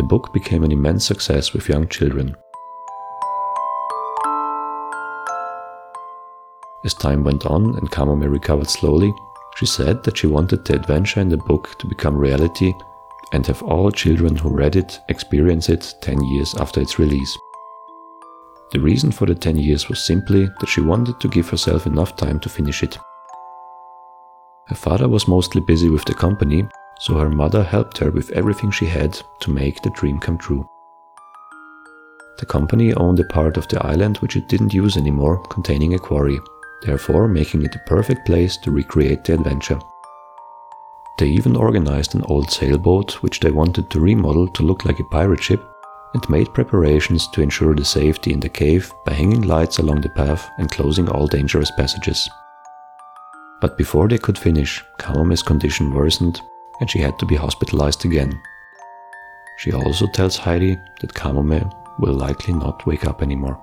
The 0.00 0.06
book 0.06 0.32
became 0.32 0.64
an 0.64 0.72
immense 0.72 1.04
success 1.04 1.52
with 1.52 1.68
young 1.68 1.86
children. 1.86 2.34
As 6.86 6.94
time 6.94 7.22
went 7.22 7.44
on 7.44 7.76
and 7.76 7.90
Kamome 7.90 8.32
recovered 8.32 8.70
slowly, 8.70 9.12
she 9.56 9.66
said 9.66 10.02
that 10.04 10.16
she 10.16 10.26
wanted 10.26 10.64
the 10.64 10.76
adventure 10.76 11.20
in 11.20 11.28
the 11.28 11.36
book 11.36 11.78
to 11.78 11.86
become 11.86 12.16
reality 12.16 12.72
and 13.34 13.46
have 13.46 13.62
all 13.62 13.90
children 13.90 14.36
who 14.36 14.48
read 14.48 14.74
it 14.74 14.98
experience 15.10 15.68
it 15.68 15.94
10 16.00 16.24
years 16.24 16.54
after 16.54 16.80
its 16.80 16.98
release. 16.98 17.36
The 18.72 18.80
reason 18.80 19.12
for 19.12 19.26
the 19.26 19.34
10 19.34 19.58
years 19.58 19.90
was 19.90 20.02
simply 20.02 20.48
that 20.60 20.68
she 20.70 20.80
wanted 20.80 21.20
to 21.20 21.28
give 21.28 21.50
herself 21.50 21.86
enough 21.86 22.16
time 22.16 22.40
to 22.40 22.48
finish 22.48 22.82
it. 22.82 22.96
Her 24.68 24.76
father 24.76 25.10
was 25.10 25.28
mostly 25.28 25.60
busy 25.60 25.90
with 25.90 26.06
the 26.06 26.14
company, 26.14 26.66
so 27.00 27.14
her 27.14 27.30
mother 27.30 27.64
helped 27.64 27.98
her 27.98 28.10
with 28.10 28.30
everything 28.32 28.70
she 28.70 28.86
had 28.86 29.20
to 29.40 29.50
make 29.50 29.82
the 29.82 29.90
dream 29.90 30.18
come 30.18 30.38
true. 30.38 30.68
The 32.38 32.46
company 32.46 32.94
owned 32.94 33.20
a 33.20 33.24
part 33.24 33.56
of 33.56 33.68
the 33.68 33.84
island 33.84 34.18
which 34.18 34.36
it 34.36 34.48
didn't 34.48 34.74
use 34.74 34.96
anymore, 34.96 35.42
containing 35.48 35.94
a 35.94 35.98
quarry, 35.98 36.38
therefore 36.82 37.28
making 37.28 37.62
it 37.64 37.72
the 37.72 37.80
perfect 37.86 38.26
place 38.26 38.56
to 38.58 38.70
recreate 38.70 39.24
the 39.24 39.34
adventure. 39.34 39.78
They 41.18 41.28
even 41.28 41.56
organized 41.56 42.14
an 42.14 42.24
old 42.24 42.50
sailboat 42.50 43.22
which 43.22 43.40
they 43.40 43.50
wanted 43.50 43.90
to 43.90 44.00
remodel 44.00 44.48
to 44.48 44.62
look 44.62 44.84
like 44.86 45.00
a 45.00 45.04
pirate 45.04 45.42
ship 45.42 45.62
and 46.14 46.30
made 46.30 46.54
preparations 46.54 47.28
to 47.28 47.42
ensure 47.42 47.74
the 47.74 47.84
safety 47.84 48.32
in 48.32 48.40
the 48.40 48.48
cave 48.48 48.92
by 49.04 49.12
hanging 49.12 49.42
lights 49.42 49.78
along 49.78 50.00
the 50.00 50.08
path 50.08 50.48
and 50.58 50.70
closing 50.70 51.08
all 51.08 51.26
dangerous 51.26 51.70
passages. 51.72 52.28
But 53.60 53.76
before 53.76 54.08
they 54.08 54.18
could 54.18 54.38
finish, 54.38 54.82
Kamome's 54.98 55.42
condition 55.42 55.92
worsened 55.94 56.40
and 56.80 56.90
she 56.90 56.98
had 56.98 57.18
to 57.18 57.26
be 57.26 57.36
hospitalized 57.36 58.04
again. 58.04 58.40
She 59.58 59.72
also 59.72 60.06
tells 60.06 60.38
Hairi 60.38 60.82
that 61.00 61.14
Kamome 61.14 61.70
will 61.98 62.14
likely 62.14 62.54
not 62.54 62.86
wake 62.86 63.06
up 63.06 63.22
anymore. 63.22 63.62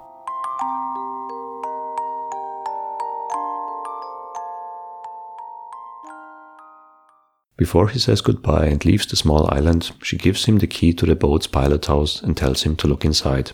Before 7.57 7.87
he 7.87 7.97
says 7.97 8.21
goodbye 8.21 8.67
and 8.67 8.85
leaves 8.85 9.07
the 9.07 9.15
small 9.15 9.51
island, 9.51 9.91
she 10.03 10.15
gives 10.15 10.45
him 10.45 10.59
the 10.59 10.67
key 10.67 10.93
to 10.93 11.07
the 11.07 11.15
boat's 11.15 11.47
pilot 11.47 11.87
house 11.87 12.21
and 12.21 12.37
tells 12.37 12.61
him 12.61 12.75
to 12.75 12.87
look 12.87 13.03
inside. 13.03 13.53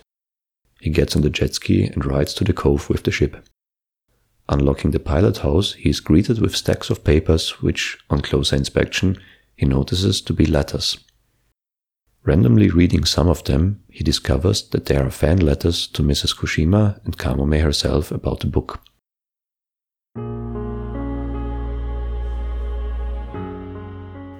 He 0.82 0.89
gets 0.89 1.16
on 1.16 1.22
the 1.22 1.30
jet 1.30 1.53
ski 1.53 1.86
and 1.86 2.05
rides 2.05 2.34
to 2.34 2.43
the 2.43 2.51
cove 2.51 2.89
with 2.89 3.03
the 3.03 3.11
ship. 3.11 3.47
Unlocking 4.49 4.91
the 4.91 4.99
pilot 4.99 5.38
house, 5.38 5.76
he 5.76 5.89
is 5.89 6.01
greeted 6.01 6.41
with 6.41 6.53
stacks 6.53 6.89
of 6.89 7.05
papers, 7.05 7.61
which, 7.61 7.97
on 8.09 8.22
closer 8.22 8.57
inspection, 8.57 9.18
he 9.56 9.66
notices 9.66 10.22
to 10.22 10.34
be 10.34 10.45
letters. 10.45 10.97
Randomly 12.26 12.70
reading 12.70 13.04
some 13.04 13.28
of 13.28 13.43
them, 13.43 13.84
he 13.89 14.04
discovers 14.04 14.70
that 14.70 14.86
they 14.86 14.95
are 14.95 15.10
fan 15.10 15.39
letters 15.39 15.88
to 15.88 16.01
Mrs. 16.04 16.34
Kushima 16.36 17.04
and 17.04 17.18
Kamome 17.18 17.62
herself 17.62 18.12
about 18.12 18.39
the 18.39 18.47
book. 18.47 18.80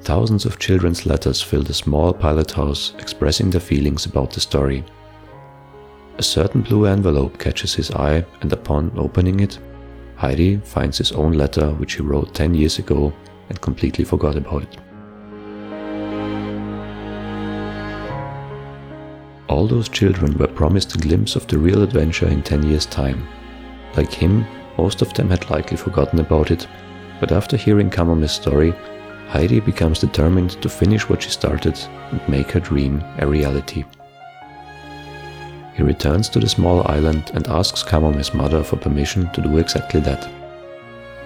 Thousands 0.04 0.46
of 0.46 0.60
children's 0.60 1.06
letters 1.06 1.42
fill 1.42 1.64
the 1.64 1.74
small 1.74 2.14
pilot 2.14 2.52
house 2.52 2.94
expressing 3.00 3.50
their 3.50 3.62
feelings 3.62 4.06
about 4.06 4.32
the 4.32 4.42
story. 4.42 4.84
A 6.18 6.24
certain 6.24 6.62
blue 6.62 6.86
envelope 6.86 7.40
catches 7.40 7.74
his 7.74 7.90
eye, 7.92 8.26
and 8.42 8.54
upon 8.54 8.92
opening 8.98 9.40
it, 9.40 9.60
Hairi 10.18 10.64
finds 10.66 10.98
his 10.98 11.12
own 11.14 11.34
letter 11.34 11.72
which 11.72 11.94
he 11.96 12.02
wrote 12.02 12.34
10 12.34 12.54
years 12.54 12.80
ago 12.80 13.12
and 13.50 13.60
completely 13.62 14.06
forgot 14.06 14.36
about 14.36 14.64
it. 14.64 14.78
All 19.50 19.68
those 19.68 19.90
children 19.90 20.38
were 20.38 20.48
promised 20.48 20.96
a 20.96 20.98
glimpse 20.98 21.36
of 21.36 21.48
the 21.48 21.58
real 21.58 21.84
adventure 21.84 22.28
in 22.28 22.42
10 22.44 22.64
years' 22.64 22.86
time. 22.86 23.28
Like 23.96 24.12
him, 24.12 24.46
most 24.78 25.02
of 25.02 25.14
them 25.14 25.30
had 25.30 25.50
likely 25.50 25.78
forgotten 25.78 26.20
about 26.20 26.50
it, 26.50 26.68
but 27.20 27.32
after 27.32 27.58
hearing 27.58 27.90
Kamome's 27.90 28.32
story, 28.32 28.74
Hairi 29.30 29.64
becomes 29.64 30.00
determined 30.00 30.62
to 30.62 30.70
finish 30.70 31.10
what 31.10 31.24
she 31.24 31.30
started 31.30 31.80
and 32.12 32.30
make 32.30 32.52
her 32.52 32.60
dream 32.60 33.04
a 33.20 33.28
reality. 33.28 33.84
He 35.76 35.84
returns 35.84 36.30
to 36.30 36.40
the 36.40 36.48
small 36.48 36.88
island 36.88 37.32
and 37.34 37.48
asks 37.48 37.84
Kamome's 37.84 38.34
mother 38.34 38.64
for 38.64 38.78
permission 38.78 39.30
to 39.32 39.42
do 39.42 39.58
exactly 39.58 40.00
that. 40.02 40.30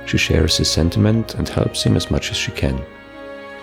She 0.05 0.17
shares 0.17 0.57
his 0.57 0.71
sentiment 0.71 1.35
and 1.35 1.49
helps 1.49 1.83
him 1.83 1.97
as 1.97 2.09
much 2.09 2.31
as 2.31 2.37
she 2.37 2.51
can. 2.51 2.81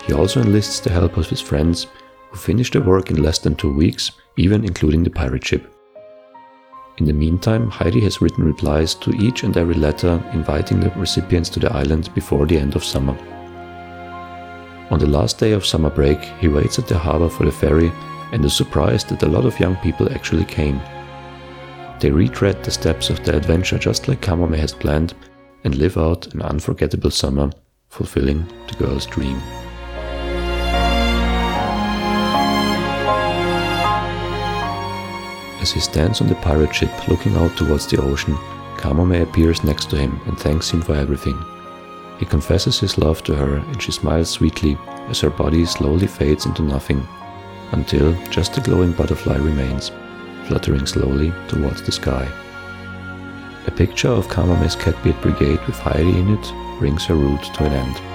He 0.05 0.13
also 0.13 0.41
enlists 0.41 0.79
the 0.79 0.91
help 0.91 1.17
of 1.17 1.27
his 1.27 1.41
friends, 1.41 1.87
who 2.29 2.37
finish 2.37 2.69
the 2.69 2.81
work 2.81 3.09
in 3.09 3.23
less 3.23 3.39
than 3.39 3.55
two 3.55 3.73
weeks, 3.73 4.11
even 4.37 4.63
including 4.63 5.03
the 5.03 5.09
pirate 5.09 5.45
ship. 5.45 5.71
In 6.97 7.05
the 7.05 7.13
meantime, 7.13 7.69
Hairi 7.69 8.01
has 8.03 8.21
written 8.21 8.45
replies 8.45 8.95
to 8.95 9.11
each 9.15 9.43
and 9.43 9.57
every 9.57 9.73
letter 9.73 10.23
inviting 10.31 10.79
the 10.79 10.91
recipients 10.91 11.49
to 11.49 11.59
the 11.59 11.73
island 11.73 12.13
before 12.15 12.45
the 12.45 12.57
end 12.57 12.75
of 12.75 12.85
summer. 12.85 13.17
On 14.91 14.99
the 14.99 15.07
last 15.07 15.39
day 15.39 15.51
of 15.51 15.65
summer 15.65 15.89
break, 15.89 16.21
he 16.39 16.47
waits 16.47 16.79
at 16.79 16.87
the 16.87 16.97
harbor 16.97 17.27
for 17.27 17.43
the 17.45 17.51
ferry 17.51 17.91
and 18.31 18.45
is 18.45 18.55
surprised 18.55 19.09
that 19.09 19.23
a 19.23 19.27
lot 19.27 19.45
of 19.45 19.59
young 19.59 19.75
people 19.77 20.11
actually 20.13 20.45
came. 20.45 20.79
They 21.99 22.11
retread 22.11 22.63
the 22.63 22.71
steps 22.71 23.09
of 23.09 23.23
their 23.23 23.35
adventure 23.35 23.77
just 23.77 24.07
like 24.07 24.21
Kamome 24.21 24.57
has 24.57 24.73
planned 24.73 25.15
and 25.63 25.75
live 25.75 25.97
out 25.97 26.33
an 26.33 26.41
unforgettable 26.43 27.11
summer, 27.11 27.51
fulfilling 27.89 28.45
the 28.67 28.75
girl's 28.77 29.05
dream. 29.05 29.41
As 35.65 35.71
he 35.71 35.79
stands 35.79 36.21
on 36.21 36.27
the 36.27 36.35
pirate 36.35 36.75
ship 36.75 37.07
looking 37.07 37.35
out 37.37 37.57
towards 37.57 37.87
the 37.87 37.99
ocean, 37.99 38.35
Kamome 38.77 39.23
appears 39.23 39.63
next 39.63 39.89
to 39.89 39.97
him 39.97 40.21
and 40.27 40.37
thanks 40.37 40.69
him 40.69 40.79
for 40.79 40.93
everything. 40.93 41.43
He 42.19 42.25
confesses 42.27 42.79
his 42.79 42.99
love 42.99 43.23
to 43.23 43.33
her 43.33 43.55
and 43.55 43.81
she 43.81 43.91
smiles 43.91 44.29
sweetly 44.29 44.77
as 45.09 45.19
her 45.21 45.31
body 45.31 45.65
slowly 45.65 46.05
fades 46.05 46.45
into 46.45 46.61
nothing, 46.61 47.03
until 47.71 48.13
just 48.29 48.55
a 48.59 48.61
glowing 48.61 48.91
butterfly 48.91 49.37
remains, 49.37 49.89
fluttering 50.47 50.85
slowly 50.85 51.33
towards 51.47 51.81
the 51.81 51.91
sky. 51.91 52.31
A 53.65 53.71
picture 53.71 54.09
of 54.09 54.27
Kamome's 54.27 54.75
Catbeard 54.75 55.19
Brigade 55.23 55.65
with 55.65 55.77
Hairi 55.77 56.15
in 56.15 56.35
it 56.35 56.77
brings 56.77 57.05
her 57.05 57.15
route 57.15 57.43
to 57.55 57.63
an 57.63 57.73
end. 57.73 58.14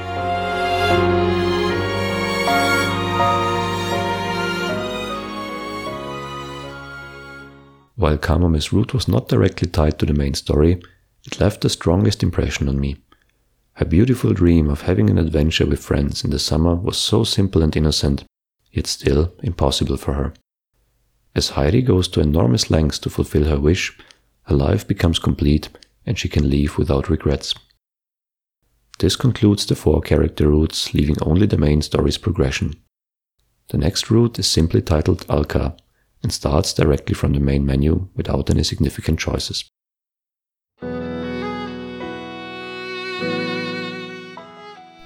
While 8.01 8.17
Kamome's 8.17 8.73
route 8.73 8.95
was 8.95 9.09
not 9.09 9.29
directly 9.29 9.69
tied 9.69 9.99
to 9.99 10.07
the 10.07 10.15
main 10.15 10.33
story, 10.33 10.81
it 11.27 11.39
left 11.39 11.61
the 11.61 11.69
strongest 11.69 12.23
impression 12.23 12.67
on 12.67 12.81
me. 12.81 12.97
Her 13.75 13.85
beautiful 13.85 14.33
dream 14.33 14.71
of 14.71 14.81
having 14.81 15.11
an 15.11 15.19
adventure 15.19 15.67
with 15.67 15.85
friends 15.85 16.25
in 16.25 16.31
the 16.31 16.39
summer 16.39 16.75
was 16.75 16.97
so 16.97 17.25
simple 17.25 17.63
and 17.63 17.77
innocent, 17.77 18.25
yet 18.73 18.87
still 18.87 19.35
impossible 19.43 19.99
for 19.99 20.15
her. 20.15 20.33
As 21.35 21.51
Hairi 21.51 21.85
goes 21.85 22.09
to 22.09 22.23
enormous 22.23 22.71
lengths 22.71 22.99
to 23.01 23.11
fulfill 23.11 23.45
her 23.45 23.61
wish, 23.61 23.99
her 24.45 24.55
life 24.55 24.89
becomes 24.89 25.19
complete 25.19 25.69
and 26.07 26.19
she 26.19 26.31
can 26.31 26.49
leave 26.49 26.79
without 26.79 27.11
regrets. 27.11 27.55
This 28.99 29.15
concludes 29.15 29.67
the 29.67 29.77
four 29.77 30.01
character 30.01 30.49
routes, 30.49 30.95
leaving 30.95 31.17
only 31.21 31.47
the 31.47 31.59
main 31.59 31.83
story's 31.83 32.17
progression. 32.17 32.77
The 33.69 33.77
next 33.77 34.11
route 34.11 34.39
is 34.39 34.47
simply 34.47 34.81
titled 34.81 35.27
Alka 35.29 35.77
and 36.23 36.33
starts 36.33 36.73
directly 36.73 37.15
from 37.15 37.33
the 37.33 37.41
main 37.41 37.65
menu 37.65 38.09
without 38.15 38.51
any 38.51 38.63
significant 38.63 39.19
choices. 39.19 39.71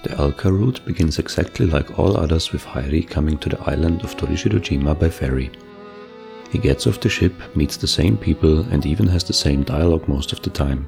The 0.04 0.14
Alka 0.18 0.52
route 0.52 0.84
begins 0.84 1.18
exactly 1.18 1.66
like 1.66 1.98
all 1.98 2.16
others 2.16 2.52
with 2.52 2.62
Hairi 2.64 3.08
coming 3.08 3.38
to 3.38 3.48
the 3.48 3.60
island 3.62 4.04
of 4.04 4.16
Torishirojima 4.16 4.98
by 5.00 5.08
ferry. 5.08 5.50
He 6.50 6.58
gets 6.58 6.86
off 6.86 7.00
the 7.00 7.08
ship, 7.08 7.32
meets 7.56 7.76
the 7.78 7.86
same 7.86 8.18
people, 8.18 8.60
and 8.70 8.84
even 8.84 9.06
has 9.08 9.24
the 9.24 9.32
same 9.32 9.62
dialogue 9.62 10.06
most 10.06 10.32
of 10.32 10.42
the 10.42 10.50
time. 10.50 10.86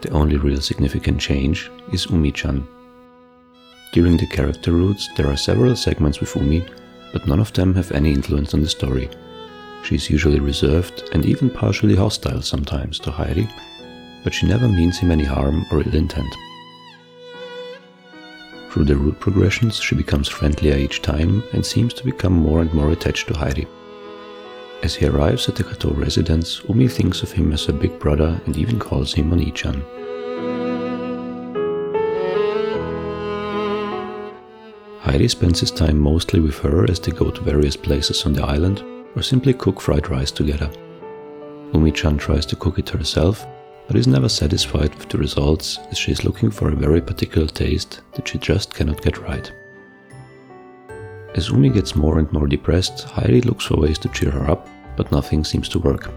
The 0.00 0.10
only 0.10 0.36
real 0.36 0.60
significant 0.60 1.20
change 1.20 1.70
is 1.92 2.06
Umi-chan. 2.06 2.66
During 3.92 4.16
the 4.16 4.26
character 4.26 4.72
routes, 4.72 5.08
there 5.16 5.26
are 5.26 5.36
several 5.36 5.74
segments 5.74 6.20
with 6.20 6.36
Umi, 6.36 6.64
but 7.12 7.26
none 7.26 7.40
of 7.40 7.52
them 7.52 7.74
have 7.74 7.90
any 7.92 8.12
influence 8.12 8.54
on 8.54 8.60
the 8.60 8.68
story. 8.68 9.10
She 9.86 9.94
is 9.94 10.10
usually 10.10 10.40
reserved 10.40 11.10
and 11.12 11.24
even 11.24 11.48
partially 11.48 11.94
hostile 11.94 12.42
sometimes 12.42 12.98
to 12.98 13.12
Hairi, 13.12 13.48
but 14.24 14.34
she 14.34 14.44
never 14.44 14.66
means 14.66 14.98
him 14.98 15.12
any 15.12 15.22
harm 15.22 15.64
or 15.70 15.80
ill 15.80 15.94
intent. 15.94 16.34
Through 18.68 18.86
the 18.86 18.96
route 18.96 19.20
progressions, 19.20 19.76
she 19.76 19.94
becomes 19.94 20.26
friendlier 20.26 20.76
each 20.76 21.02
time 21.02 21.44
and 21.52 21.64
seems 21.64 21.94
to 21.94 22.04
become 22.04 22.32
more 22.32 22.62
and 22.62 22.74
more 22.74 22.90
attached 22.90 23.28
to 23.28 23.34
Hairi. 23.34 23.68
As 24.82 24.96
he 24.96 25.06
arrives 25.06 25.48
at 25.48 25.54
the 25.54 25.62
Kato 25.62 25.92
residence, 25.92 26.62
Umi 26.68 26.88
thinks 26.88 27.22
of 27.22 27.30
him 27.30 27.52
as 27.52 27.66
her 27.66 27.72
big 27.72 27.96
brother 28.00 28.40
and 28.44 28.56
even 28.56 28.80
calls 28.80 29.14
him 29.14 29.32
Oni-chan. 29.32 29.84
Hairi 35.04 35.30
spends 35.30 35.60
his 35.60 35.70
time 35.70 35.96
mostly 35.96 36.40
with 36.40 36.58
her 36.58 36.90
as 36.90 36.98
they 36.98 37.12
go 37.12 37.30
to 37.30 37.40
various 37.40 37.76
places 37.76 38.26
on 38.26 38.32
the 38.32 38.42
island 38.42 38.82
or 39.16 39.22
simply 39.22 39.54
cook 39.54 39.80
fried 39.80 40.08
rice 40.08 40.30
together. 40.30 40.70
Umi-chan 41.72 42.18
tries 42.18 42.46
to 42.46 42.56
cook 42.56 42.78
it 42.78 42.90
herself 42.90 43.44
but 43.86 43.96
is 43.96 44.06
never 44.06 44.28
satisfied 44.28 44.94
with 44.96 45.08
the 45.08 45.18
results 45.18 45.78
as 45.90 45.98
she 45.98 46.12
is 46.12 46.24
looking 46.24 46.50
for 46.50 46.70
a 46.70 46.76
very 46.76 47.00
particular 47.00 47.46
taste 47.46 48.00
that 48.14 48.26
she 48.26 48.38
just 48.38 48.74
cannot 48.74 49.02
get 49.02 49.18
right. 49.18 49.52
As 51.34 51.50
Umi 51.50 51.68
gets 51.68 51.94
more 51.94 52.18
and 52.18 52.30
more 52.32 52.46
depressed, 52.46 53.06
Hairi 53.06 53.44
looks 53.44 53.66
for 53.66 53.76
ways 53.76 53.98
to 53.98 54.08
cheer 54.08 54.30
her 54.30 54.50
up, 54.50 54.68
but 54.96 55.12
nothing 55.12 55.44
seems 55.44 55.68
to 55.68 55.78
work. 55.78 56.10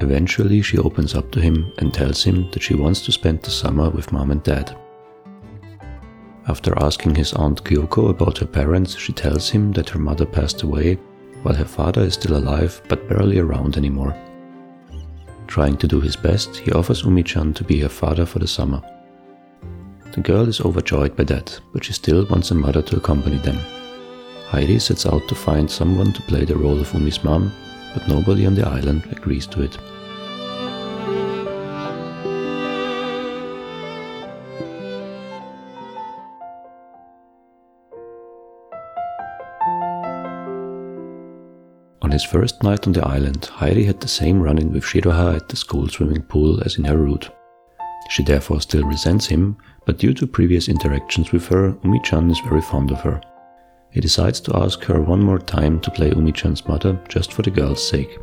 Eventually, 0.00 0.60
she 0.60 0.78
opens 0.78 1.14
up 1.14 1.30
to 1.32 1.40
him 1.40 1.72
and 1.78 1.92
tells 1.92 2.22
him 2.22 2.50
that 2.50 2.62
she 2.62 2.74
wants 2.74 3.00
to 3.06 3.12
spend 3.12 3.42
the 3.42 3.50
summer 3.50 3.90
with 3.90 4.12
mom 4.12 4.30
and 4.30 4.42
dad. 4.42 4.76
After 6.46 6.78
asking 6.82 7.14
his 7.14 7.32
aunt 7.32 7.64
Kyoko 7.64 8.10
about 8.10 8.38
her 8.38 8.46
parents, 8.46 8.96
she 8.96 9.12
tells 9.12 9.48
him 9.48 9.72
that 9.72 9.88
her 9.88 9.98
mother 9.98 10.26
passed 10.26 10.62
away 10.62 10.98
while 11.44 11.54
her 11.54 11.64
father 11.64 12.02
is 12.02 12.14
still 12.14 12.36
alive 12.36 12.82
but 12.88 13.08
barely 13.08 13.38
around 13.38 13.76
anymore. 13.76 14.16
Trying 15.46 15.76
to 15.76 15.86
do 15.86 16.00
his 16.00 16.16
best, 16.16 16.56
he 16.56 16.72
offers 16.72 17.04
Umi-chan 17.04 17.54
to 17.54 17.64
be 17.64 17.78
her 17.80 17.88
father 17.88 18.26
for 18.26 18.40
the 18.40 18.48
summer. 18.48 18.82
The 20.12 20.20
girl 20.20 20.48
is 20.48 20.60
overjoyed 20.60 21.16
by 21.16 21.24
that, 21.24 21.60
but 21.72 21.84
she 21.84 21.92
still 21.92 22.26
wants 22.26 22.50
a 22.50 22.54
mother 22.54 22.82
to 22.82 22.96
accompany 22.96 23.36
them. 23.38 23.58
Hairi 24.50 24.80
sets 24.80 25.06
out 25.06 25.28
to 25.28 25.34
find 25.34 25.70
someone 25.70 26.12
to 26.12 26.22
play 26.22 26.44
the 26.44 26.56
role 26.56 26.80
of 26.80 26.92
Umi's 26.92 27.22
mom, 27.22 27.52
but 27.92 28.08
nobody 28.08 28.46
on 28.46 28.54
the 28.54 28.66
island 28.66 29.06
agrees 29.12 29.46
to 29.48 29.62
it. 29.62 29.76
His 42.14 42.24
first 42.24 42.62
night 42.62 42.86
on 42.86 42.92
the 42.92 43.06
island, 43.06 43.42
Hairi 43.52 43.84
had 43.84 44.00
the 44.00 44.08
same 44.08 44.40
run 44.40 44.58
in 44.58 44.72
with 44.72 44.84
Shiroha 44.84 45.36
at 45.36 45.48
the 45.48 45.56
school 45.56 45.88
swimming 45.88 46.22
pool 46.22 46.62
as 46.64 46.78
in 46.78 46.84
her 46.84 46.96
route. 46.96 47.28
She 48.08 48.22
therefore 48.22 48.60
still 48.60 48.84
resents 48.84 49.26
him, 49.26 49.56
but 49.84 49.98
due 49.98 50.14
to 50.14 50.26
previous 50.26 50.68
interactions 50.68 51.32
with 51.32 51.46
her, 51.48 51.76
Umi-chan 51.82 52.30
is 52.30 52.38
very 52.40 52.60
fond 52.60 52.92
of 52.92 53.00
her. 53.00 53.20
He 53.90 54.00
decides 54.00 54.40
to 54.40 54.56
ask 54.56 54.84
her 54.84 55.00
one 55.00 55.22
more 55.22 55.38
time 55.40 55.80
to 55.80 55.90
play 55.90 56.10
Umi-chan's 56.10 56.66
mother 56.68 57.00
just 57.08 57.32
for 57.32 57.42
the 57.42 57.50
girl's 57.50 57.86
sake. 57.86 58.18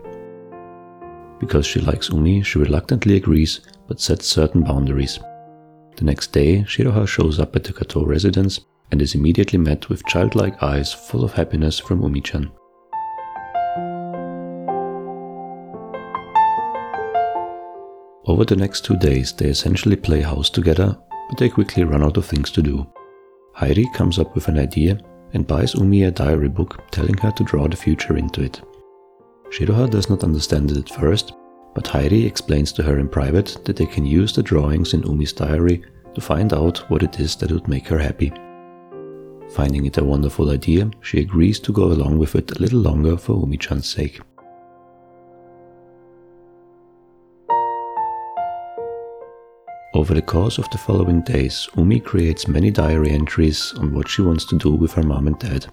Because 1.40 1.66
she 1.66 1.82
likes 1.82 2.10
Umi, 2.10 2.44
she 2.44 2.60
reluctantly 2.60 3.18
agrees, 3.18 3.62
but 3.88 4.00
sets 4.00 4.26
certain 4.26 4.64
boundaries. 4.64 5.20
The 5.98 6.06
next 6.06 6.32
day, 6.32 6.64
Shiroha 6.64 7.08
shows 7.08 7.40
up 7.40 7.56
at 7.56 7.66
the 7.66 7.74
Kato 7.74 8.06
residence 8.06 8.62
and 8.92 9.02
is 9.02 9.16
immediately 9.16 9.60
met 9.60 9.90
with 9.90 10.06
childlike 10.06 10.64
eyes 10.64 10.94
full 10.94 11.24
of 11.24 11.34
happiness 11.34 11.80
from 11.80 12.02
Umi-chan. 12.04 12.52
Over 18.26 18.46
the 18.46 18.56
next 18.56 18.86
two 18.86 18.98
days, 18.98 19.34
they 19.34 19.48
essentially 19.48 19.96
play 19.96 20.22
house 20.22 20.50
together, 20.50 20.96
but 21.30 21.38
they 21.40 21.50
quickly 21.50 21.84
run 21.84 22.04
out 22.04 22.18
of 22.18 22.26
things 22.26 22.52
to 22.52 22.62
do. 22.62 22.86
Hairi 23.58 23.92
comes 23.94 24.20
up 24.20 24.36
with 24.36 24.48
an 24.48 24.60
idea 24.60 25.00
and 25.34 25.48
buys 25.48 25.74
Umi 25.76 26.04
a 26.04 26.12
diary 26.12 26.50
book 26.50 26.84
telling 26.92 27.18
her 27.18 27.32
to 27.32 27.44
draw 27.44 27.68
the 27.68 27.76
future 27.76 28.18
into 28.18 28.44
it. 28.44 28.62
Shiroha 29.50 29.90
does 29.90 30.10
not 30.10 30.24
understand 30.24 30.72
it 30.72 30.78
at 30.78 30.90
first, 30.90 31.34
but 31.74 31.86
Hairi 31.86 32.26
explains 32.26 32.72
to 32.74 32.84
her 32.84 33.00
in 33.00 33.10
private 33.10 33.58
that 33.66 33.76
they 33.76 33.86
can 33.86 34.06
use 34.06 34.34
the 34.34 34.44
drawings 34.44 34.94
in 34.94 35.04
Umi's 35.04 35.34
diary 35.34 35.84
to 36.14 36.22
find 36.22 36.54
out 36.54 36.90
what 36.90 37.04
it 37.04 37.20
is 37.20 37.36
that 37.38 37.52
would 37.52 37.68
make 37.68 37.88
her 37.88 37.98
happy. 37.98 38.32
Finding 39.56 39.86
it 39.86 39.98
a 39.98 40.04
wonderful 40.04 40.52
idea, 40.52 40.90
she 41.02 41.20
agrees 41.20 41.60
to 41.60 41.74
go 41.74 41.86
along 41.86 42.18
with 42.18 42.36
it 42.36 42.52
a 42.52 42.62
little 42.62 42.80
longer 42.80 43.18
for 43.18 43.40
Umi-chan's 43.40 43.90
sake. 43.90 44.22
Over 49.94 50.14
the 50.14 50.22
course 50.22 50.58
of 50.58 50.70
the 50.70 50.78
following 50.78 51.22
days, 51.22 51.68
Umi 51.76 52.00
creates 52.00 52.48
many 52.48 52.72
diary 52.72 53.10
entries 53.10 53.74
on 53.78 53.94
what 53.94 54.08
she 54.08 54.22
wants 54.22 54.46
to 54.46 54.58
do 54.58 54.72
with 54.72 54.94
her 54.94 55.04
mom 55.04 55.28
and 55.28 55.38
dad. 55.38 55.66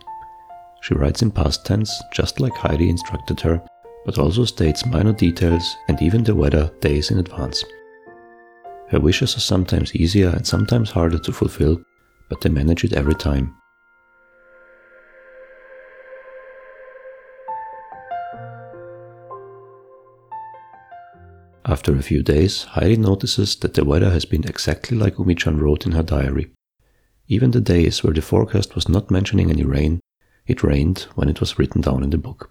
She 0.80 0.94
writes 0.94 1.22
in 1.22 1.30
past 1.30 1.64
tense, 1.64 2.02
just 2.12 2.40
like 2.40 2.52
Hairi 2.54 2.88
instructed 2.88 3.40
her, 3.40 3.62
but 4.04 4.18
also 4.18 4.44
states 4.44 4.86
minor 4.86 5.12
details 5.12 5.76
and 5.88 6.02
even 6.02 6.24
the 6.24 6.34
weather 6.34 6.70
days 6.80 7.12
in 7.12 7.18
advance. 7.18 7.64
Her 8.88 8.98
wishes 8.98 9.36
are 9.36 9.40
sometimes 9.40 9.94
easier 9.94 10.30
and 10.30 10.46
sometimes 10.46 10.90
harder 10.90 11.18
to 11.18 11.32
fulfill, 11.32 11.80
but 12.28 12.40
they 12.40 12.48
manage 12.48 12.82
it 12.84 12.94
every 12.94 13.14
time. 13.14 13.54
After 21.68 21.94
a 21.94 22.02
few 22.02 22.22
days, 22.22 22.64
Hairi 22.70 22.96
notices 22.96 23.54
that 23.56 23.74
the 23.74 23.84
weather 23.84 24.08
has 24.10 24.24
been 24.24 24.44
exactly 24.44 24.96
like 24.96 25.18
Umi-chan 25.18 25.58
wrote 25.58 25.84
in 25.84 25.92
her 25.92 26.02
diary. 26.02 26.50
Even 27.26 27.50
the 27.50 27.60
days 27.60 28.02
where 28.02 28.14
the 28.14 28.22
forecast 28.22 28.74
was 28.74 28.88
not 28.88 29.10
mentioning 29.10 29.50
any 29.50 29.64
rain, 29.64 30.00
it 30.46 30.62
rained 30.62 31.00
when 31.14 31.28
it 31.28 31.40
was 31.40 31.58
written 31.58 31.82
down 31.82 32.02
in 32.02 32.08
the 32.08 32.16
book. 32.16 32.50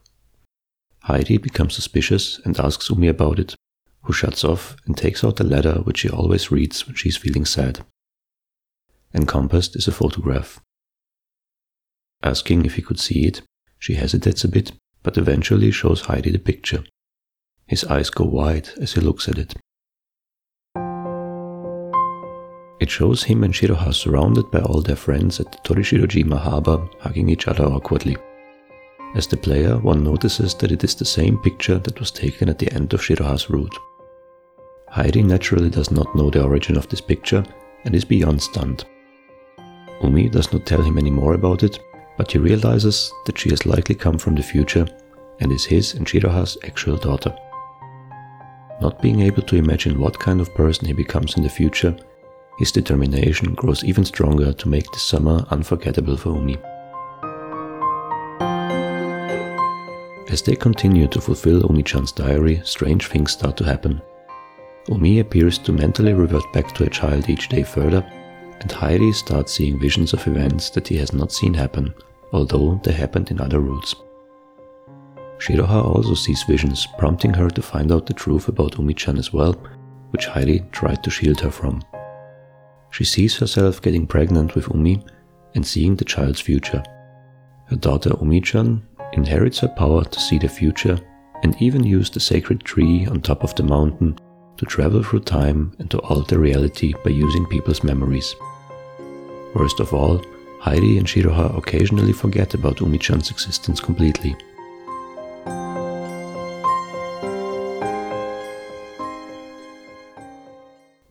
Hairi 1.06 1.42
becomes 1.42 1.74
suspicious 1.74 2.40
and 2.46 2.60
asks 2.60 2.92
Umi 2.92 3.08
about 3.08 3.40
it, 3.40 3.56
who 4.04 4.14
shuts 4.14 4.44
off 4.44 4.76
and 4.86 4.96
takes 4.96 5.24
out 5.24 5.38
the 5.38 5.44
letter 5.44 5.82
which 5.82 5.98
she 6.00 6.10
always 6.10 6.52
reads 6.52 6.86
when 6.86 6.96
she 6.96 7.10
is 7.10 7.18
feeling 7.18 7.46
sad. 7.46 7.84
Encompassed 9.16 9.76
is 9.76 9.88
a 9.88 9.92
photograph. 9.92 10.62
Asking 12.22 12.66
if 12.66 12.76
he 12.76 12.84
could 12.84 13.00
see 13.00 13.26
it, 13.26 13.42
she 13.80 13.96
hesitates 13.96 14.44
a 14.44 14.48
bit, 14.48 14.74
but 15.02 15.18
eventually 15.18 15.72
shows 15.72 16.04
Hairi 16.04 16.32
the 16.32 16.38
picture. 16.38 16.84
His 17.68 17.84
eyes 17.84 18.10
go 18.10 18.24
wide 18.24 18.70
as 18.82 18.94
he 18.94 19.02
looks 19.02 19.28
at 19.28 19.38
it. 19.38 19.54
It 22.80 22.90
shows 22.90 23.24
him 23.24 23.44
and 23.44 23.54
Shiroha 23.54 23.94
surrounded 23.94 24.50
by 24.52 24.60
all 24.62 24.82
their 24.82 24.96
friends 24.96 25.40
at 25.40 25.52
the 25.52 25.58
Torishirojima 25.60 26.38
harbor, 26.38 26.88
hugging 27.00 27.28
each 27.28 27.48
other 27.48 27.66
awkwardly. 27.66 28.16
As 29.16 29.28
the 29.28 29.36
player, 29.36 29.78
one 29.78 30.04
notices 30.04 30.54
that 30.56 30.72
it 30.72 30.84
is 30.84 30.96
the 30.96 31.04
same 31.06 31.40
picture 31.40 31.80
that 31.80 32.00
was 32.00 32.12
taken 32.12 32.48
at 32.50 32.60
the 32.60 32.72
end 32.72 32.94
of 32.94 33.02
Shiroha's 33.02 33.50
route. 33.50 33.76
Hairi 34.94 35.26
naturally 35.26 35.70
does 35.70 35.92
not 35.92 36.16
know 36.16 36.30
the 36.30 36.44
origin 36.44 36.78
of 36.78 36.88
this 36.88 37.02
picture 37.02 37.44
and 37.84 37.96
is 37.96 38.06
beyond 38.06 38.42
stunned. 38.42 38.86
Umi 40.04 40.30
does 40.30 40.54
not 40.54 40.66
tell 40.66 40.82
him 40.82 40.98
any 40.98 41.12
more 41.12 41.34
about 41.34 41.64
it, 41.64 41.80
but 42.18 42.32
he 42.32 42.38
realizes 42.38 43.12
that 43.26 43.38
she 43.38 43.50
has 43.50 43.66
likely 43.66 43.96
come 43.96 44.18
from 44.18 44.36
the 44.36 44.44
future 44.44 44.88
and 45.40 45.52
is 45.52 45.66
his 45.66 45.96
and 45.96 46.06
Shiroha's 46.08 46.58
actual 46.64 46.96
daughter. 46.96 47.36
Not 48.80 49.02
being 49.02 49.22
able 49.22 49.42
to 49.44 49.56
imagine 49.56 50.00
what 50.00 50.20
kind 50.20 50.40
of 50.40 50.54
person 50.54 50.88
he 50.88 50.94
becomes 50.94 51.36
in 51.36 51.44
the 51.44 51.50
future, 51.50 51.96
his 52.60 52.72
determination 52.72 53.54
grows 53.54 53.84
even 53.84 54.06
stronger 54.06 54.54
to 54.54 54.70
make 54.70 54.90
this 54.92 55.04
summer 55.04 55.46
unforgettable 55.50 56.18
for 56.18 56.36
Umi. 56.36 56.58
As 60.30 60.42
they 60.42 60.56
continue 60.56 61.08
to 61.08 61.22
fulfill 61.22 61.66
Umi-chan's 61.70 62.12
diary, 62.12 62.62
strange 62.64 63.08
things 63.08 63.32
start 63.32 63.58
to 63.58 63.64
happen. 63.64 64.02
Umi 64.90 65.20
appears 65.20 65.58
to 65.60 65.72
mentally 65.72 66.14
revert 66.14 66.52
back 66.54 66.74
to 66.76 66.84
a 66.84 66.90
child 66.90 67.30
each 67.30 67.50
day 67.50 67.64
further, 67.64 68.06
and 68.60 68.70
Hairi 68.70 69.14
starts 69.14 69.54
seeing 69.54 69.80
visions 69.80 70.14
of 70.14 70.26
events 70.28 70.70
that 70.72 70.88
he 70.88 70.98
has 70.98 71.14
not 71.14 71.32
seen 71.32 71.54
happen, 71.54 71.94
although 72.32 72.80
they 72.84 72.92
happened 72.92 73.32
in 73.32 73.42
other 73.42 73.60
routes. 73.60 73.96
Shiroha 75.40 75.84
also 75.84 76.14
sees 76.14 76.44
visions, 76.44 76.88
prompting 76.98 77.34
her 77.34 77.50
to 77.50 77.62
find 77.62 77.92
out 77.92 78.06
the 78.06 78.14
truth 78.14 78.48
about 78.48 78.78
Umi-chan 78.78 79.18
as 79.18 79.32
well, 79.32 79.54
which 80.12 80.28
Hairi 80.28 80.70
tried 80.72 81.04
to 81.04 81.10
shield 81.10 81.40
her 81.42 81.52
from. 81.52 81.84
She 82.92 83.04
sees 83.04 83.38
herself 83.38 83.82
getting 83.82 84.08
pregnant 84.08 84.56
with 84.56 84.70
Umi 84.74 85.06
and 85.56 85.66
seeing 85.66 85.96
the 85.96 86.06
child's 86.06 86.40
future. 86.40 86.84
Her 87.68 87.76
daughter 87.76 88.12
Umi-chan 88.20 88.86
inherits 89.14 89.60
her 89.60 89.68
power 89.68 90.04
to 90.04 90.20
see 90.20 90.38
the 90.38 90.48
future 90.48 91.00
and 91.44 91.62
even 91.62 91.84
use 91.84 92.10
the 92.10 92.20
sacred 92.20 92.62
tree 92.62 93.06
on 93.06 93.22
top 93.22 93.44
of 93.44 93.54
the 93.56 93.64
mountain 93.64 94.18
to 94.58 94.66
travel 94.66 95.04
through 95.04 95.20
time 95.20 95.76
and 95.80 95.92
to 95.92 96.00
alter 96.00 96.40
reality 96.40 96.94
by 97.04 97.12
using 97.12 97.46
people's 97.46 97.84
memories. 97.84 98.36
Worst 99.54 99.80
of 99.80 99.94
all, 99.94 100.20
Hairi 100.62 100.98
and 100.98 101.06
Shiroha 101.06 101.56
occasionally 101.58 102.14
forget 102.14 102.54
about 102.54 102.82
Umi-chan's 102.82 103.30
existence 103.30 103.80
completely. 103.80 104.36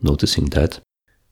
Noticing 0.01 0.45
that, 0.47 0.79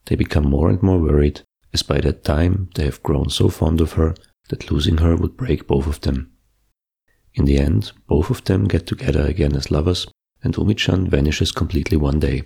they 0.06 0.16
become 0.16 0.50
more 0.50 0.70
and 0.70 0.82
more 0.82 1.00
worried, 1.00 1.42
as 1.74 1.84
by 1.84 2.00
that 2.02 2.24
time 2.24 2.70
they 2.76 2.86
have 2.86 3.04
grown 3.04 3.30
so 3.30 3.50
fond 3.50 3.82
of 3.82 3.94
her 3.94 4.16
that 4.50 4.72
losing 4.72 4.98
her 4.98 5.16
would 5.16 5.38
break 5.38 5.68
both 5.68 5.88
of 5.88 6.02
them. 6.02 6.32
In 7.34 7.46
the 7.46 7.58
end, 7.58 7.92
both 8.08 8.30
of 8.30 8.44
them 8.46 8.68
get 8.68 8.88
together 8.88 9.26
again 9.26 9.56
as 9.56 9.72
lovers, 9.72 10.08
and 10.44 10.56
Umi-chan 10.56 11.10
vanishes 11.10 11.52
completely 11.52 11.98
one 11.98 12.20
day. 12.20 12.44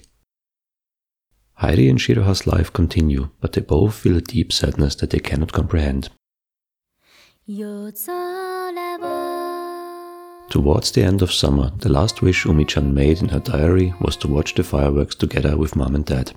Hairi 1.62 1.90
and 1.90 2.00
Shiroha's 2.00 2.48
life 2.48 2.72
continue, 2.72 3.30
but 3.42 3.54
they 3.54 3.62
both 3.62 3.96
feel 3.96 4.18
a 4.18 4.22
deep 4.22 4.54
sadness 4.54 4.96
that 4.96 5.10
they 5.10 5.20
cannot 5.20 5.52
comprehend. 5.52 6.10
Towards 10.50 10.92
the 10.92 11.04
end 11.04 11.22
of 11.22 11.32
summer, 11.32 11.72
the 11.78 11.90
last 11.90 12.24
wish 12.24 12.46
Umi-chan 12.46 12.92
made 12.92 13.22
in 13.22 13.30
her 13.30 13.40
diary 13.40 13.94
was 14.02 14.16
to 14.18 14.28
watch 14.28 14.56
the 14.56 14.64
fireworks 14.64 15.14
together 15.14 15.56
with 15.56 15.76
mom 15.76 15.94
and 15.94 16.04
dad. 16.04 16.32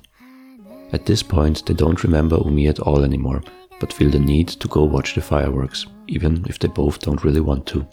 At 0.93 1.07
this 1.07 1.23
point, 1.23 1.65
they 1.65 1.73
don't 1.73 2.05
remember 2.05 2.37
Umi 2.37 2.67
at 2.69 2.81
all 2.81 3.05
anymore, 3.05 3.43
but 3.81 3.93
feel 3.93 4.11
the 4.11 4.19
need 4.19 4.49
to 4.49 4.69
go 4.69 4.85
watch 4.85 5.15
the 5.15 5.23
fireworks, 5.23 5.87
even 6.09 6.45
if 6.47 6.59
they 6.59 6.69
both 6.69 6.99
don't 7.01 7.25
really 7.25 7.41
want 7.41 7.65
to. 7.69 7.87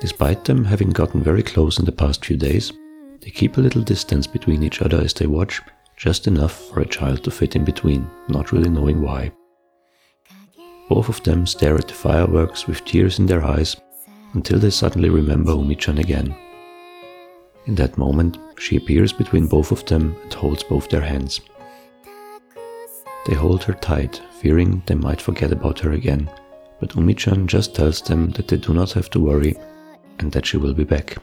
Despite 0.00 0.44
them 0.44 0.64
having 0.64 0.90
gotten 0.90 1.22
very 1.22 1.44
close 1.44 1.78
in 1.78 1.84
the 1.84 1.92
past 1.92 2.24
few 2.24 2.36
days, 2.36 2.72
they 3.20 3.30
keep 3.30 3.56
a 3.56 3.60
little 3.60 3.82
distance 3.82 4.26
between 4.26 4.64
each 4.64 4.82
other 4.82 5.00
as 5.00 5.14
they 5.14 5.26
watch, 5.26 5.62
just 5.96 6.26
enough 6.26 6.68
for 6.70 6.80
a 6.80 6.86
child 6.86 7.22
to 7.22 7.30
fit 7.30 7.54
in 7.54 7.64
between, 7.64 8.10
not 8.28 8.50
really 8.50 8.68
knowing 8.68 9.00
why. 9.00 9.30
Both 10.88 11.08
of 11.08 11.22
them 11.22 11.46
stare 11.46 11.76
at 11.76 11.86
the 11.86 11.94
fireworks 11.94 12.66
with 12.66 12.84
tears 12.84 13.20
in 13.20 13.26
their 13.26 13.44
eyes 13.44 13.76
until 14.34 14.58
they 14.58 14.70
suddenly 14.70 15.08
remember 15.08 15.52
Umi-chan 15.52 15.98
again. 15.98 16.34
In 17.66 17.74
that 17.74 17.98
moment, 17.98 18.38
she 18.58 18.76
appears 18.76 19.12
between 19.12 19.46
both 19.46 19.72
of 19.72 19.84
them 19.86 20.16
and 20.22 20.32
holds 20.32 20.62
both 20.62 20.88
their 20.88 21.02
hands. 21.02 21.40
They 23.26 23.34
hold 23.34 23.62
her 23.64 23.74
tight, 23.74 24.22
fearing 24.40 24.82
they 24.86 24.94
might 24.94 25.20
forget 25.20 25.52
about 25.52 25.78
her 25.80 25.92
again, 25.92 26.30
but 26.80 26.94
Umi-chan 26.94 27.46
just 27.46 27.74
tells 27.74 28.00
them 28.00 28.30
that 28.30 28.48
they 28.48 28.56
do 28.56 28.72
not 28.72 28.92
have 28.92 29.10
to 29.10 29.20
worry 29.20 29.54
and 30.18 30.32
that 30.32 30.46
she 30.46 30.56
will 30.56 30.74
be 30.74 30.84
back. 30.84 31.16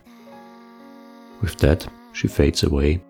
With 1.42 1.58
that, 1.58 1.88
she 2.14 2.28
fades 2.28 2.64
away, 2.64 3.02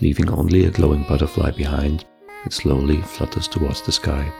leaving 0.00 0.30
only 0.30 0.64
a 0.64 0.70
glowing 0.70 1.04
butterfly 1.04 1.50
behind 1.50 2.04
and 2.44 2.52
slowly 2.52 3.02
flutters 3.02 3.48
towards 3.48 3.82
the 3.82 3.92
sky. 3.92 4.32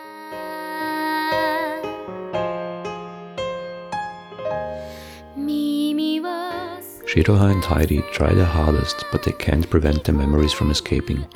Shiroha 7.17 7.51
and 7.51 7.62
Hairi 7.62 8.03
try 8.12 8.35
their 8.35 8.45
hardest, 8.45 9.07
but 9.11 9.23
they 9.23 9.33
can't 9.33 9.71
prevent 9.71 10.05
their 10.05 10.14
memories 10.14 10.53
from 10.53 10.71
escaping. 10.71 11.27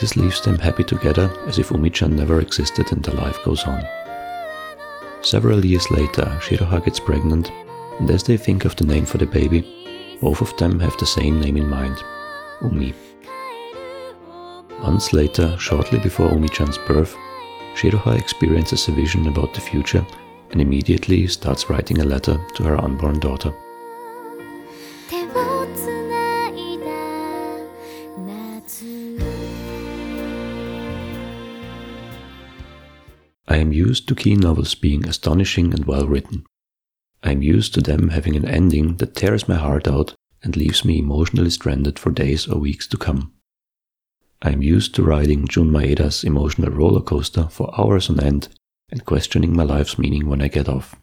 This 0.00 0.16
leaves 0.16 0.40
them 0.40 0.60
happy 0.60 0.84
together 0.84 1.28
as 1.48 1.58
if 1.58 1.72
Umi-chan 1.72 2.14
never 2.14 2.38
existed 2.40 2.92
and 2.92 3.02
their 3.02 3.16
life 3.16 3.36
goes 3.44 3.64
on. 3.64 3.84
Several 5.22 5.64
years 5.66 5.90
later, 5.90 6.22
Shiroha 6.40 6.84
gets 6.84 7.00
pregnant, 7.00 7.50
and 7.98 8.08
as 8.12 8.22
they 8.22 8.36
think 8.36 8.64
of 8.64 8.76
the 8.76 8.84
name 8.84 9.04
for 9.04 9.18
the 9.18 9.26
baby, 9.26 10.16
both 10.20 10.40
of 10.40 10.56
them 10.56 10.78
have 10.78 10.96
the 10.98 11.06
same 11.06 11.40
name 11.40 11.56
in 11.56 11.68
mind 11.68 11.96
Umi. 12.62 12.94
Months 14.82 15.12
later, 15.12 15.58
shortly 15.58 15.98
before 15.98 16.30
Umi-chan's 16.30 16.78
birth, 16.78 17.16
Shiroha 17.74 18.16
experiences 18.16 18.86
a 18.86 18.92
vision 18.92 19.26
about 19.26 19.52
the 19.52 19.60
future 19.60 20.06
and 20.52 20.60
immediately 20.60 21.26
starts 21.26 21.68
writing 21.68 22.00
a 22.00 22.04
letter 22.04 22.40
to 22.54 22.62
her 22.62 22.80
unborn 22.80 23.18
daughter. 23.18 23.52
I 33.52 33.56
am 33.56 33.70
used 33.70 34.08
to 34.08 34.14
key 34.14 34.34
novels 34.34 34.74
being 34.74 35.06
astonishing 35.06 35.74
and 35.74 35.84
well 35.84 36.06
written. 36.08 36.46
I 37.22 37.32
am 37.32 37.42
used 37.42 37.74
to 37.74 37.82
them 37.82 38.08
having 38.08 38.34
an 38.34 38.46
ending 38.46 38.96
that 38.96 39.14
tears 39.14 39.46
my 39.46 39.56
heart 39.56 39.86
out 39.86 40.14
and 40.42 40.56
leaves 40.56 40.86
me 40.86 41.00
emotionally 41.00 41.50
stranded 41.50 41.98
for 41.98 42.10
days 42.10 42.48
or 42.48 42.58
weeks 42.58 42.86
to 42.86 42.96
come. 42.96 43.34
I 44.40 44.52
am 44.52 44.62
used 44.62 44.94
to 44.94 45.02
riding 45.02 45.46
Jun 45.46 45.70
Maeda's 45.70 46.24
emotional 46.24 46.70
roller 46.70 47.02
coaster 47.02 47.46
for 47.50 47.78
hours 47.78 48.08
on 48.08 48.20
end 48.20 48.48
and 48.90 49.04
questioning 49.04 49.54
my 49.54 49.64
life's 49.64 49.98
meaning 49.98 50.30
when 50.30 50.40
I 50.40 50.48
get 50.48 50.66
off. 50.66 50.96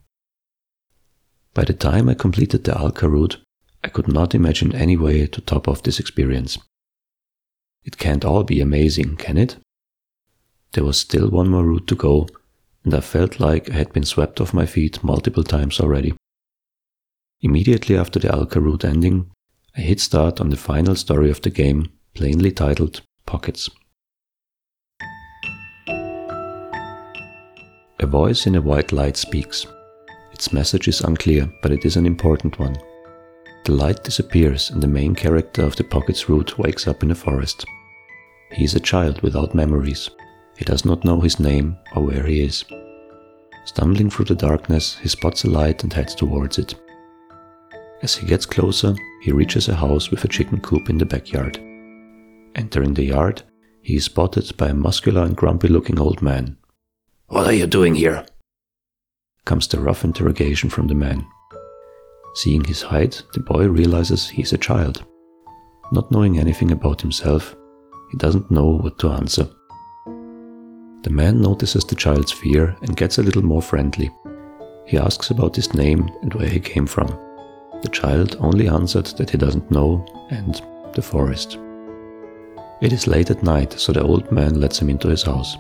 By 1.54 1.66
the 1.66 1.76
time 1.76 2.10
I 2.10 2.16
completed 2.16 2.64
the 2.64 2.76
Alka 2.76 3.08
route, 3.08 3.38
I 3.84 3.90
could 3.90 4.08
not 4.08 4.34
imagine 4.34 4.74
any 4.74 4.98
way 4.98 5.28
to 5.28 5.42
top 5.42 5.68
off 5.68 5.84
this 5.84 6.00
experience. 6.00 6.58
It 7.84 8.00
can't 8.00 8.26
all 8.26 8.44
be 8.44 8.60
amazing, 8.60 9.18
can 9.18 9.38
it? 9.38 9.58
There 10.72 10.84
was 10.84 10.98
still 10.98 11.30
one 11.30 11.50
more 11.50 11.64
route 11.64 11.86
to 11.88 11.96
go, 11.96 12.28
and 12.90 12.98
I 12.98 13.02
felt 13.02 13.40
like 13.40 13.70
I 13.70 13.76
had 13.76 13.94
been 13.94 14.04
swept 14.04 14.42
off 14.42 14.52
my 14.52 14.66
feet 14.66 15.04
multiple 15.04 15.44
times 15.44 15.80
already. 15.80 16.16
Immediately 17.40 17.96
after 17.96 18.18
the 18.18 18.34
Alka 18.34 18.60
route 18.60 18.84
ending, 18.84 19.30
I 19.78 19.82
hit 19.82 20.00
start 20.00 20.42
on 20.42 20.50
the 20.50 20.58
final 20.58 20.96
story 20.96 21.30
of 21.30 21.40
the 21.40 21.52
game, 21.52 21.92
plainly 22.16 22.52
titled 22.52 23.02
Pockets. 23.28 23.70
A 28.00 28.08
voice 28.08 28.48
in 28.48 28.56
a 28.56 28.62
white 28.62 28.92
light 28.92 29.18
speaks. 29.18 29.68
Its 30.34 30.52
message 30.52 30.88
is 30.88 31.02
unclear, 31.02 31.48
but 31.62 31.72
it 31.72 31.86
is 31.86 31.96
an 31.96 32.08
important 32.08 32.58
one. 32.58 32.76
The 33.66 33.74
light 33.74 34.04
disappears 34.04 34.72
and 34.72 34.82
the 34.82 34.88
main 34.88 35.14
character 35.14 35.62
of 35.62 35.76
the 35.76 35.84
Pockets 35.84 36.28
route 36.28 36.58
wakes 36.58 36.88
up 36.88 37.04
in 37.04 37.12
a 37.12 37.16
forest. 37.16 37.66
He 38.52 38.64
is 38.64 38.74
a 38.74 38.80
child 38.80 39.22
without 39.22 39.54
memories, 39.54 40.10
he 40.60 40.66
does 40.66 40.84
not 40.84 41.06
know 41.06 41.22
his 41.22 41.40
name 41.40 41.78
or 41.96 42.04
where 42.04 42.26
he 42.26 42.44
is. 42.44 42.66
Stumbling 43.64 44.10
through 44.10 44.26
the 44.26 44.36
darkness, 44.36 44.98
he 44.98 45.08
spots 45.08 45.46
a 45.46 45.50
light 45.50 45.84
and 45.84 45.94
heads 45.94 46.14
towards 46.14 46.60
it. 46.60 46.76
As 48.02 48.18
he 48.18 48.28
gets 48.28 48.46
closer, 48.46 48.94
he 49.22 49.32
reaches 49.32 49.70
a 49.70 49.76
house 49.76 50.12
with 50.12 50.26
a 50.26 50.28
chicken 50.28 50.60
coop 50.60 50.90
in 50.90 50.98
the 50.98 51.06
backyard. 51.06 51.58
Entering 52.56 52.94
the 52.94 53.06
yard, 53.06 53.42
he 53.82 53.96
is 53.96 54.06
spotted 54.06 54.56
by 54.58 54.68
a 54.68 54.74
muscular 54.74 55.24
and 55.24 55.38
grumpy 55.38 55.70
looking 55.70 55.98
old 55.98 56.22
man. 56.22 56.58
What 57.28 57.48
are 57.48 57.54
you 57.54 57.66
doing 57.66 57.96
here? 57.96 58.26
Comes 59.46 59.66
the 59.66 59.80
rough 59.80 60.04
interrogation 60.04 60.70
from 60.70 60.88
the 60.88 60.96
man. 60.96 61.26
Seeing 62.36 62.66
his 62.66 62.82
height, 62.82 63.24
the 63.34 63.40
boy 63.40 63.70
realizes 63.70 64.28
he 64.28 64.42
is 64.42 64.52
a 64.52 64.58
child. 64.58 65.06
Not 65.94 66.12
knowing 66.12 66.38
anything 66.38 66.72
about 66.72 67.00
himself, 67.00 67.56
he 68.12 68.18
doesn't 68.18 68.52
know 68.52 68.66
what 68.66 69.00
to 69.00 69.12
answer. 69.12 69.50
The 71.02 71.10
man 71.10 71.42
notices 71.42 71.86
the 71.86 71.96
child's 71.96 72.34
fear 72.34 72.76
and 72.82 72.98
gets 72.98 73.18
a 73.18 73.24
little 73.24 73.44
more 73.44 73.62
friendly. 73.62 74.12
He 74.86 74.98
asks 74.98 75.30
about 75.30 75.56
his 75.56 75.74
name 75.74 76.10
and 76.22 76.34
where 76.34 76.50
he 76.50 76.60
came 76.60 76.86
from. 76.86 77.08
The 77.82 77.90
child 77.90 78.36
only 78.42 78.68
answered 78.68 79.06
that 79.18 79.30
he 79.30 79.38
doesn't 79.38 79.72
know 79.72 80.06
and 80.30 80.62
the 80.94 81.02
forest. 81.02 81.58
It 82.82 82.92
is 82.92 83.08
late 83.08 83.30
at 83.30 83.44
night, 83.44 83.80
so 83.80 83.94
the 83.94 84.04
old 84.04 84.30
man 84.30 84.60
lets 84.60 84.80
him 84.80 84.90
into 84.90 85.08
his 85.08 85.24
house. 85.24 85.56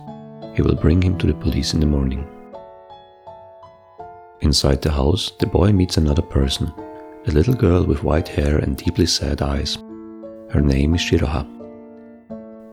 He 0.55 0.61
will 0.61 0.75
bring 0.75 1.01
him 1.01 1.17
to 1.19 1.27
the 1.27 1.33
police 1.33 1.73
in 1.73 1.79
the 1.79 1.85
morning. 1.85 2.27
Inside 4.41 4.81
the 4.81 4.91
house, 4.91 5.31
the 5.39 5.47
boy 5.47 5.71
meets 5.71 5.95
another 5.95 6.21
person, 6.21 6.73
a 7.27 7.31
little 7.31 7.53
girl 7.53 7.85
with 7.85 8.03
white 8.03 8.27
hair 8.27 8.57
and 8.57 8.75
deeply 8.75 9.05
sad 9.05 9.41
eyes. 9.41 9.77
Her 10.49 10.61
name 10.61 10.95
is 10.95 11.01
Shiroha. 11.01 11.47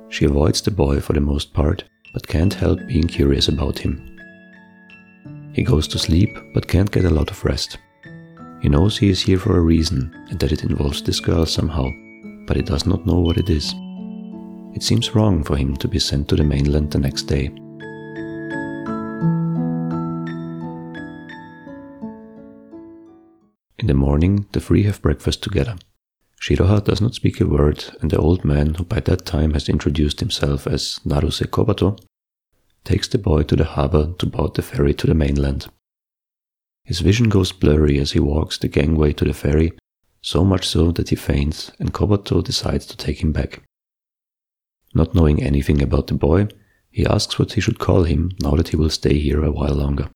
She 0.09 0.25
avoids 0.25 0.63
the 0.63 0.71
boy 0.71 1.01
for 1.01 1.13
the 1.13 1.21
most 1.21 1.53
part 1.53 1.85
but 2.17 2.27
can't 2.27 2.55
help 2.55 2.79
being 2.87 3.07
curious 3.07 3.49
about 3.49 3.79
him. 3.79 4.19
He 5.53 5.63
goes 5.63 5.87
to 5.89 5.99
sleep, 5.99 6.31
but 6.55 6.67
can't 6.67 6.91
get 6.91 7.05
a 7.05 7.11
lot 7.11 7.31
of 7.31 7.45
rest. 7.45 7.77
He 8.63 8.71
knows 8.71 8.97
he 8.97 9.11
is 9.11 9.21
here 9.21 9.39
for 9.39 9.59
a 9.59 9.61
reason 9.61 10.17
and 10.31 10.41
that 10.41 10.51
it 10.51 10.65
involves 10.65 11.03
this 11.03 11.21
girl 11.21 11.45
somehow, 11.45 11.91
but 12.47 12.57
he 12.57 12.63
does 12.63 12.87
not 12.87 13.05
know 13.05 13.19
what 13.21 13.37
it 13.37 13.51
is. 13.51 13.75
It 14.75 14.83
seems 14.83 15.15
wrong 15.15 15.45
for 15.45 15.59
him 15.59 15.77
to 15.77 15.89
be 15.89 15.99
sent 15.99 16.31
to 16.31 16.37
the 16.37 16.45
mainland 16.45 16.91
the 16.91 16.99
next 16.99 17.25
day. 17.25 17.49
In 23.79 23.89
the 23.89 23.93
morning, 23.93 24.47
the 24.53 24.61
three 24.61 24.85
have 24.85 25.03
breakfast 25.03 25.43
together. 25.43 25.77
Shiroha 26.41 26.85
does 26.85 27.01
not 27.01 27.15
speak 27.15 27.41
a 27.41 27.47
word, 27.47 27.85
and 28.01 28.11
the 28.11 28.19
old 28.19 28.45
man, 28.45 28.75
who 28.75 28.85
by 28.85 29.01
that 29.01 29.25
time 29.25 29.55
has 29.55 29.69
introduced 29.69 30.21
himself 30.21 30.67
as 30.67 31.01
Naruse 31.05 31.47
Kobato, 31.47 31.99
takes 32.85 33.09
the 33.09 33.19
boy 33.19 33.43
to 33.45 33.57
the 33.57 33.65
harbor 33.65 34.15
to 34.19 34.27
board 34.27 34.55
the 34.55 34.63
ferry 34.63 34.95
to 34.95 35.07
the 35.07 35.15
mainland. 35.15 35.67
His 36.85 37.01
vision 37.01 37.29
goes 37.29 37.51
blurry 37.51 37.99
as 37.99 38.13
he 38.13 38.21
walks 38.21 38.59
the 38.59 38.69
gangway 38.69 39.13
to 39.15 39.25
the 39.25 39.35
ferry, 39.35 39.73
so 40.23 40.45
much 40.45 40.69
so 40.69 40.93
that 40.93 41.09
he 41.09 41.17
faints, 41.17 41.73
and 41.79 41.93
Kobato 41.93 42.45
decides 42.45 42.87
to 42.87 42.97
take 42.97 43.23
him 43.23 43.33
back. 43.33 43.63
Not 44.95 45.15
knowing 45.15 45.43
anything 45.43 45.83
about 45.83 46.07
the 46.07 46.15
boy, 46.15 46.49
he 46.91 47.05
asks 47.05 47.39
what 47.39 47.55
he 47.55 47.61
should 47.61 47.79
call 47.79 48.05
him 48.05 48.31
now 48.41 48.53
that 48.53 48.69
he 48.69 48.77
will 48.77 48.91
stay 48.91 49.19
here 49.19 49.45
a 49.45 49.51
while 49.51 49.75
longer. 49.75 50.09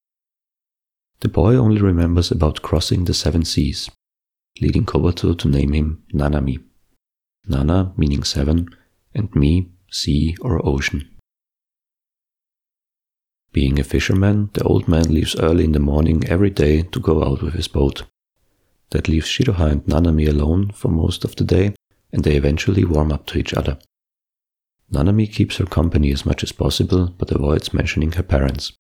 The 1.20 1.28
boy 1.28 1.56
only 1.56 1.80
remembers 1.80 2.30
about 2.30 2.62
crossing 2.62 3.04
the 3.04 3.14
seven 3.14 3.44
seas, 3.44 3.90
leading 4.60 4.84
Kobato 4.84 5.36
to 5.38 5.48
name 5.48 5.72
him 5.72 6.02
Nanami. 6.12 6.62
Nana 7.46 7.92
meaning 7.96 8.22
seven, 8.22 8.68
and 9.14 9.34
Mi, 9.34 9.70
sea 9.90 10.36
or 10.40 10.64
ocean. 10.66 11.08
Being 13.52 13.80
a 13.80 13.84
fisherman, 13.84 14.50
the 14.52 14.62
old 14.62 14.86
man 14.86 15.12
leaves 15.12 15.34
early 15.36 15.64
in 15.64 15.72
the 15.72 15.80
morning 15.80 16.28
every 16.28 16.50
day 16.50 16.82
to 16.82 17.00
go 17.00 17.24
out 17.24 17.42
with 17.42 17.54
his 17.54 17.66
boat. 17.66 18.04
That 18.90 19.08
leaves 19.08 19.26
Shiroha 19.26 19.72
and 19.72 19.84
Nanami 19.86 20.28
alone 20.28 20.70
for 20.72 20.88
most 20.88 21.24
of 21.24 21.34
the 21.34 21.44
day, 21.44 21.74
and 22.12 22.22
they 22.22 22.36
eventually 22.36 22.84
warm 22.84 23.10
up 23.10 23.26
to 23.26 23.38
each 23.38 23.54
other. 23.54 23.78
Nanami 24.92 25.32
keeps 25.32 25.56
her 25.56 25.66
company 25.66 26.12
as 26.12 26.26
much 26.26 26.42
as 26.42 26.52
possible, 26.52 27.14
but 27.18 27.30
avoids 27.30 27.74
mentioning 27.74 28.12
her 28.12 28.22
parents. 28.22 28.72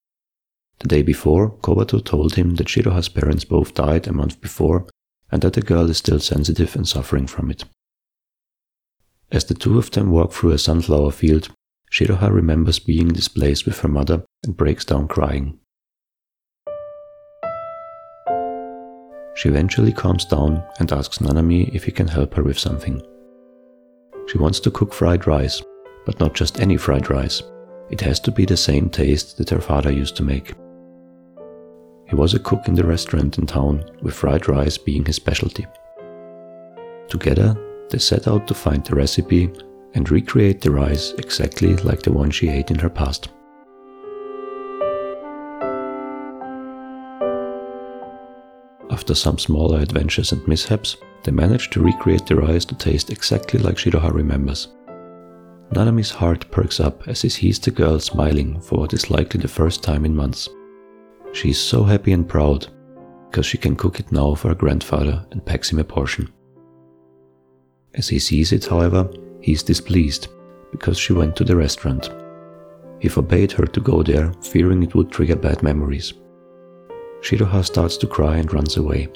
The 0.80 0.88
day 0.88 1.02
before, 1.02 1.50
Kobato 1.50 2.04
told 2.04 2.34
him 2.34 2.56
that 2.56 2.68
Shiroha's 2.68 3.08
parents 3.08 3.44
both 3.44 3.74
died 3.74 4.06
a 4.06 4.12
month 4.12 4.40
before, 4.40 4.86
and 5.32 5.42
that 5.42 5.54
the 5.54 5.62
girl 5.62 5.88
is 5.90 5.98
still 5.98 6.20
sensitive 6.20 6.74
and 6.76 6.88
suffering 6.88 7.26
from 7.26 7.50
it. 7.50 7.64
As 9.32 9.44
the 9.44 9.54
two 9.54 9.78
of 9.78 9.90
them 9.92 10.10
walk 10.10 10.32
through 10.32 10.50
a 10.50 10.58
sunflower 10.58 11.12
field, 11.12 11.50
Shiroha 11.90 12.32
remembers 12.32 12.78
being 12.78 13.08
displaced 13.08 13.66
with 13.66 13.80
her 13.80 13.88
mother 13.88 14.24
and 14.44 14.56
breaks 14.56 14.84
down 14.84 15.08
crying. 15.08 15.58
She 19.36 19.48
eventually 19.48 19.92
calms 19.92 20.24
down 20.24 20.62
and 20.78 20.92
asks 20.92 21.18
Nanami 21.18 21.74
if 21.74 21.84
he 21.84 21.92
can 21.92 22.08
help 22.08 22.34
her 22.34 22.42
with 22.42 22.58
something. 22.58 23.00
She 24.26 24.38
wants 24.38 24.60
to 24.60 24.70
cook 24.70 24.92
fried 24.92 25.26
rice, 25.26 25.62
but 26.04 26.20
not 26.20 26.34
just 26.34 26.60
any 26.60 26.76
fried 26.76 27.08
rice. 27.10 27.42
It 27.90 28.00
has 28.02 28.20
to 28.20 28.30
be 28.30 28.44
the 28.44 28.56
same 28.56 28.88
taste 28.88 29.38
that 29.38 29.50
her 29.50 29.60
father 29.60 29.90
used 29.90 30.16
to 30.16 30.22
make. 30.22 30.54
He 32.10 32.16
was 32.16 32.34
a 32.34 32.40
cook 32.40 32.66
in 32.66 32.74
the 32.74 32.84
restaurant 32.84 33.38
in 33.38 33.46
town, 33.46 33.84
with 34.02 34.14
fried 34.14 34.48
rice 34.48 34.76
being 34.76 35.04
his 35.04 35.14
specialty. 35.14 35.64
Together, 37.08 37.56
they 37.88 37.98
set 37.98 38.26
out 38.26 38.48
to 38.48 38.54
find 38.54 38.84
the 38.84 38.96
recipe 38.96 39.48
and 39.94 40.10
recreate 40.10 40.60
the 40.60 40.72
rice 40.72 41.12
exactly 41.18 41.76
like 41.76 42.02
the 42.02 42.12
one 42.12 42.32
she 42.32 42.48
ate 42.48 42.72
in 42.72 42.80
her 42.80 42.90
past. 42.90 43.28
After 48.90 49.14
some 49.14 49.38
smaller 49.38 49.78
adventures 49.78 50.32
and 50.32 50.46
mishaps, 50.48 50.96
they 51.22 51.30
manage 51.30 51.70
to 51.70 51.80
recreate 51.80 52.26
the 52.26 52.34
rice 52.34 52.64
to 52.64 52.74
taste 52.74 53.10
exactly 53.10 53.60
like 53.60 53.76
Shiroha 53.76 54.12
remembers. 54.12 54.66
Nanami's 55.72 56.10
heart 56.10 56.50
perks 56.50 56.80
up 56.80 57.06
as 57.06 57.22
he 57.22 57.28
sees 57.28 57.60
the 57.60 57.70
girl 57.70 58.00
smiling 58.00 58.60
for 58.60 58.80
what 58.80 58.94
is 58.94 59.10
likely 59.10 59.40
the 59.40 59.46
first 59.46 59.84
time 59.84 60.04
in 60.04 60.16
months. 60.16 60.48
She 61.32 61.50
is 61.50 61.60
so 61.60 61.84
happy 61.84 62.12
and 62.12 62.28
proud 62.28 62.66
because 63.30 63.46
she 63.46 63.58
can 63.58 63.76
cook 63.76 64.00
it 64.00 64.10
now 64.10 64.34
for 64.34 64.48
her 64.48 64.54
grandfather 64.54 65.24
and 65.30 65.44
packs 65.44 65.70
him 65.70 65.78
a 65.78 65.84
portion. 65.84 66.32
As 67.94 68.08
he 68.08 68.18
sees 68.18 68.52
it, 68.52 68.66
however, 68.66 69.08
he 69.40 69.52
is 69.52 69.62
displeased 69.62 70.28
because 70.72 70.98
she 70.98 71.12
went 71.12 71.36
to 71.36 71.44
the 71.44 71.56
restaurant. 71.56 72.10
He 72.98 73.08
forbade 73.08 73.52
her 73.52 73.66
to 73.66 73.80
go 73.80 74.02
there, 74.02 74.32
fearing 74.42 74.82
it 74.82 74.94
would 74.94 75.10
trigger 75.10 75.36
bad 75.36 75.62
memories. 75.62 76.12
Shiroha 77.22 77.64
starts 77.64 77.96
to 77.98 78.06
cry 78.06 78.36
and 78.36 78.52
runs 78.52 78.76
away. 78.76 79.08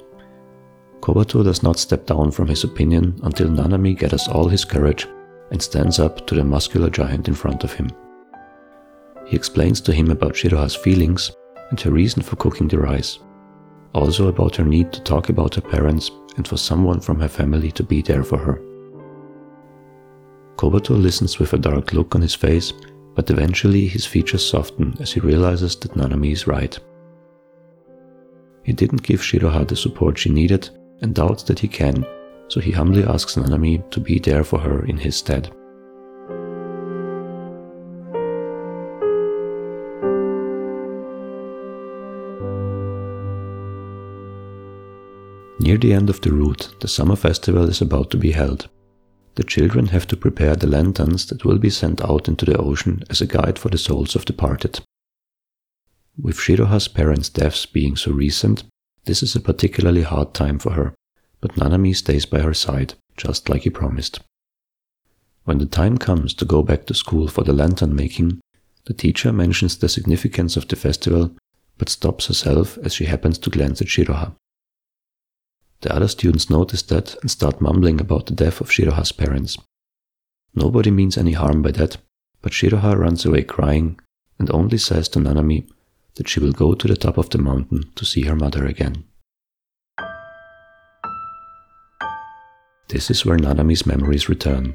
Kobato 1.01 1.45
does 1.45 1.63
not 1.63 1.79
step 1.79 2.07
down 2.07 2.31
from 2.31 2.49
his 2.49 2.65
opinion 2.65 3.19
until 3.25 3.49
Nanami 3.49 3.99
gathers 3.99 4.27
all 4.29 4.49
his 4.49 4.65
courage 4.65 5.07
and 5.51 5.61
stands 5.61 5.99
up 5.99 6.27
to 6.27 6.35
the 6.35 6.45
muscular 6.45 6.89
giant 6.89 7.29
in 7.29 7.35
front 7.35 7.65
of 7.65 7.73
him. 7.73 7.91
He 9.27 9.37
explains 9.37 9.81
to 9.83 9.93
him 9.93 10.11
about 10.11 10.35
Shiroha's 10.35 10.75
feelings 10.75 11.33
and 11.75 11.81
her 11.81 11.91
reason 11.91 12.23
for 12.23 12.37
cooking 12.37 12.69
the 12.69 12.79
rice, 12.79 13.19
also 13.95 14.29
about 14.29 14.55
her 14.55 14.65
need 14.65 14.93
to 14.93 15.03
talk 15.03 15.29
about 15.29 15.57
her 15.57 15.61
parents 15.61 16.13
and 16.37 16.47
for 16.47 16.57
someone 16.57 17.01
from 17.01 17.19
her 17.19 17.27
family 17.27 17.73
to 17.73 17.83
be 17.83 18.01
there 18.01 18.23
for 18.23 18.39
her. 18.39 18.63
Kobato 20.55 20.91
listens 20.91 21.41
with 21.41 21.53
a 21.53 21.59
dark 21.59 21.93
look 21.93 22.15
on 22.15 22.23
his 22.23 22.37
face, 22.37 22.73
but 23.17 23.29
eventually 23.29 23.89
his 23.89 24.07
features 24.07 24.49
soften 24.49 24.95
as 25.01 25.11
he 25.11 25.19
realizes 25.19 25.75
that 25.75 25.95
Nanami 25.95 26.31
is 26.31 26.47
right. 26.47 26.79
He 28.63 28.73
didn't 28.73 29.03
give 29.03 29.21
Shiroha 29.21 29.67
the 29.67 29.75
support 29.75 30.17
she 30.17 30.31
needed 30.31 30.71
and 31.03 31.13
doubts 31.13 31.43
that 31.43 31.59
he 31.59 31.67
can, 31.67 32.07
so 32.47 32.61
he 32.61 32.71
humbly 32.71 33.03
asks 33.03 33.35
Nanami 33.35 33.91
to 33.91 33.99
be 33.99 34.21
there 34.21 34.45
for 34.45 34.61
her 34.61 34.87
in 34.87 34.97
his 34.97 35.17
stead. 35.17 35.53
Near 45.65 45.79
the 45.79 45.95
end 45.95 46.11
of 46.11 46.21
the 46.21 46.31
route, 46.31 46.75
the 46.81 46.89
summer 46.89 47.17
festival 47.17 47.71
is 47.71 47.81
about 47.81 48.11
to 48.11 48.19
be 48.19 48.33
held. 48.33 48.69
The 49.37 49.45
children 49.45 49.87
have 49.87 50.07
to 50.09 50.15
prepare 50.15 50.55
the 50.55 50.67
lanterns 50.67 51.25
that 51.29 51.47
will 51.47 51.57
be 51.57 51.71
sent 51.71 52.05
out 52.05 52.29
into 52.29 52.45
the 52.45 52.59
ocean 52.59 53.03
as 53.09 53.23
a 53.23 53.27
guide 53.27 53.59
for 53.59 53.71
the 53.71 53.79
souls 53.79 54.15
of 54.15 54.27
departed. 54.27 54.81
With 56.21 56.37
Shiroha's 56.37 56.87
parents' 56.87 57.31
deaths 57.31 57.65
being 57.65 57.97
so 57.97 58.13
recent, 58.13 58.65
this 59.07 59.23
is 59.23 59.35
a 59.35 59.41
particularly 59.41 60.03
hard 60.03 60.35
time 60.35 60.59
for 60.59 60.73
her, 60.73 60.95
but 61.41 61.55
Nanami 61.55 61.97
stays 61.97 62.27
by 62.27 62.41
her 62.41 62.53
side, 62.53 62.93
just 63.17 63.49
like 63.49 63.63
he 63.63 63.71
promised. 63.71 64.21
When 65.45 65.57
the 65.57 65.65
time 65.81 65.97
comes 65.97 66.35
to 66.35 66.45
go 66.45 66.63
back 66.63 66.85
to 66.87 66.95
school 66.95 67.27
for 67.27 67.43
the 67.43 67.55
lantern 67.55 67.97
making, 67.97 68.39
the 68.85 68.93
teacher 68.93 69.33
mentions 69.33 69.79
the 69.79 69.89
significance 69.89 70.59
of 70.59 70.69
the 70.69 70.77
festival, 70.77 71.35
but 71.79 71.89
stops 71.89 72.27
herself 72.27 72.77
as 72.83 72.93
she 72.93 73.07
happens 73.07 73.39
to 73.39 73.49
glance 73.49 73.81
at 73.81 73.89
Shiroha. 73.89 74.35
The 75.85 75.95
other 75.95 76.09
students 76.09 76.49
notice 76.49 76.81
that 76.85 77.15
and 77.21 77.31
start 77.31 77.61
mumbling 77.61 78.01
about 78.01 78.25
the 78.25 78.33
death 78.33 78.63
of 78.63 78.71
Shiroha's 78.71 79.13
parents. 79.13 79.59
Nobody 80.55 80.91
means 80.91 81.19
any 81.19 81.33
harm 81.33 81.61
by 81.61 81.73
that, 81.73 81.99
but 82.41 82.53
Shiroha 82.53 82.97
runs 82.97 83.27
away 83.27 83.43
crying 83.43 84.01
and 84.39 84.51
only 84.51 84.79
says 84.79 85.11
to 85.11 85.19
Nanami 85.19 85.69
that 86.15 86.27
she 86.27 86.41
will 86.41 86.53
go 86.53 86.73
to 86.73 86.89
the 86.89 86.97
top 86.97 87.19
of 87.19 87.29
the 87.29 87.37
mountain 87.37 87.83
to 87.97 88.07
see 88.07 88.23
her 88.23 88.35
mother 88.35 88.65
again. 88.65 89.05
This 92.89 93.11
is 93.11 93.27
where 93.27 93.37
Nanami's 93.37 93.85
memories 93.85 94.31
return. 94.31 94.75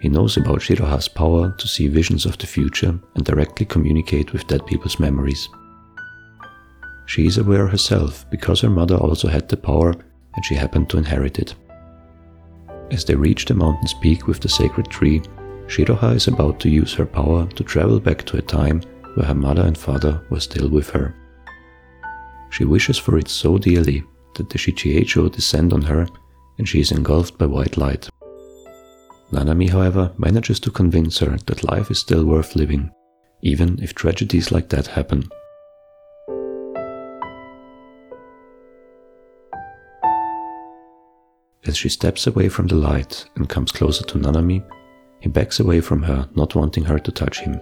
He 0.00 0.08
knows 0.08 0.36
about 0.36 0.62
Shiroha's 0.62 1.06
power 1.06 1.54
to 1.56 1.68
see 1.68 1.86
visions 1.86 2.26
of 2.26 2.38
the 2.38 2.48
future 2.48 2.98
and 3.14 3.24
directly 3.24 3.66
communicate 3.66 4.32
with 4.32 4.48
dead 4.48 4.66
people's 4.66 4.98
memories. 4.98 5.48
She 7.06 7.24
is 7.24 7.38
aware 7.38 7.68
herself 7.68 8.28
because 8.32 8.62
her 8.62 8.70
mother 8.70 8.96
also 8.96 9.28
had 9.28 9.48
the 9.48 9.56
power 9.56 9.94
and 10.36 10.44
she 10.44 10.54
happened 10.54 10.88
to 10.90 10.98
inherit 10.98 11.38
it. 11.38 11.54
As 12.90 13.04
they 13.04 13.14
reach 13.14 13.44
the 13.44 13.54
mountain's 13.54 13.94
peak 13.94 14.26
with 14.26 14.40
the 14.40 14.48
sacred 14.48 14.88
tree, 14.88 15.22
Shiroha 15.66 16.14
is 16.14 16.28
about 16.28 16.60
to 16.60 16.68
use 16.68 16.92
her 16.94 17.06
power 17.06 17.46
to 17.46 17.64
travel 17.64 17.98
back 17.98 18.24
to 18.26 18.36
a 18.36 18.42
time 18.42 18.82
where 19.14 19.26
her 19.26 19.34
mother 19.34 19.62
and 19.62 19.76
father 19.76 20.22
were 20.30 20.40
still 20.40 20.68
with 20.68 20.90
her. 20.90 21.14
She 22.50 22.64
wishes 22.64 22.98
for 22.98 23.18
it 23.18 23.28
so 23.28 23.58
dearly 23.58 24.04
that 24.36 24.50
the 24.50 24.58
Shichiecho 24.58 25.32
descend 25.32 25.72
on 25.72 25.82
her 25.82 26.06
and 26.58 26.68
she 26.68 26.80
is 26.80 26.92
engulfed 26.92 27.38
by 27.38 27.46
white 27.46 27.76
light. 27.76 28.08
Nanami, 29.32 29.68
however, 29.68 30.12
manages 30.18 30.60
to 30.60 30.70
convince 30.70 31.18
her 31.18 31.36
that 31.46 31.64
life 31.64 31.90
is 31.90 31.98
still 31.98 32.24
worth 32.24 32.54
living, 32.54 32.90
even 33.42 33.82
if 33.82 33.94
tragedies 33.94 34.52
like 34.52 34.68
that 34.68 34.86
happen. 34.86 35.28
As 41.66 41.76
she 41.76 41.88
steps 41.88 42.26
away 42.26 42.48
from 42.48 42.66
the 42.66 42.74
light 42.74 43.24
and 43.36 43.48
comes 43.48 43.72
closer 43.72 44.04
to 44.04 44.18
Nanami, 44.18 44.64
he 45.20 45.28
backs 45.30 45.60
away 45.60 45.80
from 45.80 46.02
her, 46.02 46.28
not 46.34 46.54
wanting 46.54 46.84
her 46.84 46.98
to 46.98 47.10
touch 47.10 47.40
him. 47.40 47.58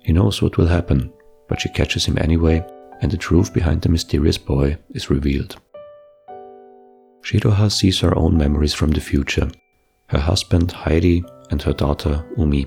He 0.00 0.12
knows 0.12 0.42
what 0.42 0.58
will 0.58 0.66
happen, 0.66 1.10
but 1.48 1.60
she 1.60 1.70
catches 1.70 2.04
him 2.04 2.18
anyway, 2.18 2.64
and 3.00 3.10
the 3.10 3.16
truth 3.16 3.54
behind 3.54 3.80
the 3.80 3.88
mysterious 3.88 4.36
boy 4.36 4.76
is 4.90 5.08
revealed. 5.08 5.56
Shiroha 7.22 7.70
sees 7.72 8.00
her 8.00 8.16
own 8.16 8.36
memories 8.36 8.74
from 8.74 8.90
the 8.90 9.00
future 9.00 9.50
her 10.08 10.18
husband 10.18 10.72
Hairi 10.72 11.22
and 11.50 11.62
her 11.62 11.72
daughter 11.72 12.24
Umi. 12.36 12.66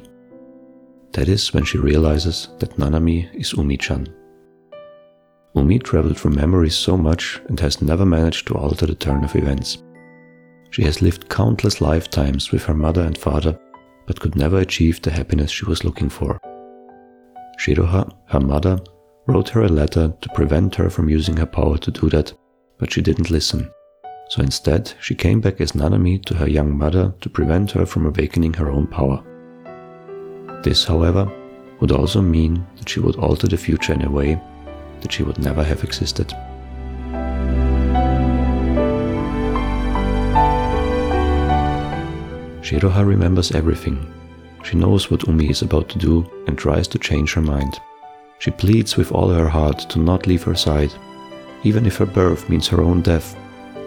That 1.12 1.28
is 1.28 1.54
when 1.54 1.66
she 1.66 1.78
realizes 1.78 2.48
that 2.60 2.78
Nanami 2.78 3.30
is 3.36 3.52
Umi 3.52 3.76
chan. 3.76 4.08
Umi 5.54 5.80
traveled 5.80 6.18
from 6.18 6.36
memories 6.36 6.76
so 6.76 6.96
much 6.96 7.42
and 7.50 7.60
has 7.60 7.82
never 7.82 8.06
managed 8.06 8.48
to 8.48 8.56
alter 8.56 8.86
the 8.86 8.96
turn 8.96 9.26
of 9.26 9.36
events. 9.36 9.84
She 10.74 10.82
has 10.86 11.04
lived 11.04 11.30
countless 11.30 11.82
lifetimes 11.82 12.52
with 12.52 12.66
her 12.66 12.74
mother 12.74 13.04
and 13.04 13.16
father, 13.16 13.60
but 14.08 14.20
could 14.20 14.36
never 14.36 14.58
achieve 14.58 15.00
the 15.00 15.12
happiness 15.12 15.52
she 15.52 15.66
was 15.66 15.84
looking 15.84 16.10
for. 16.10 16.40
Shiroha, 17.60 18.12
her 18.30 18.40
mother, 18.40 18.80
wrote 19.28 19.50
her 19.50 19.62
a 19.62 19.70
letter 19.70 20.12
to 20.20 20.30
prevent 20.30 20.74
her 20.74 20.90
from 20.90 21.10
using 21.10 21.38
her 21.38 21.46
power 21.46 21.78
to 21.78 21.92
do 21.92 22.10
that, 22.10 22.34
but 22.80 22.92
she 22.92 23.04
didn't 23.04 23.30
listen. 23.30 23.70
So 24.30 24.42
instead, 24.42 24.92
she 25.00 25.14
came 25.14 25.42
back 25.42 25.62
as 25.62 25.74
Nanami 25.74 26.26
to 26.26 26.34
her 26.34 26.50
young 26.50 26.76
mother 26.76 27.14
to 27.22 27.30
prevent 27.30 27.70
her 27.74 27.86
from 27.86 28.08
awakening 28.08 28.56
her 28.56 28.72
own 28.72 28.88
power. 28.88 29.24
This, 30.64 30.86
however, 30.86 31.32
would 31.82 31.92
also 31.92 32.20
mean 32.20 32.66
that 32.78 32.90
she 32.90 33.00
would 33.00 33.18
alter 33.18 33.46
the 33.46 33.58
future 33.58 33.94
in 33.94 34.02
a 34.02 34.10
way 34.10 34.42
that 35.02 35.12
she 35.12 35.22
would 35.22 35.38
never 35.38 35.64
have 35.64 35.84
existed. 35.84 36.34
Shiroha 42.64 43.06
remembers 43.06 43.52
everything. 43.52 44.12
She 44.64 44.78
knows 44.78 45.12
what 45.12 45.28
Umi 45.28 45.50
is 45.50 45.62
about 45.62 45.90
to 45.90 46.00
do 46.00 46.26
and 46.48 46.58
tries 46.58 46.88
to 46.88 46.98
change 46.98 47.34
her 47.34 47.42
mind. 47.42 47.78
She 48.40 48.52
pleads 48.52 48.96
with 48.96 49.12
all 49.12 49.28
her 49.28 49.50
heart 49.50 49.80
to 49.90 50.00
not 50.00 50.28
leave 50.28 50.44
her 50.44 50.56
side. 50.56 50.94
Even 51.64 51.86
if 51.86 51.98
her 51.98 52.06
birth 52.06 52.50
means 52.50 52.70
her 52.70 52.82
own 52.82 53.02
death, 53.02 53.36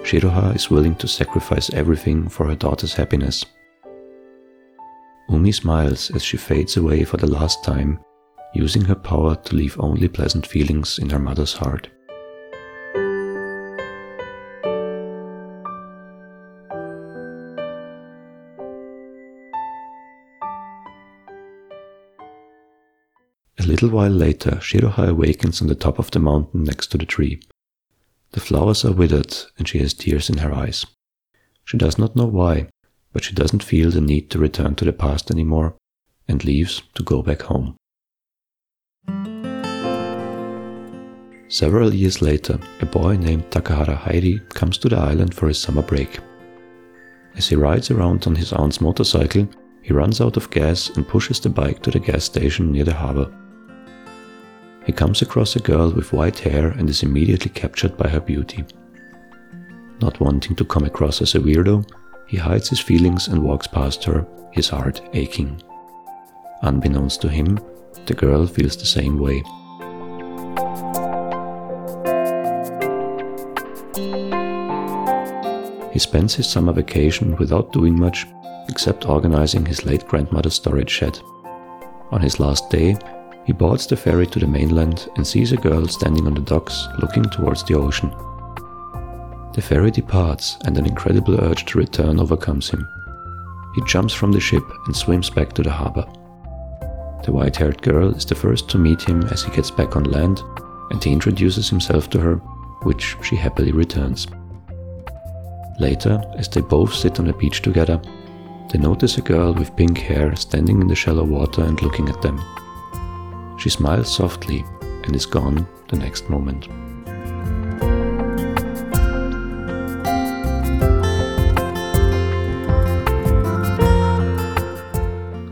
Shiroha 0.03 0.55
is 0.55 0.71
willing 0.71 0.95
to 0.97 1.09
sacrifice 1.09 1.71
everything 1.71 2.29
for 2.29 2.47
her 2.47 2.55
daughter's 2.55 2.93
happiness. 2.93 3.47
Umi 5.31 5.53
smiles 5.53 6.11
as 6.11 6.23
she 6.23 6.37
fades 6.37 6.77
away 6.77 7.03
for 7.05 7.17
the 7.17 7.27
last 7.27 7.65
time, 7.65 7.99
using 8.55 8.85
her 8.85 8.95
power 8.95 9.37
to 9.37 9.57
leave 9.57 9.81
only 9.81 10.07
pleasant 10.07 10.47
feelings 10.47 10.99
in 10.99 11.09
her 11.09 11.19
mother's 11.19 11.55
heart. 11.55 11.89
Little 23.67 23.91
while 23.91 24.11
later, 24.11 24.53
Shiroha 24.53 25.09
awakens 25.09 25.61
on 25.61 25.69
the 25.69 25.75
top 25.75 25.99
of 25.99 26.11
the 26.11 26.19
mountain 26.19 26.65
next 26.65 26.89
to 26.89 26.99
the 26.99 27.07
tree. 27.07 27.41
The 28.33 28.41
flowers 28.41 28.85
are 28.85 28.93
withered 28.93 29.35
and 29.59 29.69
she 29.69 29.79
has 29.79 29.95
tears 29.95 30.29
in 30.29 30.39
her 30.39 30.53
eyes. 30.53 30.87
She 31.65 31.77
does 31.77 31.99
not 31.99 32.17
know 32.17 32.27
why, 32.27 32.69
but 33.13 33.25
she 33.25 33.35
doesn't 33.35 33.63
feel 33.63 33.91
the 33.91 34.01
need 34.01 34.31
to 34.31 34.39
return 34.39 34.75
to 34.77 34.85
the 34.85 34.93
past 34.93 35.31
anymore 35.31 35.75
and 36.29 36.45
leaves 36.45 36.83
to 36.95 37.03
go 37.03 37.23
back 37.23 37.43
home. 37.43 37.77
Several 41.49 41.95
years 41.95 42.21
later, 42.21 42.59
a 42.81 42.87
boy 42.87 43.17
named 43.17 43.51
Takahara 43.51 43.97
Hairi 43.97 44.47
comes 44.51 44.79
to 44.79 44.89
the 44.89 44.97
island 44.99 45.35
for 45.35 45.49
his 45.49 45.59
summer 45.59 45.83
break. 45.83 46.19
As 47.37 47.49
he 47.49 47.57
rides 47.57 47.91
around 47.91 48.27
on 48.27 48.35
his 48.35 48.53
aunt's 48.53 48.81
motorcycle, 48.81 49.49
he 49.83 49.93
runs 49.93 50.21
out 50.21 50.37
of 50.37 50.51
gas 50.51 50.91
and 50.91 51.07
pushes 51.07 51.39
the 51.39 51.49
bike 51.49 51.81
to 51.83 51.91
the 51.91 52.01
gas 52.01 52.25
station 52.25 52.73
near 52.73 52.85
the 52.85 52.93
harbor. 52.93 53.33
He 54.87 54.93
comes 54.93 55.21
across 55.21 55.57
a 55.57 55.61
girl 55.61 55.91
with 55.91 56.13
white 56.13 56.39
hair 56.39 56.69
and 56.69 56.89
is 56.89 57.03
immediately 57.03 57.51
captured 57.51 57.97
by 57.97 58.09
her 58.09 58.21
beauty. 58.21 58.65
Not 60.01 60.21
wanting 60.21 60.55
to 60.57 60.65
come 60.65 60.85
across 60.85 61.21
as 61.21 61.35
a 61.35 61.41
weirdo, 61.41 61.85
he 62.29 62.37
hides 62.37 62.69
his 62.69 62.79
feelings 62.79 63.27
and 63.27 63.43
walks 63.43 63.67
past 63.67 64.05
her, 64.05 64.25
his 64.53 64.69
heart 64.69 65.03
aching. 65.13 65.61
Unbeknownst 66.63 67.21
to 67.23 67.29
him, 67.29 67.59
the 68.07 68.15
girl 68.15 68.47
feels 68.47 68.77
the 68.77 68.87
same 68.87 69.19
way. 69.19 69.43
He 75.93 75.99
spends 75.99 76.35
his 76.35 76.49
summer 76.49 76.73
vacation 76.73 77.35
without 77.37 77.73
doing 77.73 77.99
much 77.99 78.25
except 78.69 79.09
organizing 79.09 79.67
his 79.67 79.85
late 79.85 80.07
grandmother's 80.07 80.55
storage 80.55 80.91
shed. 80.91 81.19
On 82.13 82.21
his 82.21 82.39
last 82.39 82.71
day, 82.71 82.97
he 83.47 83.53
boards 83.53 83.87
the 83.87 83.97
ferry 83.97 84.27
to 84.27 84.41
the 84.41 84.47
mainland 84.47 85.09
and 85.15 85.25
sees 85.25 85.53
a 85.53 85.57
girl 85.57 85.87
standing 85.87 86.27
on 86.27 86.35
the 86.35 86.41
docks 86.41 86.89
looking 86.99 87.23
towards 87.25 87.63
the 87.63 87.75
ocean. 87.75 88.11
The 89.55 89.63
ferry 89.63 89.93
departs 89.93 90.59
and 90.65 90.77
an 90.77 90.85
incredible 90.85 91.41
urge 91.41 91.65
to 91.67 91.79
return 91.79 92.19
overcomes 92.19 92.69
him. 92.69 92.87
He 93.77 93.83
jumps 93.83 94.13
from 94.13 94.33
the 94.33 94.41
ship 94.41 94.65
and 94.87 94.97
swims 94.97 95.31
back 95.31 95.53
to 95.53 95.63
the 95.63 95.71
harbor. 95.71 96.05
The 97.25 97.33
white 97.33 97.55
haired 97.55 97.81
girl 97.83 98.15
is 98.15 98.27
the 98.27 98.35
first 98.35 98.69
to 98.71 98.79
meet 98.79 99.03
him 99.03 99.23
as 99.25 99.45
he 99.45 99.53
gets 99.53 99.71
back 99.71 99.97
on 99.97 100.05
land 100.05 100.43
and 100.91 101.03
he 101.03 101.13
introduces 101.13 101.71
himself 101.71 102.11
to 102.11 102.19
her, 102.19 102.37
which 102.83 103.17
she 103.23 103.37
happily 103.37 103.71
returns. 103.71 104.27
Later, 105.79 106.21
as 106.37 106.49
they 106.49 106.63
both 106.63 106.93
sit 106.93 107.21
on 107.21 107.29
a 107.29 107.33
beach 107.33 107.63
together, 107.63 108.01
they 108.73 108.79
notice 108.79 109.19
a 109.19 109.23
girl 109.23 109.55
with 109.55 109.77
pink 109.77 109.99
hair 109.99 110.35
standing 110.35 110.81
in 110.81 110.89
the 110.89 110.97
shallow 110.97 111.25
water 111.25 111.63
and 111.63 111.81
looking 111.81 112.09
at 112.09 112.21
them. 112.23 112.41
She 113.57 113.71
smiles 113.71 114.15
softly 114.15 114.65
and 115.05 115.15
is 115.17 115.27
gone 115.27 115.67
the 115.89 115.97
next 115.97 116.29
moment. 116.29 116.69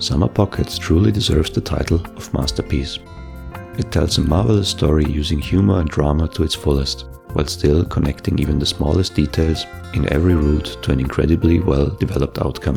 Summer 0.02 0.28
Pockets 0.28 0.76
truly 0.76 1.10
deserves 1.10 1.50
the 1.50 1.62
title 1.62 1.98
of 2.16 2.32
masterpiece. 2.34 2.98
It 3.78 3.90
tells 3.90 4.18
a 4.18 4.20
marvelous 4.20 4.68
story 4.68 5.06
using 5.06 5.38
humor 5.38 5.80
and 5.80 5.88
drama 5.88 6.28
to 6.28 6.42
its 6.42 6.54
fullest, 6.54 7.06
while 7.32 7.46
still 7.46 7.84
connecting 7.84 8.38
even 8.38 8.58
the 8.58 8.66
smallest 8.66 9.14
details 9.14 9.64
in 9.94 10.12
every 10.12 10.34
route 10.34 10.76
to 10.82 10.92
an 10.92 11.00
incredibly 11.00 11.60
well 11.60 11.88
developed 11.88 12.38
outcome. 12.38 12.76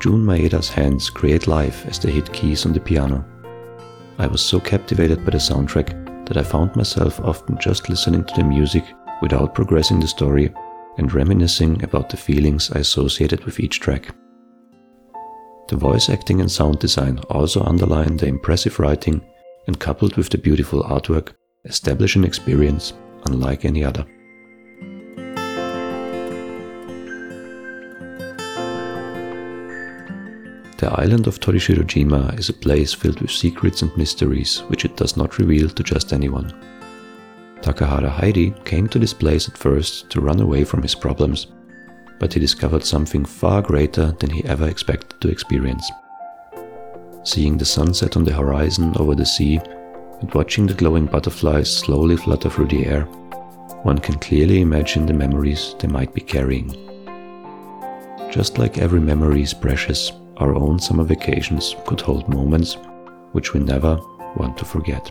Jun 0.00 0.24
Maeda's 0.24 0.68
hands 0.68 1.10
create 1.10 1.48
life 1.48 1.84
as 1.86 1.98
they 1.98 2.12
hit 2.12 2.32
keys 2.32 2.64
on 2.66 2.72
the 2.72 2.80
piano, 2.80 3.24
I 4.18 4.26
was 4.26 4.40
so 4.40 4.58
captivated 4.58 5.24
by 5.24 5.32
the 5.32 5.38
soundtrack 5.38 6.26
that 6.26 6.38
I 6.38 6.42
found 6.42 6.74
myself 6.74 7.20
often 7.20 7.58
just 7.58 7.88
listening 7.88 8.24
to 8.24 8.34
the 8.34 8.44
music 8.44 8.84
without 9.20 9.54
progressing 9.54 10.00
the 10.00 10.08
story 10.08 10.52
and 10.96 11.12
reminiscing 11.12 11.82
about 11.84 12.08
the 12.08 12.16
feelings 12.16 12.70
I 12.72 12.78
associated 12.78 13.44
with 13.44 13.60
each 13.60 13.80
track. 13.80 14.14
The 15.68 15.76
voice 15.76 16.08
acting 16.08 16.40
and 16.40 16.50
sound 16.50 16.78
design 16.78 17.18
also 17.28 17.62
underline 17.62 18.16
the 18.16 18.26
impressive 18.26 18.78
writing 18.78 19.20
and 19.66 19.78
coupled 19.78 20.16
with 20.16 20.30
the 20.30 20.38
beautiful 20.38 20.82
artwork 20.84 21.32
establish 21.64 22.16
an 22.16 22.24
experience 22.24 22.94
unlike 23.26 23.64
any 23.64 23.84
other. 23.84 24.06
The 30.78 30.92
island 30.92 31.26
of 31.26 31.40
Torishirojima 31.40 32.38
is 32.38 32.50
a 32.50 32.52
place 32.52 32.92
filled 32.92 33.20
with 33.20 33.30
secrets 33.30 33.80
and 33.80 33.96
mysteries 33.96 34.58
which 34.68 34.84
it 34.84 34.94
does 34.96 35.16
not 35.16 35.38
reveal 35.38 35.70
to 35.70 35.82
just 35.82 36.12
anyone. 36.12 36.52
Takahara 37.62 38.10
Hairi 38.10 38.52
came 38.66 38.86
to 38.88 38.98
this 38.98 39.14
place 39.14 39.48
at 39.48 39.56
first 39.56 40.10
to 40.10 40.20
run 40.20 40.40
away 40.40 40.64
from 40.64 40.82
his 40.82 40.94
problems, 40.94 41.46
but 42.18 42.34
he 42.34 42.40
discovered 42.40 42.84
something 42.84 43.24
far 43.24 43.62
greater 43.62 44.12
than 44.20 44.28
he 44.28 44.44
ever 44.44 44.68
expected 44.68 45.18
to 45.22 45.28
experience. 45.28 45.90
Seeing 47.24 47.56
the 47.56 47.64
sunset 47.64 48.16
on 48.16 48.24
the 48.24 48.34
horizon 48.34 48.92
over 48.98 49.14
the 49.14 49.24
sea 49.24 49.58
and 50.20 50.32
watching 50.34 50.66
the 50.66 50.74
glowing 50.74 51.06
butterflies 51.06 51.74
slowly 51.74 52.18
flutter 52.18 52.50
through 52.50 52.68
the 52.68 52.84
air, 52.84 53.04
one 53.82 53.98
can 53.98 54.18
clearly 54.18 54.60
imagine 54.60 55.06
the 55.06 55.14
memories 55.14 55.74
they 55.78 55.88
might 55.88 56.12
be 56.12 56.20
carrying. 56.20 56.68
Just 58.30 58.58
like 58.58 58.76
every 58.76 59.00
memory 59.00 59.42
is 59.42 59.54
precious, 59.54 60.12
our 60.38 60.54
own 60.54 60.78
summer 60.78 61.04
vacations 61.04 61.76
could 61.86 62.00
hold 62.00 62.28
moments 62.28 62.76
which 63.32 63.54
we 63.54 63.60
never 63.60 63.98
want 64.36 64.56
to 64.58 64.64
forget. 64.64 65.10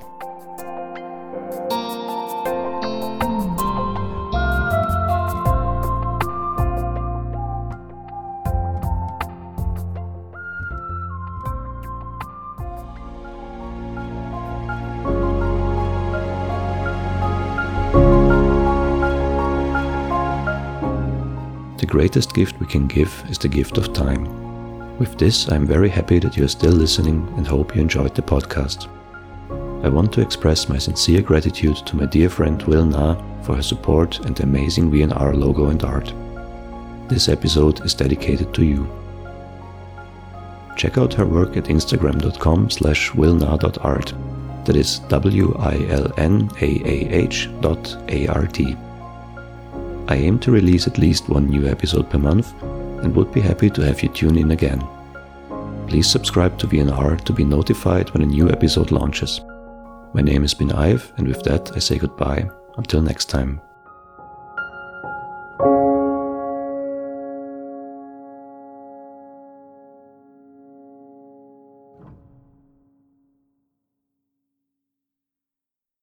The 21.78 21.86
greatest 21.92 22.34
gift 22.34 22.60
we 22.60 22.68
can 22.68 22.88
give 22.88 23.24
is 23.30 23.38
the 23.38 23.48
gift 23.48 23.78
of 23.78 23.94
time. 23.94 24.45
With 24.98 25.18
this, 25.18 25.52
I'm 25.52 25.68
very 25.68 25.89
happy 25.89 26.20
that 26.20 26.38
you 26.38 26.46
are 26.46 26.48
still 26.48 26.72
listening 26.72 27.28
and 27.36 27.46
hope 27.46 27.76
you 27.76 27.82
enjoyed 27.82 28.16
the 28.16 28.22
podcast. 28.22 28.88
I 29.84 29.89
want 29.89 30.14
to 30.14 30.22
express 30.22 30.70
my 30.70 30.78
sincere 30.78 31.22
gratitude 31.22 31.76
to 31.86 31.98
my 31.98 32.06
dear 32.06 32.30
friend 32.30 32.64
Will 32.64 32.86
Na 32.86 33.22
for 33.41 33.58
her 33.58 33.62
support 33.62 34.20
and 34.26 34.34
the 34.34 34.43
amazing 34.43 34.89
VNR 34.89 35.36
logo 35.36 35.66
and 35.66 35.84
art. 35.84 36.14
This 37.10 37.28
episode 37.28 37.84
is 37.84 37.93
dedicated 37.93 38.54
to 38.54 38.64
you. 38.64 38.88
Check 40.78 40.98
out 40.98 41.14
her 41.16 41.26
work 41.26 41.58
at 41.58 41.66
instagram.com 41.66 42.70
slash 42.70 43.12
wilna.art. 43.12 44.14
That 44.64 44.78
is 44.78 45.00
W-I-L-N-A-A-H 45.00 45.89
dot 47.60 47.98
A-R-T. 48.08 48.78
I 50.08 50.16
aim 50.16 50.39
to 50.39 50.52
release 50.52 50.88
at 50.88 50.98
least 50.98 51.28
one 51.28 51.50
new 51.50 51.68
episode 51.68 52.10
per 52.10 52.18
month 52.18 52.54
and 53.06 53.16
would 53.16 53.32
be 53.32 53.39
happy 53.39 53.70
to 53.70 53.86
have 53.86 54.01
you 54.01 54.10
tune 54.10 54.36
in 54.36 54.51
again. 54.51 54.84
Please 55.88 56.10
subscribe 56.10 56.58
to 56.58 56.68
VNR 56.68 57.24
to 57.24 57.34
be 57.34 57.43
notified 57.43 58.10
when 58.10 58.24
a 58.24 58.26
new 58.26 58.49
episode 58.49 58.89
launches. 58.89 59.41
My 60.16 60.22
name 60.22 60.43
is 60.43 60.56
been 60.56 60.72
Ive, 60.72 61.14
and 61.18 61.28
with 61.28 61.43
that 61.43 61.72
I 61.76 61.80
say 61.80 61.99
goodbye. 61.99 62.49
Until 62.78 63.01
next 63.01 63.26
time. 63.26 63.62